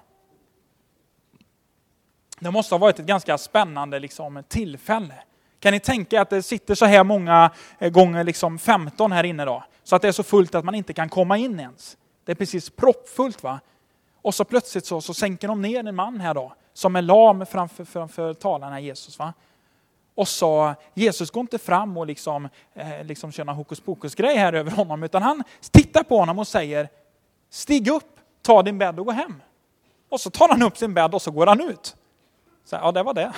Det 2.40 2.52
måste 2.52 2.76
ha 2.76 2.80
varit 2.80 3.00
ett 3.00 3.06
ganska 3.06 3.38
spännande 3.38 4.00
liksom, 4.00 4.44
tillfälle. 4.48 5.14
Kan 5.60 5.74
ni 5.74 5.80
tänka 5.80 6.22
att 6.22 6.30
det 6.30 6.44
sitter 6.44 6.76
så 6.76 6.86
här 6.86 7.04
många 7.04 7.52
eh, 7.80 7.90
gånger 7.90 8.24
liksom 8.24 8.60
15 8.60 9.12
här 9.12 9.24
inne 9.24 9.46
då? 9.46 9.64
Så 9.84 9.96
att 9.96 10.02
det 10.02 10.08
är 10.08 10.12
så 10.12 10.24
fullt 10.24 10.56
att 10.56 10.66
man 10.66 10.76
inte 10.76 10.94
kan 10.94 11.10
komma 11.10 11.38
in 11.38 11.60
ens. 11.60 11.98
Det 12.26 12.32
är 12.32 12.36
precis 12.36 12.70
proppfullt. 12.70 13.44
va? 13.44 13.60
Och 14.22 14.36
så 14.36 14.44
plötsligt 14.44 14.86
så, 14.86 15.02
så 15.02 15.14
sänker 15.14 15.48
de 15.48 15.62
ner 15.62 15.88
en 15.88 15.96
man 15.96 16.20
här 16.20 16.34
då, 16.34 16.54
som 16.74 16.96
är 16.96 17.02
lam 17.02 17.46
framför, 17.46 17.86
framför 17.86 18.34
talarna 18.34 18.80
Jesus. 18.80 19.20
Va? 19.20 19.34
Och 20.16 20.28
så, 20.28 20.74
Jesus 20.94 21.32
går 21.32 21.42
inte 21.42 21.58
fram 21.58 21.98
och 21.98 22.08
liksom, 22.08 22.50
eh, 22.74 23.04
liksom 23.04 23.32
kör 23.32 23.46
någon 23.46 23.56
hokus 23.56 23.80
pokus 23.80 24.16
grej 24.16 24.38
här 24.38 24.54
över 24.54 24.72
honom, 24.72 25.04
utan 25.04 25.22
han 25.22 25.44
tittar 25.72 26.04
på 26.04 26.18
honom 26.18 26.40
och 26.40 26.48
säger, 26.48 26.90
stig 27.50 27.88
upp, 27.88 28.20
ta 28.42 28.64
din 28.64 28.78
bädd 28.78 29.00
och 29.00 29.06
gå 29.06 29.12
hem. 29.12 29.42
Och 30.10 30.22
så 30.22 30.30
tar 30.30 30.50
han 30.50 30.62
upp 30.62 30.78
sin 30.78 30.94
bädd 30.94 31.14
och 31.14 31.22
så 31.22 31.32
går 31.32 31.48
han 31.48 31.62
ut. 31.62 31.96
Så, 32.70 32.76
ja, 32.76 32.92
det 32.92 33.04
var 33.04 33.14
det. 33.14 33.34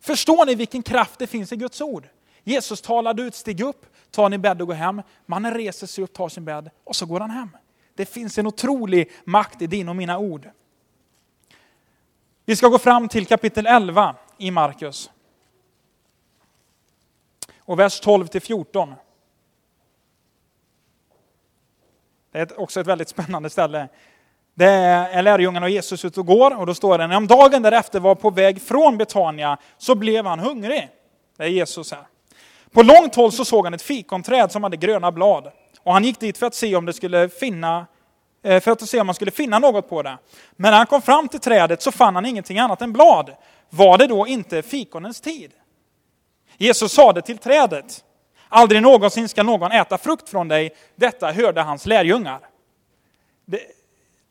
Förstår 0.00 0.46
ni 0.46 0.54
vilken 0.54 0.82
kraft 0.82 1.18
det 1.18 1.26
finns 1.26 1.52
i 1.52 1.56
Guds 1.56 1.80
ord? 1.80 2.08
Jesus 2.44 2.80
talade 2.80 3.22
ut, 3.22 3.34
stig 3.34 3.60
upp, 3.60 3.86
ta 4.10 4.28
din 4.28 4.42
bädd 4.42 4.60
och 4.60 4.66
gå 4.66 4.72
hem. 4.72 5.02
Mannen 5.26 5.54
reser 5.54 5.86
sig 5.86 6.04
upp, 6.04 6.12
tar 6.12 6.28
sin 6.28 6.44
bädd 6.44 6.70
och 6.84 6.96
så 6.96 7.06
går 7.06 7.20
han 7.20 7.30
hem. 7.30 7.56
Det 7.94 8.06
finns 8.06 8.38
en 8.38 8.46
otrolig 8.46 9.10
makt 9.24 9.62
i 9.62 9.66
din 9.66 9.88
och 9.88 9.96
mina 9.96 10.18
ord. 10.18 10.50
Vi 12.44 12.56
ska 12.56 12.68
gå 12.68 12.78
fram 12.78 13.08
till 13.08 13.26
kapitel 13.26 13.66
11 13.66 14.16
i 14.38 14.50
Markus. 14.50 15.10
Och 17.58 17.78
vers 17.78 18.00
12 18.00 18.26
till 18.26 18.42
14. 18.42 18.94
Det 22.30 22.38
är 22.38 22.60
också 22.60 22.80
ett 22.80 22.86
väldigt 22.86 23.08
spännande 23.08 23.50
ställe. 23.50 23.88
Det 24.58 24.66
är 24.66 25.22
lärjungarna 25.22 25.66
och 25.66 25.70
Jesus 25.70 26.04
ute 26.04 26.20
och 26.20 26.26
går 26.26 26.56
och 26.56 26.66
då 26.66 26.74
står 26.74 26.98
det, 26.98 27.06
när 27.06 27.16
om 27.16 27.26
dagen 27.26 27.62
därefter 27.62 28.00
var 28.00 28.14
på 28.14 28.30
väg 28.30 28.62
från 28.62 28.98
Betania 28.98 29.56
så 29.76 29.94
blev 29.94 30.26
han 30.26 30.38
hungrig. 30.38 30.88
Det 31.36 31.44
är 31.44 31.48
Jesus 31.48 31.92
här. 31.92 32.02
På 32.70 32.82
långt 32.82 33.14
håll 33.14 33.32
så 33.32 33.44
såg 33.44 33.64
han 33.64 33.74
ett 33.74 33.82
fikonträd 33.82 34.52
som 34.52 34.62
hade 34.62 34.76
gröna 34.76 35.12
blad. 35.12 35.50
Och 35.82 35.92
han 35.92 36.04
gick 36.04 36.20
dit 36.20 36.38
för 36.38 36.46
att 36.46 36.54
se 36.54 36.76
om 36.76 36.86
det 36.86 36.92
skulle 36.92 37.28
finna 37.28 37.86
eh, 38.42 38.60
för 38.60 38.70
att 38.70 38.88
se 38.88 39.00
om 39.00 39.06
man 39.06 39.14
skulle 39.14 39.30
finna 39.30 39.58
något 39.58 39.88
på 39.88 40.02
det. 40.02 40.18
Men 40.56 40.70
när 40.70 40.78
han 40.78 40.86
kom 40.86 41.02
fram 41.02 41.28
till 41.28 41.40
trädet 41.40 41.82
så 41.82 41.92
fann 41.92 42.14
han 42.14 42.26
ingenting 42.26 42.58
annat 42.58 42.82
än 42.82 42.92
blad. 42.92 43.30
Var 43.70 43.98
det 43.98 44.06
då 44.06 44.26
inte 44.26 44.62
fikonens 44.62 45.20
tid? 45.20 45.52
Jesus 46.56 46.92
sade 46.92 47.22
till 47.22 47.38
trädet, 47.38 48.04
aldrig 48.48 48.82
någonsin 48.82 49.28
ska 49.28 49.42
någon 49.42 49.72
äta 49.72 49.98
frukt 49.98 50.28
från 50.28 50.48
dig. 50.48 50.74
Detta 50.96 51.32
hörde 51.32 51.62
hans 51.62 51.86
lärjungar. 51.86 52.40
Det, 53.44 53.60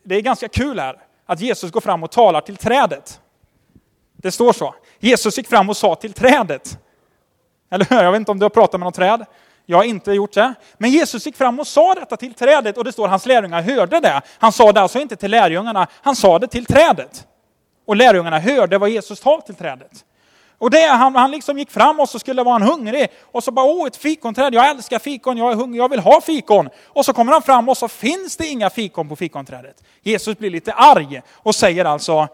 det 0.08 0.16
är 0.16 0.22
ganska 0.22 0.48
kul 0.48 0.80
här 0.80 1.00
att 1.26 1.40
Jesus 1.40 1.72
går 1.72 1.82
fram 1.82 2.04
och 2.04 2.12
talar 2.12 2.42
till 2.42 2.58
trädet. 2.58 3.22
Det 4.14 4.32
står 4.32 4.54
så. 4.54 4.76
Jesus 5.00 5.38
gick 5.38 5.48
fram 5.48 5.70
och 5.70 5.78
sa 5.78 5.96
till 5.96 6.14
trädet. 6.14 6.80
Eller 7.72 7.86
hur? 7.90 8.04
Jag 8.04 8.12
vet 8.12 8.20
inte 8.20 8.32
om 8.32 8.40
du 8.40 8.46
har 8.46 8.50
pratat 8.50 8.80
med 8.80 8.86
något 8.86 8.96
träd. 8.96 9.26
Jag 9.66 9.78
har 9.78 9.84
inte 9.84 10.12
gjort 10.12 10.34
det. 10.34 10.54
Men 10.78 10.92
Jesus 10.92 11.26
gick 11.26 11.36
fram 11.36 11.60
och 11.60 11.68
sa 11.68 11.94
detta 11.94 12.18
till 12.18 12.34
trädet 12.34 12.78
och 12.78 12.84
det 12.84 12.92
står 12.92 13.08
hans 13.08 13.26
lärjungar 13.26 13.62
hörde 13.62 14.00
det. 14.00 14.22
Han 14.38 14.52
sa 14.52 14.72
det 14.72 14.82
alltså 14.82 15.00
inte 15.00 15.16
till 15.16 15.32
lärjungarna, 15.32 15.88
han 16.02 16.16
sa 16.16 16.40
det 16.40 16.48
till 16.48 16.66
trädet. 16.66 17.28
Och 17.86 17.96
lärjungarna 17.96 18.40
hörde 18.40 18.78
vad 18.78 18.90
Jesus 18.90 19.20
sa 19.20 19.42
till 19.42 19.56
trädet. 19.56 20.06
Och 20.60 20.70
det, 20.70 20.88
han, 20.88 21.16
han 21.16 21.32
liksom 21.32 21.58
gick 21.58 21.72
fram 21.72 22.00
och 22.00 22.10
så 22.10 22.20
skulle 22.20 22.44
vara 22.44 22.54
han 22.54 22.62
hungrig. 22.62 23.08
Och 23.22 23.44
så 23.44 23.52
bara, 23.52 23.66
åh 23.66 23.88
ett 23.88 23.98
fikonträd, 23.98 24.54
jag 24.54 24.70
älskar 24.70 25.00
fikon, 25.00 25.38
jag 25.38 25.52
är 25.52 25.56
hungrig, 25.56 25.80
jag 25.80 25.90
vill 25.90 26.00
ha 26.00 26.22
fikon. 26.22 26.70
Och 26.86 27.06
så 27.06 27.14
kommer 27.14 27.32
han 27.32 27.42
fram 27.42 27.70
och 27.70 27.78
så 27.78 27.88
finns 27.88 28.38
det 28.38 28.48
inga 28.48 28.70
fikon 28.70 29.10
på 29.10 29.16
fikonträdet. 29.16 29.84
Jesus 30.02 30.38
blir 30.38 30.50
lite 30.50 30.74
arg 30.74 31.22
och 31.34 31.56
säger 31.56 31.86
alltså, 31.86 32.28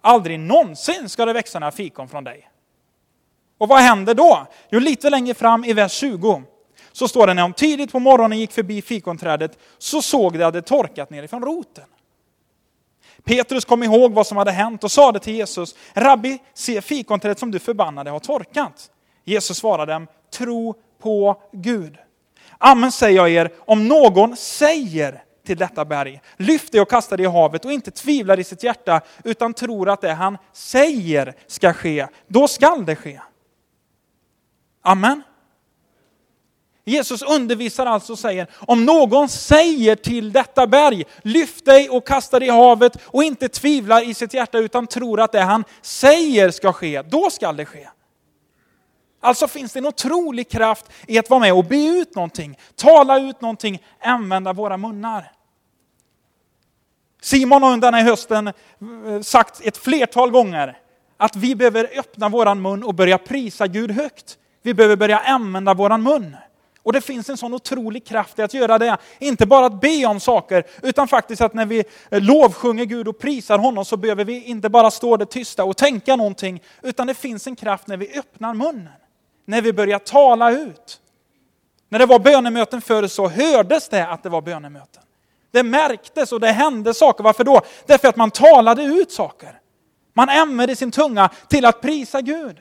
aldrig 0.00 0.40
någonsin 0.40 1.08
ska 1.08 1.24
det 1.24 1.32
växa 1.32 1.58
några 1.58 1.72
fikon 1.72 2.08
från 2.08 2.24
dig. 2.24 2.50
Och 3.58 3.68
vad 3.68 3.78
händer 3.78 4.14
då? 4.14 4.46
Jo, 4.70 4.78
lite 4.78 5.10
längre 5.10 5.34
fram 5.34 5.64
i 5.64 5.72
vers 5.72 5.92
20 5.92 6.42
så 6.92 7.08
står 7.08 7.26
det 7.26 7.34
när 7.34 7.42
de 7.42 7.52
tidigt 7.52 7.92
på 7.92 7.98
morgonen 7.98 8.38
gick 8.38 8.52
förbi 8.52 8.82
fikonträdet 8.82 9.58
så 9.78 10.02
såg 10.02 10.38
de 10.38 10.44
att 10.44 10.54
det 10.54 10.62
torkat 10.62 11.10
nerifrån 11.10 11.42
roten. 11.42 11.84
Petrus 13.24 13.64
kom 13.64 13.82
ihåg 13.82 14.12
vad 14.12 14.26
som 14.26 14.36
hade 14.36 14.50
hänt 14.50 14.84
och 14.84 14.92
sade 14.92 15.18
till 15.18 15.34
Jesus, 15.34 15.74
Rabbi, 15.92 16.38
se 16.54 16.80
fikonträdet 16.80 17.38
som 17.38 17.50
du 17.50 17.58
förbannade 17.58 18.10
har 18.10 18.18
torkat. 18.18 18.90
Jesus 19.24 19.56
svarade 19.56 19.92
dem, 19.92 20.06
tro 20.32 20.74
på 21.02 21.42
Gud. 21.52 21.96
Amen 22.58 22.92
säger 22.92 23.16
jag 23.16 23.30
er, 23.30 23.52
om 23.58 23.88
någon 23.88 24.36
säger 24.36 25.22
till 25.46 25.56
detta 25.56 25.84
berg, 25.84 26.20
lyft 26.36 26.72
det 26.72 26.80
och 26.80 26.90
kasta 26.90 27.16
det 27.16 27.22
i 27.22 27.26
havet 27.26 27.64
och 27.64 27.72
inte 27.72 27.90
tvivlar 27.90 28.40
i 28.40 28.44
sitt 28.44 28.62
hjärta 28.62 29.00
utan 29.24 29.54
tror 29.54 29.88
att 29.88 30.00
det 30.00 30.12
han 30.12 30.38
säger 30.52 31.34
ska 31.46 31.72
ske, 31.72 32.06
då 32.26 32.48
skall 32.48 32.84
det 32.84 32.96
ske. 32.96 33.20
Amen. 34.82 35.22
Jesus 36.84 37.22
undervisar 37.22 37.86
alltså 37.86 38.12
och 38.12 38.18
säger, 38.18 38.46
om 38.58 38.84
någon 38.84 39.28
säger 39.28 39.96
till 39.96 40.32
detta 40.32 40.66
berg, 40.66 41.04
lyft 41.22 41.64
dig 41.64 41.90
och 41.90 42.06
kasta 42.06 42.38
dig 42.38 42.48
i 42.48 42.50
havet 42.50 42.96
och 43.06 43.24
inte 43.24 43.48
tvivlar 43.48 44.08
i 44.08 44.14
sitt 44.14 44.34
hjärta 44.34 44.58
utan 44.58 44.86
tror 44.86 45.20
att 45.20 45.32
det 45.32 45.40
han 45.40 45.64
säger 45.82 46.50
ska 46.50 46.72
ske, 46.72 47.02
då 47.02 47.30
skall 47.30 47.56
det 47.56 47.64
ske. 47.64 47.88
Alltså 49.20 49.48
finns 49.48 49.72
det 49.72 49.78
en 49.78 49.86
otrolig 49.86 50.48
kraft 50.48 50.86
i 51.06 51.18
att 51.18 51.30
vara 51.30 51.40
med 51.40 51.52
och 51.52 51.64
be 51.64 51.86
ut 51.86 52.14
någonting, 52.14 52.58
tala 52.76 53.18
ut 53.18 53.40
någonting, 53.40 53.82
använda 54.02 54.52
våra 54.52 54.76
munnar. 54.76 55.32
Simon 57.22 57.62
har 57.62 57.72
under 57.72 57.92
den 57.92 58.00
här 58.00 58.10
hösten 58.10 58.46
eh, 58.46 58.52
sagt 59.22 59.60
ett 59.66 59.76
flertal 59.76 60.30
gånger 60.30 60.78
att 61.16 61.36
vi 61.36 61.54
behöver 61.54 61.90
öppna 61.98 62.28
våran 62.28 62.62
mun 62.62 62.82
och 62.82 62.94
börja 62.94 63.18
prisa 63.18 63.66
Gud 63.66 63.90
högt. 63.90 64.38
Vi 64.62 64.74
behöver 64.74 64.96
börja 64.96 65.18
använda 65.18 65.74
våran 65.74 66.02
mun. 66.02 66.36
Och 66.84 66.92
det 66.92 67.00
finns 67.00 67.30
en 67.30 67.36
sån 67.36 67.54
otrolig 67.54 68.06
kraft 68.06 68.38
i 68.38 68.42
att 68.42 68.54
göra 68.54 68.78
det. 68.78 68.96
Inte 69.18 69.46
bara 69.46 69.66
att 69.66 69.80
be 69.80 70.06
om 70.06 70.20
saker, 70.20 70.64
utan 70.82 71.08
faktiskt 71.08 71.42
att 71.42 71.54
när 71.54 71.66
vi 71.66 71.84
lovsjunger 72.10 72.84
Gud 72.84 73.08
och 73.08 73.18
prisar 73.18 73.58
honom 73.58 73.84
så 73.84 73.96
behöver 73.96 74.24
vi 74.24 74.44
inte 74.44 74.68
bara 74.68 74.90
stå 74.90 75.16
där 75.16 75.26
tysta 75.26 75.64
och 75.64 75.76
tänka 75.76 76.16
någonting, 76.16 76.62
utan 76.82 77.06
det 77.06 77.14
finns 77.14 77.46
en 77.46 77.56
kraft 77.56 77.86
när 77.86 77.96
vi 77.96 78.18
öppnar 78.18 78.54
munnen. 78.54 78.92
När 79.46 79.62
vi 79.62 79.72
börjar 79.72 79.98
tala 79.98 80.50
ut. 80.50 81.00
När 81.88 81.98
det 81.98 82.06
var 82.06 82.18
bönemöten 82.18 82.80
förr 82.80 83.06
så 83.06 83.28
hördes 83.28 83.88
det 83.88 84.06
att 84.08 84.22
det 84.22 84.28
var 84.28 84.42
bönemöten. 84.42 85.02
Det 85.50 85.62
märktes 85.62 86.32
och 86.32 86.40
det 86.40 86.52
hände 86.52 86.94
saker. 86.94 87.24
Varför 87.24 87.44
då? 87.44 87.60
Därför 87.86 88.08
att 88.08 88.16
man 88.16 88.30
talade 88.30 88.82
ut 88.82 89.12
saker. 89.12 89.60
Man 90.12 90.28
ämnade 90.28 90.76
sin 90.76 90.90
tunga 90.90 91.30
till 91.48 91.64
att 91.64 91.80
prisa 91.80 92.20
Gud. 92.20 92.56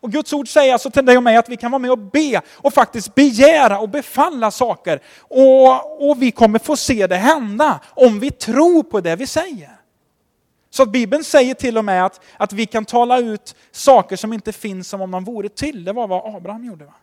Och 0.00 0.12
Guds 0.12 0.32
ord 0.32 0.48
säger 0.48 0.72
alltså 0.72 0.90
till 0.90 1.04
dig 1.04 1.16
och 1.16 1.22
mig 1.22 1.36
att 1.36 1.48
vi 1.48 1.56
kan 1.56 1.70
vara 1.70 1.78
med 1.78 1.90
och 1.90 1.98
be 1.98 2.40
och 2.56 2.74
faktiskt 2.74 3.14
begära 3.14 3.78
och 3.78 3.88
befalla 3.88 4.50
saker. 4.50 5.00
Och, 5.18 6.10
och 6.10 6.22
vi 6.22 6.30
kommer 6.30 6.58
få 6.58 6.76
se 6.76 7.06
det 7.06 7.16
hända 7.16 7.80
om 7.88 8.20
vi 8.20 8.30
tror 8.30 8.82
på 8.82 9.00
det 9.00 9.16
vi 9.16 9.26
säger. 9.26 9.76
Så 10.70 10.82
att 10.82 10.88
Bibeln 10.92 11.24
säger 11.24 11.54
till 11.54 11.78
och 11.78 11.84
med 11.84 12.04
att, 12.04 12.20
att 12.36 12.52
vi 12.52 12.66
kan 12.66 12.84
tala 12.84 13.18
ut 13.18 13.54
saker 13.70 14.16
som 14.16 14.32
inte 14.32 14.52
finns 14.52 14.88
som 14.88 15.00
om 15.00 15.10
de 15.10 15.24
vore 15.24 15.48
till. 15.48 15.84
Det 15.84 15.92
var 15.92 16.06
vad 16.06 16.34
Abraham 16.34 16.64
gjorde. 16.64 16.84
Va? 16.84 16.94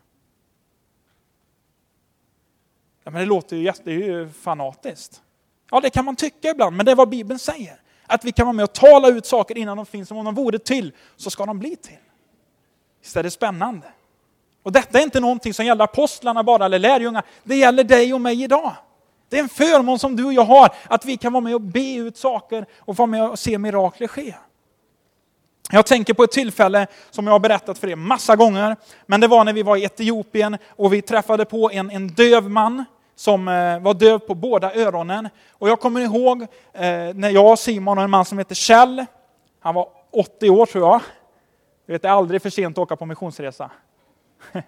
Ja, 3.04 3.10
men 3.10 3.20
det 3.20 3.26
låter 3.26 3.56
ju, 3.56 3.72
det 3.84 3.92
är 3.92 3.96
ju 3.96 4.28
fanatiskt. 4.28 5.22
Ja, 5.70 5.80
det 5.80 5.90
kan 5.90 6.04
man 6.04 6.16
tycka 6.16 6.50
ibland, 6.50 6.76
men 6.76 6.86
det 6.86 6.92
är 6.92 6.96
vad 6.96 7.08
Bibeln 7.08 7.38
säger. 7.38 7.80
Att 8.06 8.24
vi 8.24 8.32
kan 8.32 8.46
vara 8.46 8.52
med 8.52 8.62
och 8.62 8.72
tala 8.72 9.08
ut 9.08 9.26
saker 9.26 9.58
innan 9.58 9.76
de 9.76 9.86
finns, 9.86 10.08
som 10.08 10.18
om 10.18 10.24
de 10.24 10.34
vore 10.34 10.58
till, 10.58 10.92
så 11.16 11.30
ska 11.30 11.46
de 11.46 11.58
bli 11.58 11.76
till. 11.76 11.98
Visst 13.02 13.16
är 13.16 13.22
det 13.22 13.30
spännande? 13.30 13.86
Och 14.62 14.72
detta 14.72 14.98
är 14.98 15.02
inte 15.02 15.20
någonting 15.20 15.54
som 15.54 15.66
gäller 15.66 15.84
apostlarna 15.84 16.42
bara, 16.42 16.64
eller 16.64 16.78
lärjungar. 16.78 17.22
Det 17.42 17.56
gäller 17.56 17.84
dig 17.84 18.14
och 18.14 18.20
mig 18.20 18.42
idag. 18.42 18.72
Det 19.28 19.38
är 19.38 19.42
en 19.42 19.48
förmån 19.48 19.98
som 19.98 20.16
du 20.16 20.24
och 20.24 20.32
jag 20.32 20.44
har, 20.44 20.74
att 20.88 21.04
vi 21.04 21.16
kan 21.16 21.32
vara 21.32 21.40
med 21.40 21.54
och 21.54 21.60
be 21.60 21.94
ut 21.94 22.16
saker 22.16 22.66
och 22.78 22.96
vara 22.96 23.06
med 23.06 23.30
och 23.30 23.38
se 23.38 23.58
mirakler 23.58 24.08
ske. 24.08 24.34
Jag 25.70 25.86
tänker 25.86 26.14
på 26.14 26.24
ett 26.24 26.30
tillfälle 26.30 26.86
som 27.10 27.26
jag 27.26 27.34
har 27.34 27.40
berättat 27.40 27.78
för 27.78 27.88
er 27.88 27.96
massa 27.96 28.36
gånger, 28.36 28.76
men 29.06 29.20
det 29.20 29.26
var 29.26 29.44
när 29.44 29.52
vi 29.52 29.62
var 29.62 29.76
i 29.76 29.84
Etiopien 29.84 30.58
och 30.68 30.92
vi 30.92 31.02
träffade 31.02 31.44
på 31.44 31.70
en, 31.70 31.90
en 31.90 32.08
döv 32.08 32.50
man 32.50 32.84
som 33.16 33.48
eh, 33.48 33.78
var 33.80 33.94
döv 33.94 34.18
på 34.18 34.34
båda 34.34 34.74
öronen. 34.74 35.28
Och 35.50 35.68
jag 35.68 35.80
kommer 35.80 36.00
ihåg 36.00 36.42
eh, 36.72 36.88
när 37.14 37.30
jag 37.30 37.58
Simon 37.58 37.98
och 37.98 38.04
en 38.04 38.10
man 38.10 38.24
som 38.24 38.38
heter 38.38 38.54
Kjell, 38.54 39.06
han 39.60 39.74
var 39.74 39.88
80 40.12 40.50
år 40.50 40.66
tror 40.66 40.88
jag, 40.88 41.00
du 41.88 41.92
vet, 41.92 42.02
det 42.02 42.08
är 42.08 42.12
aldrig 42.12 42.42
för 42.42 42.50
sent 42.50 42.78
att 42.78 42.82
åka 42.82 42.96
på 42.96 43.06
missionsresa. 43.06 43.70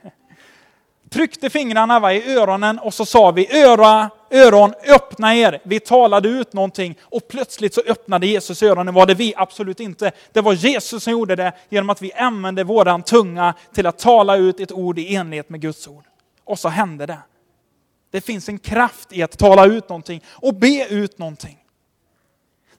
Tryckte 1.10 1.50
fingrarna 1.50 2.00
va, 2.00 2.12
i 2.12 2.36
öronen 2.36 2.78
och 2.78 2.94
så 2.94 3.06
sa 3.06 3.30
vi 3.30 3.62
öra, 3.62 4.10
öron, 4.30 4.74
öppna 4.86 5.34
er. 5.34 5.60
Vi 5.64 5.80
talade 5.80 6.28
ut 6.28 6.52
någonting 6.52 6.98
och 7.02 7.28
plötsligt 7.28 7.74
så 7.74 7.80
öppnade 7.86 8.26
Jesus 8.26 8.62
öronen. 8.62 8.94
Var 8.94 9.06
det 9.06 9.14
vi? 9.14 9.34
Absolut 9.36 9.80
inte. 9.80 10.12
Det 10.32 10.40
var 10.40 10.52
Jesus 10.52 11.04
som 11.04 11.12
gjorde 11.12 11.36
det 11.36 11.52
genom 11.68 11.90
att 11.90 12.02
vi 12.02 12.12
använde 12.12 12.64
våran 12.64 13.02
tunga 13.02 13.54
till 13.72 13.86
att 13.86 13.98
tala 13.98 14.36
ut 14.36 14.60
ett 14.60 14.72
ord 14.72 14.98
i 14.98 15.14
enlighet 15.14 15.48
med 15.50 15.60
Guds 15.60 15.88
ord. 15.88 16.04
Och 16.44 16.58
så 16.58 16.68
hände 16.68 17.06
det. 17.06 17.18
Det 18.10 18.20
finns 18.20 18.48
en 18.48 18.58
kraft 18.58 19.12
i 19.12 19.22
att 19.22 19.38
tala 19.38 19.66
ut 19.66 19.88
någonting 19.88 20.24
och 20.30 20.54
be 20.54 20.86
ut 20.88 21.18
någonting. 21.18 21.60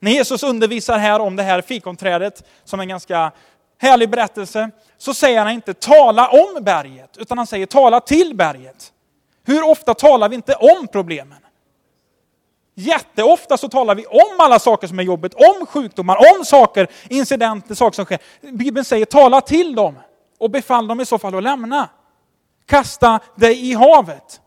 När 0.03 0.11
Jesus 0.11 0.43
undervisar 0.43 0.97
här 0.97 1.19
om 1.19 1.35
det 1.35 1.43
här 1.43 1.61
fikonträdet, 1.61 2.43
som 2.63 2.79
är 2.79 2.83
en 2.83 2.89
ganska 2.89 3.31
härlig 3.81 4.09
berättelse, 4.09 4.71
så 4.97 5.13
säger 5.13 5.39
han 5.39 5.49
inte 5.49 5.73
tala 5.73 6.29
om 6.29 6.63
berget, 6.63 7.17
utan 7.17 7.37
han 7.37 7.47
säger 7.47 7.65
tala 7.65 7.99
till 7.99 8.35
berget. 8.35 8.93
Hur 9.43 9.69
ofta 9.69 9.93
talar 9.93 10.29
vi 10.29 10.35
inte 10.35 10.53
om 10.53 10.87
problemen? 10.87 11.37
Jätteofta 12.75 13.57
så 13.57 13.69
talar 13.69 13.95
vi 13.95 14.05
om 14.05 14.39
alla 14.39 14.59
saker 14.59 14.87
som 14.87 14.99
är 14.99 15.03
jobbigt, 15.03 15.33
om 15.33 15.65
sjukdomar, 15.65 16.17
om 16.17 16.45
saker, 16.45 16.87
incidenter, 17.09 17.75
saker 17.75 17.95
som 17.95 18.05
sker. 18.05 18.19
Bibeln 18.41 18.85
säger 18.85 19.05
tala 19.05 19.41
till 19.41 19.75
dem 19.75 19.99
och 20.39 20.51
befall 20.51 20.87
dem 20.87 20.99
i 21.01 21.05
så 21.05 21.17
fall 21.17 21.35
att 21.35 21.43
lämna. 21.43 21.89
Kasta 22.65 23.19
dig 23.35 23.69
i 23.69 23.73
havet. 23.73 24.41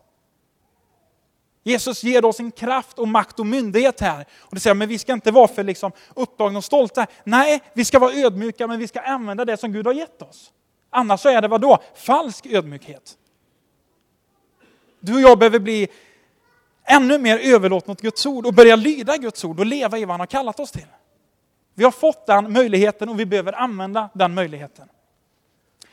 Jesus 1.67 2.03
ger 2.03 2.25
oss 2.25 2.39
en 2.39 2.51
kraft 2.51 2.99
och 2.99 3.07
makt 3.07 3.39
och 3.39 3.45
myndighet 3.45 3.99
här. 3.99 4.25
Och 4.39 4.55
det 4.55 4.61
säger, 4.61 4.73
men 4.73 4.89
vi 4.89 4.99
ska 4.99 5.13
inte 5.13 5.31
vara 5.31 5.47
för 5.47 5.63
liksom 5.63 5.91
upptagna 6.15 6.57
och 6.57 6.63
stolta. 6.63 7.07
Nej, 7.23 7.61
vi 7.73 7.85
ska 7.85 7.99
vara 7.99 8.13
ödmjuka, 8.13 8.67
men 8.67 8.79
vi 8.79 8.87
ska 8.87 8.99
använda 8.99 9.45
det 9.45 9.57
som 9.57 9.73
Gud 9.73 9.85
har 9.85 9.93
gett 9.93 10.21
oss. 10.21 10.51
Annars 10.89 11.21
så 11.21 11.29
är 11.29 11.41
det 11.41 11.47
vad 11.47 11.61
då? 11.61 11.77
Falsk 11.95 12.45
ödmjukhet. 12.45 13.17
Du 14.99 15.15
och 15.15 15.21
jag 15.21 15.39
behöver 15.39 15.59
bli 15.59 15.87
ännu 16.83 17.17
mer 17.17 17.39
överlåtna 17.39 17.91
åt 17.91 18.01
Guds 18.01 18.25
ord 18.25 18.45
och 18.45 18.53
börja 18.53 18.75
lyda 18.75 19.17
Guds 19.17 19.45
ord 19.45 19.59
och 19.59 19.65
leva 19.65 19.97
i 19.97 20.05
vad 20.05 20.13
han 20.13 20.19
har 20.19 20.27
kallat 20.27 20.59
oss 20.59 20.71
till. 20.71 20.87
Vi 21.73 21.83
har 21.83 21.91
fått 21.91 22.25
den 22.25 22.53
möjligheten 22.53 23.09
och 23.09 23.19
vi 23.19 23.25
behöver 23.25 23.53
använda 23.53 24.09
den 24.13 24.33
möjligheten. 24.33 24.87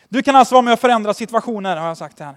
Du 0.09 0.23
kan 0.23 0.37
alltså 0.37 0.55
vara 0.55 0.63
med 0.63 0.73
och 0.73 0.81
förändra 0.81 1.15
situationer, 1.15 1.77
har 1.77 1.89
jag 1.89 1.97
sagt 1.97 2.21
här. 2.21 2.37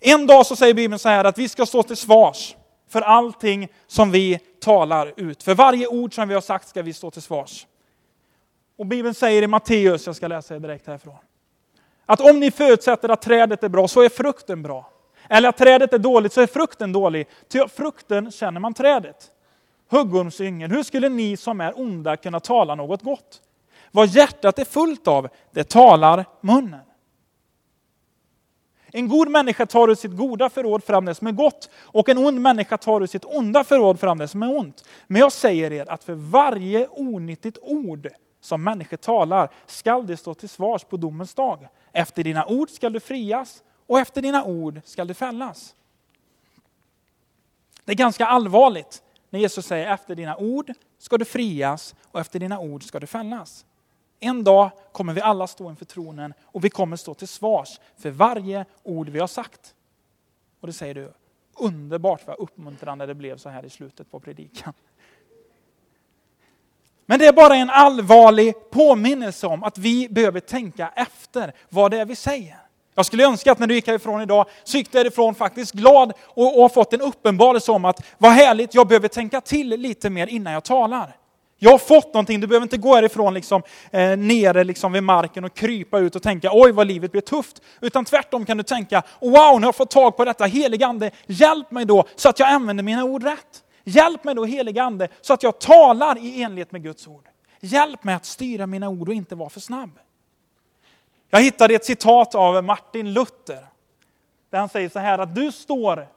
En 0.00 0.26
dag 0.26 0.46
så 0.46 0.56
säger 0.56 0.74
Bibeln 0.74 0.98
så 0.98 1.08
här 1.08 1.24
att 1.24 1.38
vi 1.38 1.48
ska 1.48 1.66
stå 1.66 1.82
till 1.82 1.96
svars 1.96 2.56
för 2.88 3.02
allting 3.02 3.68
som 3.86 4.10
vi 4.10 4.40
talar 4.60 5.12
ut. 5.16 5.42
För 5.42 5.54
varje 5.54 5.86
ord 5.86 6.14
som 6.14 6.28
vi 6.28 6.34
har 6.34 6.40
sagt 6.40 6.68
ska 6.68 6.82
vi 6.82 6.92
stå 6.92 7.10
till 7.10 7.22
svars. 7.22 7.66
Och 8.78 8.86
Bibeln 8.86 9.14
säger 9.14 9.42
i 9.42 9.46
Matteus, 9.46 10.06
jag 10.06 10.16
ska 10.16 10.28
läsa 10.28 10.54
det 10.54 10.60
direkt 10.60 10.86
härifrån, 10.86 11.16
att 12.06 12.20
om 12.20 12.40
ni 12.40 12.50
förutsätter 12.50 13.08
att 13.08 13.22
trädet 13.22 13.64
är 13.64 13.68
bra 13.68 13.88
så 13.88 14.02
är 14.02 14.08
frukten 14.08 14.62
bra. 14.62 14.90
Eller 15.28 15.48
att 15.48 15.56
trädet 15.56 15.92
är 15.92 15.98
dåligt 15.98 16.32
så 16.32 16.40
är 16.40 16.46
frukten 16.46 16.92
dålig. 16.92 17.28
Ty 17.48 17.68
frukten 17.68 18.30
känner 18.30 18.60
man 18.60 18.74
trädet. 18.74 19.30
Huggormsyngel, 19.90 20.70
hur 20.70 20.82
skulle 20.82 21.08
ni 21.08 21.36
som 21.36 21.60
är 21.60 21.80
onda 21.80 22.16
kunna 22.16 22.40
tala 22.40 22.74
något 22.74 23.02
gott? 23.02 23.42
Vad 23.90 24.08
hjärtat 24.08 24.58
är 24.58 24.64
fullt 24.64 25.08
av, 25.08 25.28
det 25.52 25.64
talar 25.64 26.24
munnen. 26.40 26.85
En 28.96 29.08
god 29.08 29.28
människa 29.28 29.66
tar 29.66 29.88
ur 29.88 29.94
sitt 29.94 30.16
goda 30.16 30.50
förråd 30.50 30.84
fram 30.84 31.04
det 31.04 31.14
som 31.14 31.26
är 31.26 31.32
gott 31.32 31.70
och 31.76 32.08
en 32.08 32.18
ond 32.18 32.40
människa 32.40 32.78
tar 32.78 33.00
ur 33.00 33.06
sitt 33.06 33.24
onda 33.24 33.64
förråd 33.64 34.00
fram 34.00 34.18
det 34.18 34.28
som 34.28 34.42
är 34.42 34.56
ont. 34.56 34.84
Men 35.06 35.20
jag 35.20 35.32
säger 35.32 35.72
er 35.72 35.90
att 35.90 36.04
för 36.04 36.14
varje 36.14 36.88
onyttigt 36.88 37.58
ord 37.62 38.08
som 38.40 38.64
människor 38.64 38.96
talar 38.96 39.50
skall 39.66 40.06
det 40.06 40.16
stå 40.16 40.34
till 40.34 40.48
svars 40.48 40.84
på 40.84 40.96
domens 40.96 41.34
dag. 41.34 41.68
Efter 41.92 42.24
dina 42.24 42.46
ord 42.46 42.70
skall 42.70 42.92
du 42.92 43.00
frias 43.00 43.62
och 43.86 43.98
efter 43.98 44.22
dina 44.22 44.44
ord 44.44 44.80
skall 44.84 45.06
du 45.06 45.14
fällas. 45.14 45.74
Det 47.84 47.92
är 47.92 47.96
ganska 47.96 48.26
allvarligt 48.26 49.02
när 49.30 49.40
Jesus 49.40 49.66
säger 49.66 49.92
efter 49.92 50.14
dina 50.14 50.36
ord 50.36 50.72
ska 50.98 51.18
du 51.18 51.24
frias 51.24 51.94
och 52.02 52.20
efter 52.20 52.38
dina 52.38 52.58
ord 52.58 52.84
ska 52.84 53.00
du 53.00 53.06
fällas. 53.06 53.64
En 54.20 54.44
dag 54.44 54.70
kommer 54.92 55.12
vi 55.12 55.20
alla 55.20 55.46
stå 55.46 55.70
inför 55.70 55.84
tronen 55.84 56.34
och 56.42 56.64
vi 56.64 56.70
kommer 56.70 56.96
stå 56.96 57.14
till 57.14 57.28
svars 57.28 57.80
för 57.98 58.10
varje 58.10 58.64
ord 58.82 59.08
vi 59.08 59.18
har 59.18 59.26
sagt. 59.26 59.74
Och 60.60 60.66
det 60.66 60.72
säger 60.72 60.94
du, 60.94 61.12
underbart 61.56 62.26
vad 62.26 62.38
uppmuntrande 62.38 63.06
det 63.06 63.14
blev 63.14 63.36
så 63.36 63.48
här 63.48 63.64
i 63.64 63.70
slutet 63.70 64.10
på 64.10 64.20
predikan. 64.20 64.72
Men 67.06 67.18
det 67.18 67.26
är 67.26 67.32
bara 67.32 67.56
en 67.56 67.70
allvarlig 67.70 68.70
påminnelse 68.70 69.46
om 69.46 69.64
att 69.64 69.78
vi 69.78 70.08
behöver 70.08 70.40
tänka 70.40 70.92
efter 70.96 71.52
vad 71.68 71.90
det 71.90 71.98
är 71.98 72.04
vi 72.04 72.16
säger. 72.16 72.56
Jag 72.94 73.06
skulle 73.06 73.24
önska 73.24 73.52
att 73.52 73.58
när 73.58 73.66
du 73.66 73.74
gick 73.74 73.86
härifrån 73.86 74.22
idag 74.22 74.46
så 74.64 74.76
gick 74.76 74.92
du 74.92 74.98
härifrån 74.98 75.34
faktiskt 75.34 75.72
glad 75.72 76.12
och, 76.20 76.56
och 76.56 76.62
har 76.62 76.68
fått 76.68 76.92
en 76.92 77.00
uppenbarelse 77.00 77.72
om 77.72 77.84
att 77.84 78.04
vad 78.18 78.32
härligt, 78.32 78.74
jag 78.74 78.88
behöver 78.88 79.08
tänka 79.08 79.40
till 79.40 79.68
lite 79.68 80.10
mer 80.10 80.26
innan 80.26 80.52
jag 80.52 80.64
talar. 80.64 81.16
Jag 81.58 81.70
har 81.70 81.78
fått 81.78 82.14
någonting, 82.14 82.40
du 82.40 82.46
behöver 82.46 82.64
inte 82.64 82.76
gå 82.76 82.94
härifrån 82.94 83.34
liksom, 83.34 83.62
eh, 83.90 84.16
nere 84.16 84.64
liksom 84.64 84.92
vid 84.92 85.02
marken 85.02 85.44
och 85.44 85.54
krypa 85.54 85.98
ut 85.98 86.16
och 86.16 86.22
tänka 86.22 86.50
oj 86.52 86.72
vad 86.72 86.86
livet 86.86 87.12
blir 87.12 87.22
tufft. 87.22 87.62
Utan 87.80 88.04
tvärtom 88.04 88.44
kan 88.44 88.56
du 88.56 88.62
tänka 88.62 89.02
wow, 89.20 89.30
nu 89.30 89.38
har 89.40 89.60
jag 89.60 89.74
fått 89.74 89.90
tag 89.90 90.16
på 90.16 90.24
detta, 90.24 90.44
heligande, 90.44 91.10
hjälp 91.26 91.70
mig 91.70 91.84
då 91.84 92.04
så 92.16 92.28
att 92.28 92.38
jag 92.38 92.48
använder 92.48 92.84
mina 92.84 93.04
ord 93.04 93.22
rätt. 93.22 93.62
Hjälp 93.84 94.24
mig 94.24 94.34
då 94.34 94.44
heligande 94.44 95.08
så 95.20 95.32
att 95.32 95.42
jag 95.42 95.58
talar 95.58 96.18
i 96.18 96.42
enlighet 96.42 96.72
med 96.72 96.82
Guds 96.82 97.06
ord. 97.06 97.28
Hjälp 97.60 98.04
mig 98.04 98.14
att 98.14 98.24
styra 98.24 98.66
mina 98.66 98.88
ord 98.88 99.08
och 99.08 99.14
inte 99.14 99.34
vara 99.34 99.50
för 99.50 99.60
snabb. 99.60 99.98
Jag 101.30 101.40
hittade 101.40 101.74
ett 101.74 101.84
citat 101.84 102.34
av 102.34 102.64
Martin 102.64 103.12
Luther. 103.12 103.66
Där 104.50 104.58
han 104.58 104.68
säger 104.68 104.88
så 104.88 104.98
här 104.98 105.18
att 105.18 105.34
du 105.34 105.52
står 105.52 106.08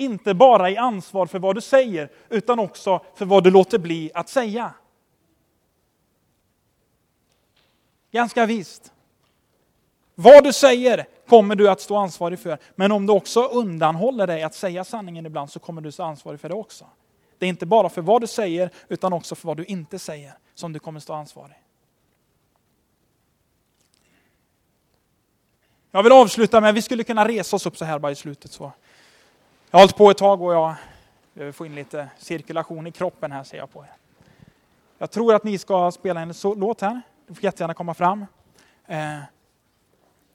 inte 0.00 0.34
bara 0.34 0.70
i 0.70 0.76
ansvar 0.76 1.26
för 1.26 1.38
vad 1.38 1.54
du 1.54 1.60
säger, 1.60 2.10
utan 2.28 2.58
också 2.58 3.00
för 3.14 3.24
vad 3.24 3.44
du 3.44 3.50
låter 3.50 3.78
bli 3.78 4.10
att 4.14 4.28
säga. 4.28 4.72
Ganska 8.10 8.46
visst. 8.46 8.92
Vad 10.14 10.44
du 10.44 10.52
säger 10.52 11.06
kommer 11.28 11.54
du 11.54 11.70
att 11.70 11.80
stå 11.80 11.96
ansvarig 11.96 12.38
för. 12.38 12.58
Men 12.74 12.92
om 12.92 13.06
du 13.06 13.12
också 13.12 13.42
undanhåller 13.42 14.26
dig 14.26 14.42
att 14.42 14.54
säga 14.54 14.84
sanningen 14.84 15.26
ibland 15.26 15.50
så 15.50 15.58
kommer 15.58 15.82
du 15.82 15.92
stå 15.92 16.02
ansvarig 16.02 16.40
för 16.40 16.48
det 16.48 16.54
också. 16.54 16.86
Det 17.38 17.46
är 17.46 17.48
inte 17.48 17.66
bara 17.66 17.88
för 17.88 18.02
vad 18.02 18.20
du 18.20 18.26
säger 18.26 18.70
utan 18.88 19.12
också 19.12 19.34
för 19.34 19.46
vad 19.46 19.56
du 19.56 19.64
inte 19.64 19.98
säger 19.98 20.32
som 20.54 20.72
du 20.72 20.78
kommer 20.78 21.00
stå 21.00 21.12
ansvarig. 21.12 21.56
Jag 25.90 26.02
vill 26.02 26.12
avsluta 26.12 26.60
med, 26.60 26.74
vi 26.74 26.82
skulle 26.82 27.04
kunna 27.04 27.28
resa 27.28 27.56
oss 27.56 27.66
upp 27.66 27.76
så 27.76 27.84
här 27.84 27.98
bara 27.98 28.12
i 28.12 28.14
slutet. 28.14 28.52
Så. 28.52 28.72
Jag 29.72 29.78
har 29.78 29.82
hållit 29.82 29.96
på 29.96 30.10
ett 30.10 30.18
tag 30.18 30.42
och 30.42 30.54
jag 30.54 30.74
behöver 31.34 31.52
få 31.52 31.66
in 31.66 31.74
lite 31.74 32.08
cirkulation 32.18 32.86
i 32.86 32.92
kroppen 32.92 33.32
här 33.32 33.44
ser 33.44 33.56
jag 33.56 33.72
på 33.72 33.82
er. 33.82 33.92
Jag 34.98 35.10
tror 35.10 35.34
att 35.34 35.44
ni 35.44 35.58
ska 35.58 35.90
spela 35.90 36.20
en 36.20 36.34
låt 36.56 36.80
här. 36.80 37.00
Du 37.26 37.34
får 37.34 37.44
jättegärna 37.44 37.74
komma 37.74 37.94
fram. 37.94 38.26
Eh, 38.86 39.18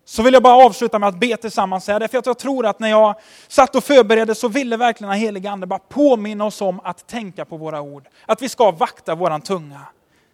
så 0.06 0.24
vill 0.24 0.34
jag 0.34 0.44
bara 0.44 0.66
avsluta 0.66 1.00
med 1.00 1.10
att 1.10 1.20
be 1.20 1.38
tillsammans 1.38 1.88
här, 1.88 2.00
därför 2.00 2.18
att 2.18 2.26
jag 2.26 2.38
tror 2.38 2.66
att 2.66 2.80
när 2.80 2.90
jag 2.90 3.16
satt 3.48 3.76
och 3.76 3.84
förberedde 3.84 4.36
så 4.36 4.48
ville 4.48 4.78
verkligen 4.78 5.12
den 5.12 5.20
helige 5.20 5.52
Ande 5.52 5.68
bara 5.68 5.80
påminna 5.80 6.46
oss 6.46 6.62
om 6.62 6.80
att 6.84 7.08
tänka 7.08 7.46
på 7.46 7.58
våra 7.58 7.82
ord. 7.82 8.08
Att 8.26 8.42
vi 8.42 8.50
ska 8.50 8.72
vakta 8.72 9.16
våran 9.16 9.42
tunga. 9.42 9.82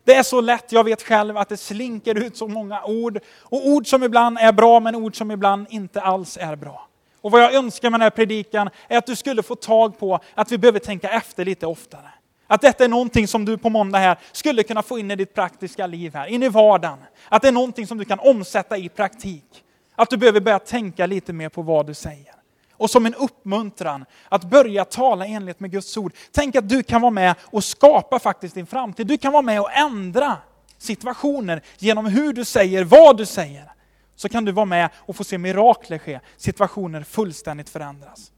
Det 0.04 0.14
är 0.14 0.24
så 0.24 0.42
lätt, 0.42 0.72
jag 0.72 0.84
vet 0.84 1.02
själv, 1.02 1.38
att 1.38 1.50
det 1.50 1.58
slinker 1.58 2.16
ut 2.16 2.38
så 2.38 2.48
många 2.48 2.84
ord. 2.84 3.20
Och 3.40 3.68
ord 3.68 3.88
som 3.88 4.04
ibland 4.04 4.38
är 4.38 4.52
bra, 4.52 4.80
men 4.80 4.96
ord 4.96 5.18
som 5.18 5.32
ibland 5.32 5.68
inte 5.70 6.02
alls 6.02 6.38
är 6.42 6.56
bra. 6.56 6.88
Och 7.22 7.32
vad 7.32 7.42
jag 7.42 7.54
önskar 7.54 7.90
med 7.90 8.00
den 8.00 8.04
här 8.04 8.10
predikan 8.10 8.70
är 8.88 8.98
att 8.98 9.06
du 9.06 9.16
skulle 9.16 9.44
få 9.44 9.56
tag 9.56 10.00
på 10.00 10.20
att 10.34 10.52
vi 10.52 10.58
behöver 10.58 10.80
tänka 10.80 11.10
efter 11.10 11.46
lite 11.46 11.66
oftare. 11.66 12.12
Att 12.48 12.62
detta 12.62 12.84
är 12.84 12.88
någonting 12.88 13.28
som 13.28 13.46
du 13.46 13.58
på 13.58 13.70
måndag 13.70 14.00
här 14.00 14.18
skulle 14.32 14.64
kunna 14.64 14.84
få 14.84 15.00
in 15.00 15.12
i 15.12 15.16
ditt 15.16 15.34
praktiska 15.34 15.88
liv 15.88 16.14
här, 16.14 16.28
in 16.28 16.44
i 16.44 16.50
vardagen. 16.50 17.00
Att 17.30 17.42
det 17.42 17.48
är 17.48 17.52
någonting 17.52 17.88
som 17.88 17.98
du 17.98 18.06
kan 18.06 18.20
omsätta 18.20 18.78
i 18.78 18.90
praktik. 18.90 19.64
Att 19.96 20.10
du 20.10 20.18
behöver 20.18 20.40
börja 20.40 20.60
tänka 20.60 21.06
lite 21.06 21.34
mer 21.34 21.50
på 21.50 21.62
vad 21.62 21.88
du 21.88 21.94
säger. 21.94 22.34
Och 22.74 22.90
som 22.90 23.06
en 23.06 23.16
uppmuntran 23.16 24.06
att 24.30 24.44
börja 24.44 24.86
tala 24.86 25.26
enligt 25.26 25.60
med 25.60 25.72
Guds 25.72 25.98
ord. 25.98 26.14
Tänk 26.32 26.56
att 26.56 26.70
du 26.70 26.84
kan 26.84 27.02
vara 27.02 27.12
med 27.12 27.36
och 27.42 27.64
skapa 27.64 28.20
faktiskt 28.20 28.56
din 28.56 28.66
framtid. 28.66 29.08
Du 29.08 29.18
kan 29.18 29.34
vara 29.34 29.42
med 29.42 29.62
och 29.62 29.72
ändra 29.72 30.38
situationer 30.78 31.62
genom 31.78 32.06
hur 32.06 32.34
du 32.34 32.46
säger, 32.46 32.84
vad 32.84 33.18
du 33.18 33.26
säger. 33.26 33.72
Så 34.16 34.30
kan 34.30 34.46
du 34.46 34.52
vara 34.52 34.66
med 34.66 34.90
och 34.96 35.16
få 35.16 35.24
se 35.24 35.38
mirakler 35.38 35.98
ske, 35.98 36.20
situationer 36.38 37.04
fullständigt 37.04 37.70
förändras. 37.70 38.32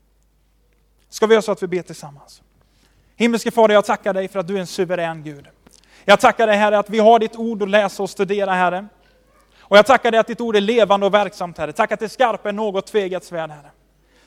Ska 1.10 1.28
vi 1.28 1.34
göra 1.34 1.42
så 1.42 1.52
att 1.52 1.64
vi 1.64 1.68
ber 1.68 1.82
tillsammans? 1.82 2.42
Himmelske 3.16 3.52
Fader, 3.52 3.74
jag 3.74 3.86
tackar 3.86 4.14
dig 4.14 4.28
för 4.28 4.40
att 4.40 4.48
du 4.48 4.56
är 4.56 4.60
en 4.60 4.68
suverän 4.68 5.24
Gud. 5.24 5.48
Jag 6.06 6.20
tackar 6.20 6.48
dig 6.48 6.56
Herre 6.56 6.78
att 6.78 6.90
vi 6.90 7.00
har 7.00 7.20
ditt 7.20 7.36
ord 7.36 7.64
att 7.64 7.70
läsa 7.70 8.04
och 8.04 8.10
studera 8.10 8.52
Herre. 8.52 8.88
Och 9.60 9.78
jag 9.78 9.86
tackar 9.86 10.12
dig 10.12 10.20
att 10.20 10.28
ditt 10.28 10.42
ord 10.42 10.56
är 10.56 10.62
levande 10.62 11.06
och 11.06 11.14
verksamt 11.14 11.58
Herre. 11.58 11.74
Tack 11.74 11.92
att 11.92 12.00
det 12.00 12.06
är 12.06 12.10
skarpare 12.10 12.50
än 12.50 12.56
något 12.56 12.88
tvegat 12.88 13.24
svärd 13.24 13.50
Herre. 13.50 13.72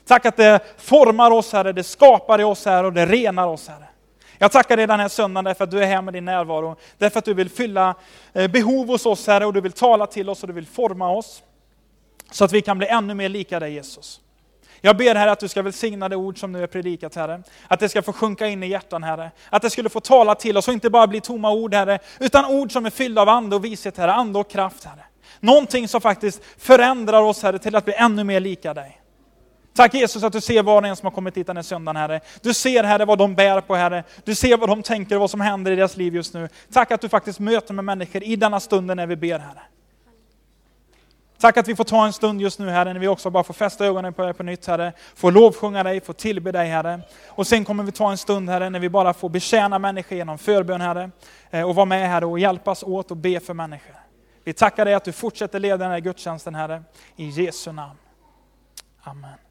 Tack 0.05 0.27
att 0.27 0.37
det 0.37 0.61
formar 0.77 1.31
oss 1.31 1.53
Herre, 1.53 1.73
det 1.73 1.85
skapar 1.85 2.41
i 2.41 2.45
oss 2.45 2.65
Herre 2.65 2.87
och 2.87 2.93
det 2.93 3.07
renar 3.07 3.47
oss 3.47 3.69
Herre. 3.69 3.87
Jag 4.39 4.53
tackar 4.53 4.77
dig 4.77 4.87
den 4.87 5.01
här 5.01 5.09
söndagen 5.09 5.45
därför 5.45 5.65
att 5.65 5.71
du 5.71 5.83
är 5.83 5.87
här 5.87 6.03
med 6.03 6.15
din 6.15 6.25
närvaro. 6.25 6.77
Därför 6.99 7.19
att 7.19 7.25
du 7.25 7.35
vill 7.35 7.51
fylla 7.51 7.95
eh, 8.33 8.51
behov 8.51 8.87
hos 8.87 9.07
oss 9.07 9.27
Herre 9.27 9.47
och 9.47 9.53
du 9.53 9.61
vill 9.61 9.73
tala 9.73 10.07
till 10.07 10.29
oss 10.29 10.43
och 10.43 10.47
du 10.47 10.53
vill 10.53 10.67
forma 10.67 11.11
oss. 11.11 11.43
Så 12.31 12.45
att 12.45 12.53
vi 12.53 12.63
kan 12.63 12.79
bli 12.79 12.87
ännu 12.87 13.15
mer 13.15 13.29
lika 13.29 13.61
dig 13.61 13.73
Jesus. 13.73 14.21
Jag 14.81 14.97
ber 14.97 15.15
Herre 15.15 15.33
att 15.33 15.41
du 15.41 15.49
ska 15.49 15.63
välsigna 15.63 16.09
det 16.09 16.17
ord 16.17 16.41
som 16.41 16.53
nu 16.53 16.63
är 16.63 16.67
predikat 16.67 17.15
Herre. 17.15 17.43
Att 17.69 17.81
det 17.81 17.89
ska 17.89 18.03
få 18.03 18.13
sjunka 18.13 18.47
in 18.47 18.63
i 18.63 18.69
hjärtan 18.69 19.03
Herre. 19.03 19.31
Att 19.51 19.63
det 19.63 19.71
skulle 19.71 19.89
få 19.89 20.01
tala 20.01 20.35
till 20.35 20.57
oss 20.57 20.69
och 20.69 20.75
inte 20.75 20.91
bara 20.91 21.07
bli 21.07 21.21
tomma 21.21 21.51
ord 21.51 21.75
Herre. 21.75 21.99
Utan 22.21 22.45
ord 22.45 22.73
som 22.73 22.87
är 22.87 22.91
fyllda 22.91 23.23
av 23.23 23.29
ande 23.29 23.57
och 23.57 23.65
vishet 23.65 23.97
Herre, 23.97 24.13
ande 24.13 24.39
och 24.39 24.51
kraft 24.51 24.85
Herre. 24.85 25.05
Någonting 25.41 25.89
som 25.89 26.01
faktiskt 26.01 26.43
förändrar 26.59 27.23
oss 27.23 27.43
Herre 27.43 27.59
till 27.59 27.77
att 27.77 27.85
bli 27.85 27.95
ännu 27.95 28.25
mer 28.25 28.41
lika 28.41 28.75
dig. 28.75 29.01
Tack 29.77 29.95
Jesus 29.95 30.23
att 30.23 30.33
du 30.33 30.41
ser 30.41 30.63
var 30.63 30.83
och 30.83 30.89
en 30.89 30.97
som 30.97 31.07
har 31.07 31.11
kommit 31.11 31.37
hit 31.37 31.47
den 31.47 31.57
här 31.57 31.63
söndagen 31.63 31.97
Herre. 31.97 32.21
Du 32.41 32.55
ser 32.55 32.85
Herre 32.85 33.05
vad 33.05 33.19
de 33.19 33.35
bär 33.35 33.61
på 33.61 33.75
Herre. 33.75 34.05
Du 34.25 34.35
ser 34.35 34.57
vad 34.57 34.69
de 34.69 34.83
tänker 34.83 35.15
och 35.15 35.21
vad 35.21 35.31
som 35.31 35.41
händer 35.41 35.73
i 35.73 35.77
deras 35.77 35.97
liv 35.97 36.15
just 36.15 36.35
nu. 36.35 36.49
Tack 36.73 36.91
att 36.91 37.01
du 37.01 37.09
faktiskt 37.09 37.41
möter 37.41 37.75
med 37.75 37.85
människor 37.85 38.23
i 38.23 38.37
denna 38.37 38.61
stunden 38.61 38.97
när 38.97 39.07
vi 39.07 39.17
ber 39.17 39.39
Herre. 39.39 39.63
Tack 41.39 41.57
att 41.57 41.69
vi 41.69 41.77
får 41.77 41.85
ta 41.85 42.07
en 42.07 42.13
stund 42.13 42.41
just 42.41 42.59
nu 42.59 42.69
Herre, 42.69 42.93
när 42.93 43.01
vi 43.01 43.09
också 43.09 43.31
bara 43.31 43.45
får 43.45 43.55
fästa 43.55 43.87
ögonen 43.87 44.13
på 44.13 44.23
dig 44.23 44.35
på 44.35 44.43
nytt 44.43 44.67
Herre. 44.67 44.93
Får 45.15 45.33
lovsjunga 45.33 45.83
dig, 45.83 46.01
får 46.01 46.13
tillbe 46.13 46.53
dig 46.53 46.69
Herre. 46.69 47.01
Och 47.29 47.47
sen 47.47 47.65
kommer 47.65 47.85
vi 47.85 47.93
ta 47.93 48.11
en 48.11 48.19
stund 48.19 48.51
Herre, 48.51 48.71
när 48.71 48.81
vi 48.81 48.89
bara 48.89 49.15
får 49.15 49.29
betjäna 49.29 49.79
människor 49.79 50.19
genom 50.19 50.39
förbön 50.39 50.81
Herre. 50.81 51.11
Eh, 51.51 51.69
och 51.69 51.75
vara 51.75 51.87
med 51.87 52.09
Herre 52.09 52.27
och 52.27 52.39
hjälpas 52.39 52.83
åt 52.83 53.11
och 53.11 53.17
be 53.17 53.41
för 53.41 53.55
människor. 53.55 53.97
Vi 54.45 54.53
tackar 54.53 54.85
dig 54.85 54.95
att 54.95 55.05
du 55.05 55.13
fortsätter 55.13 55.61
leda 55.61 55.77
den 55.77 55.91
här 55.91 56.01
gudstjänsten 56.01 56.55
Herre. 56.55 56.83
I 57.17 57.29
Jesu 57.29 57.73
namn. 57.73 57.99
Amen. 59.03 59.46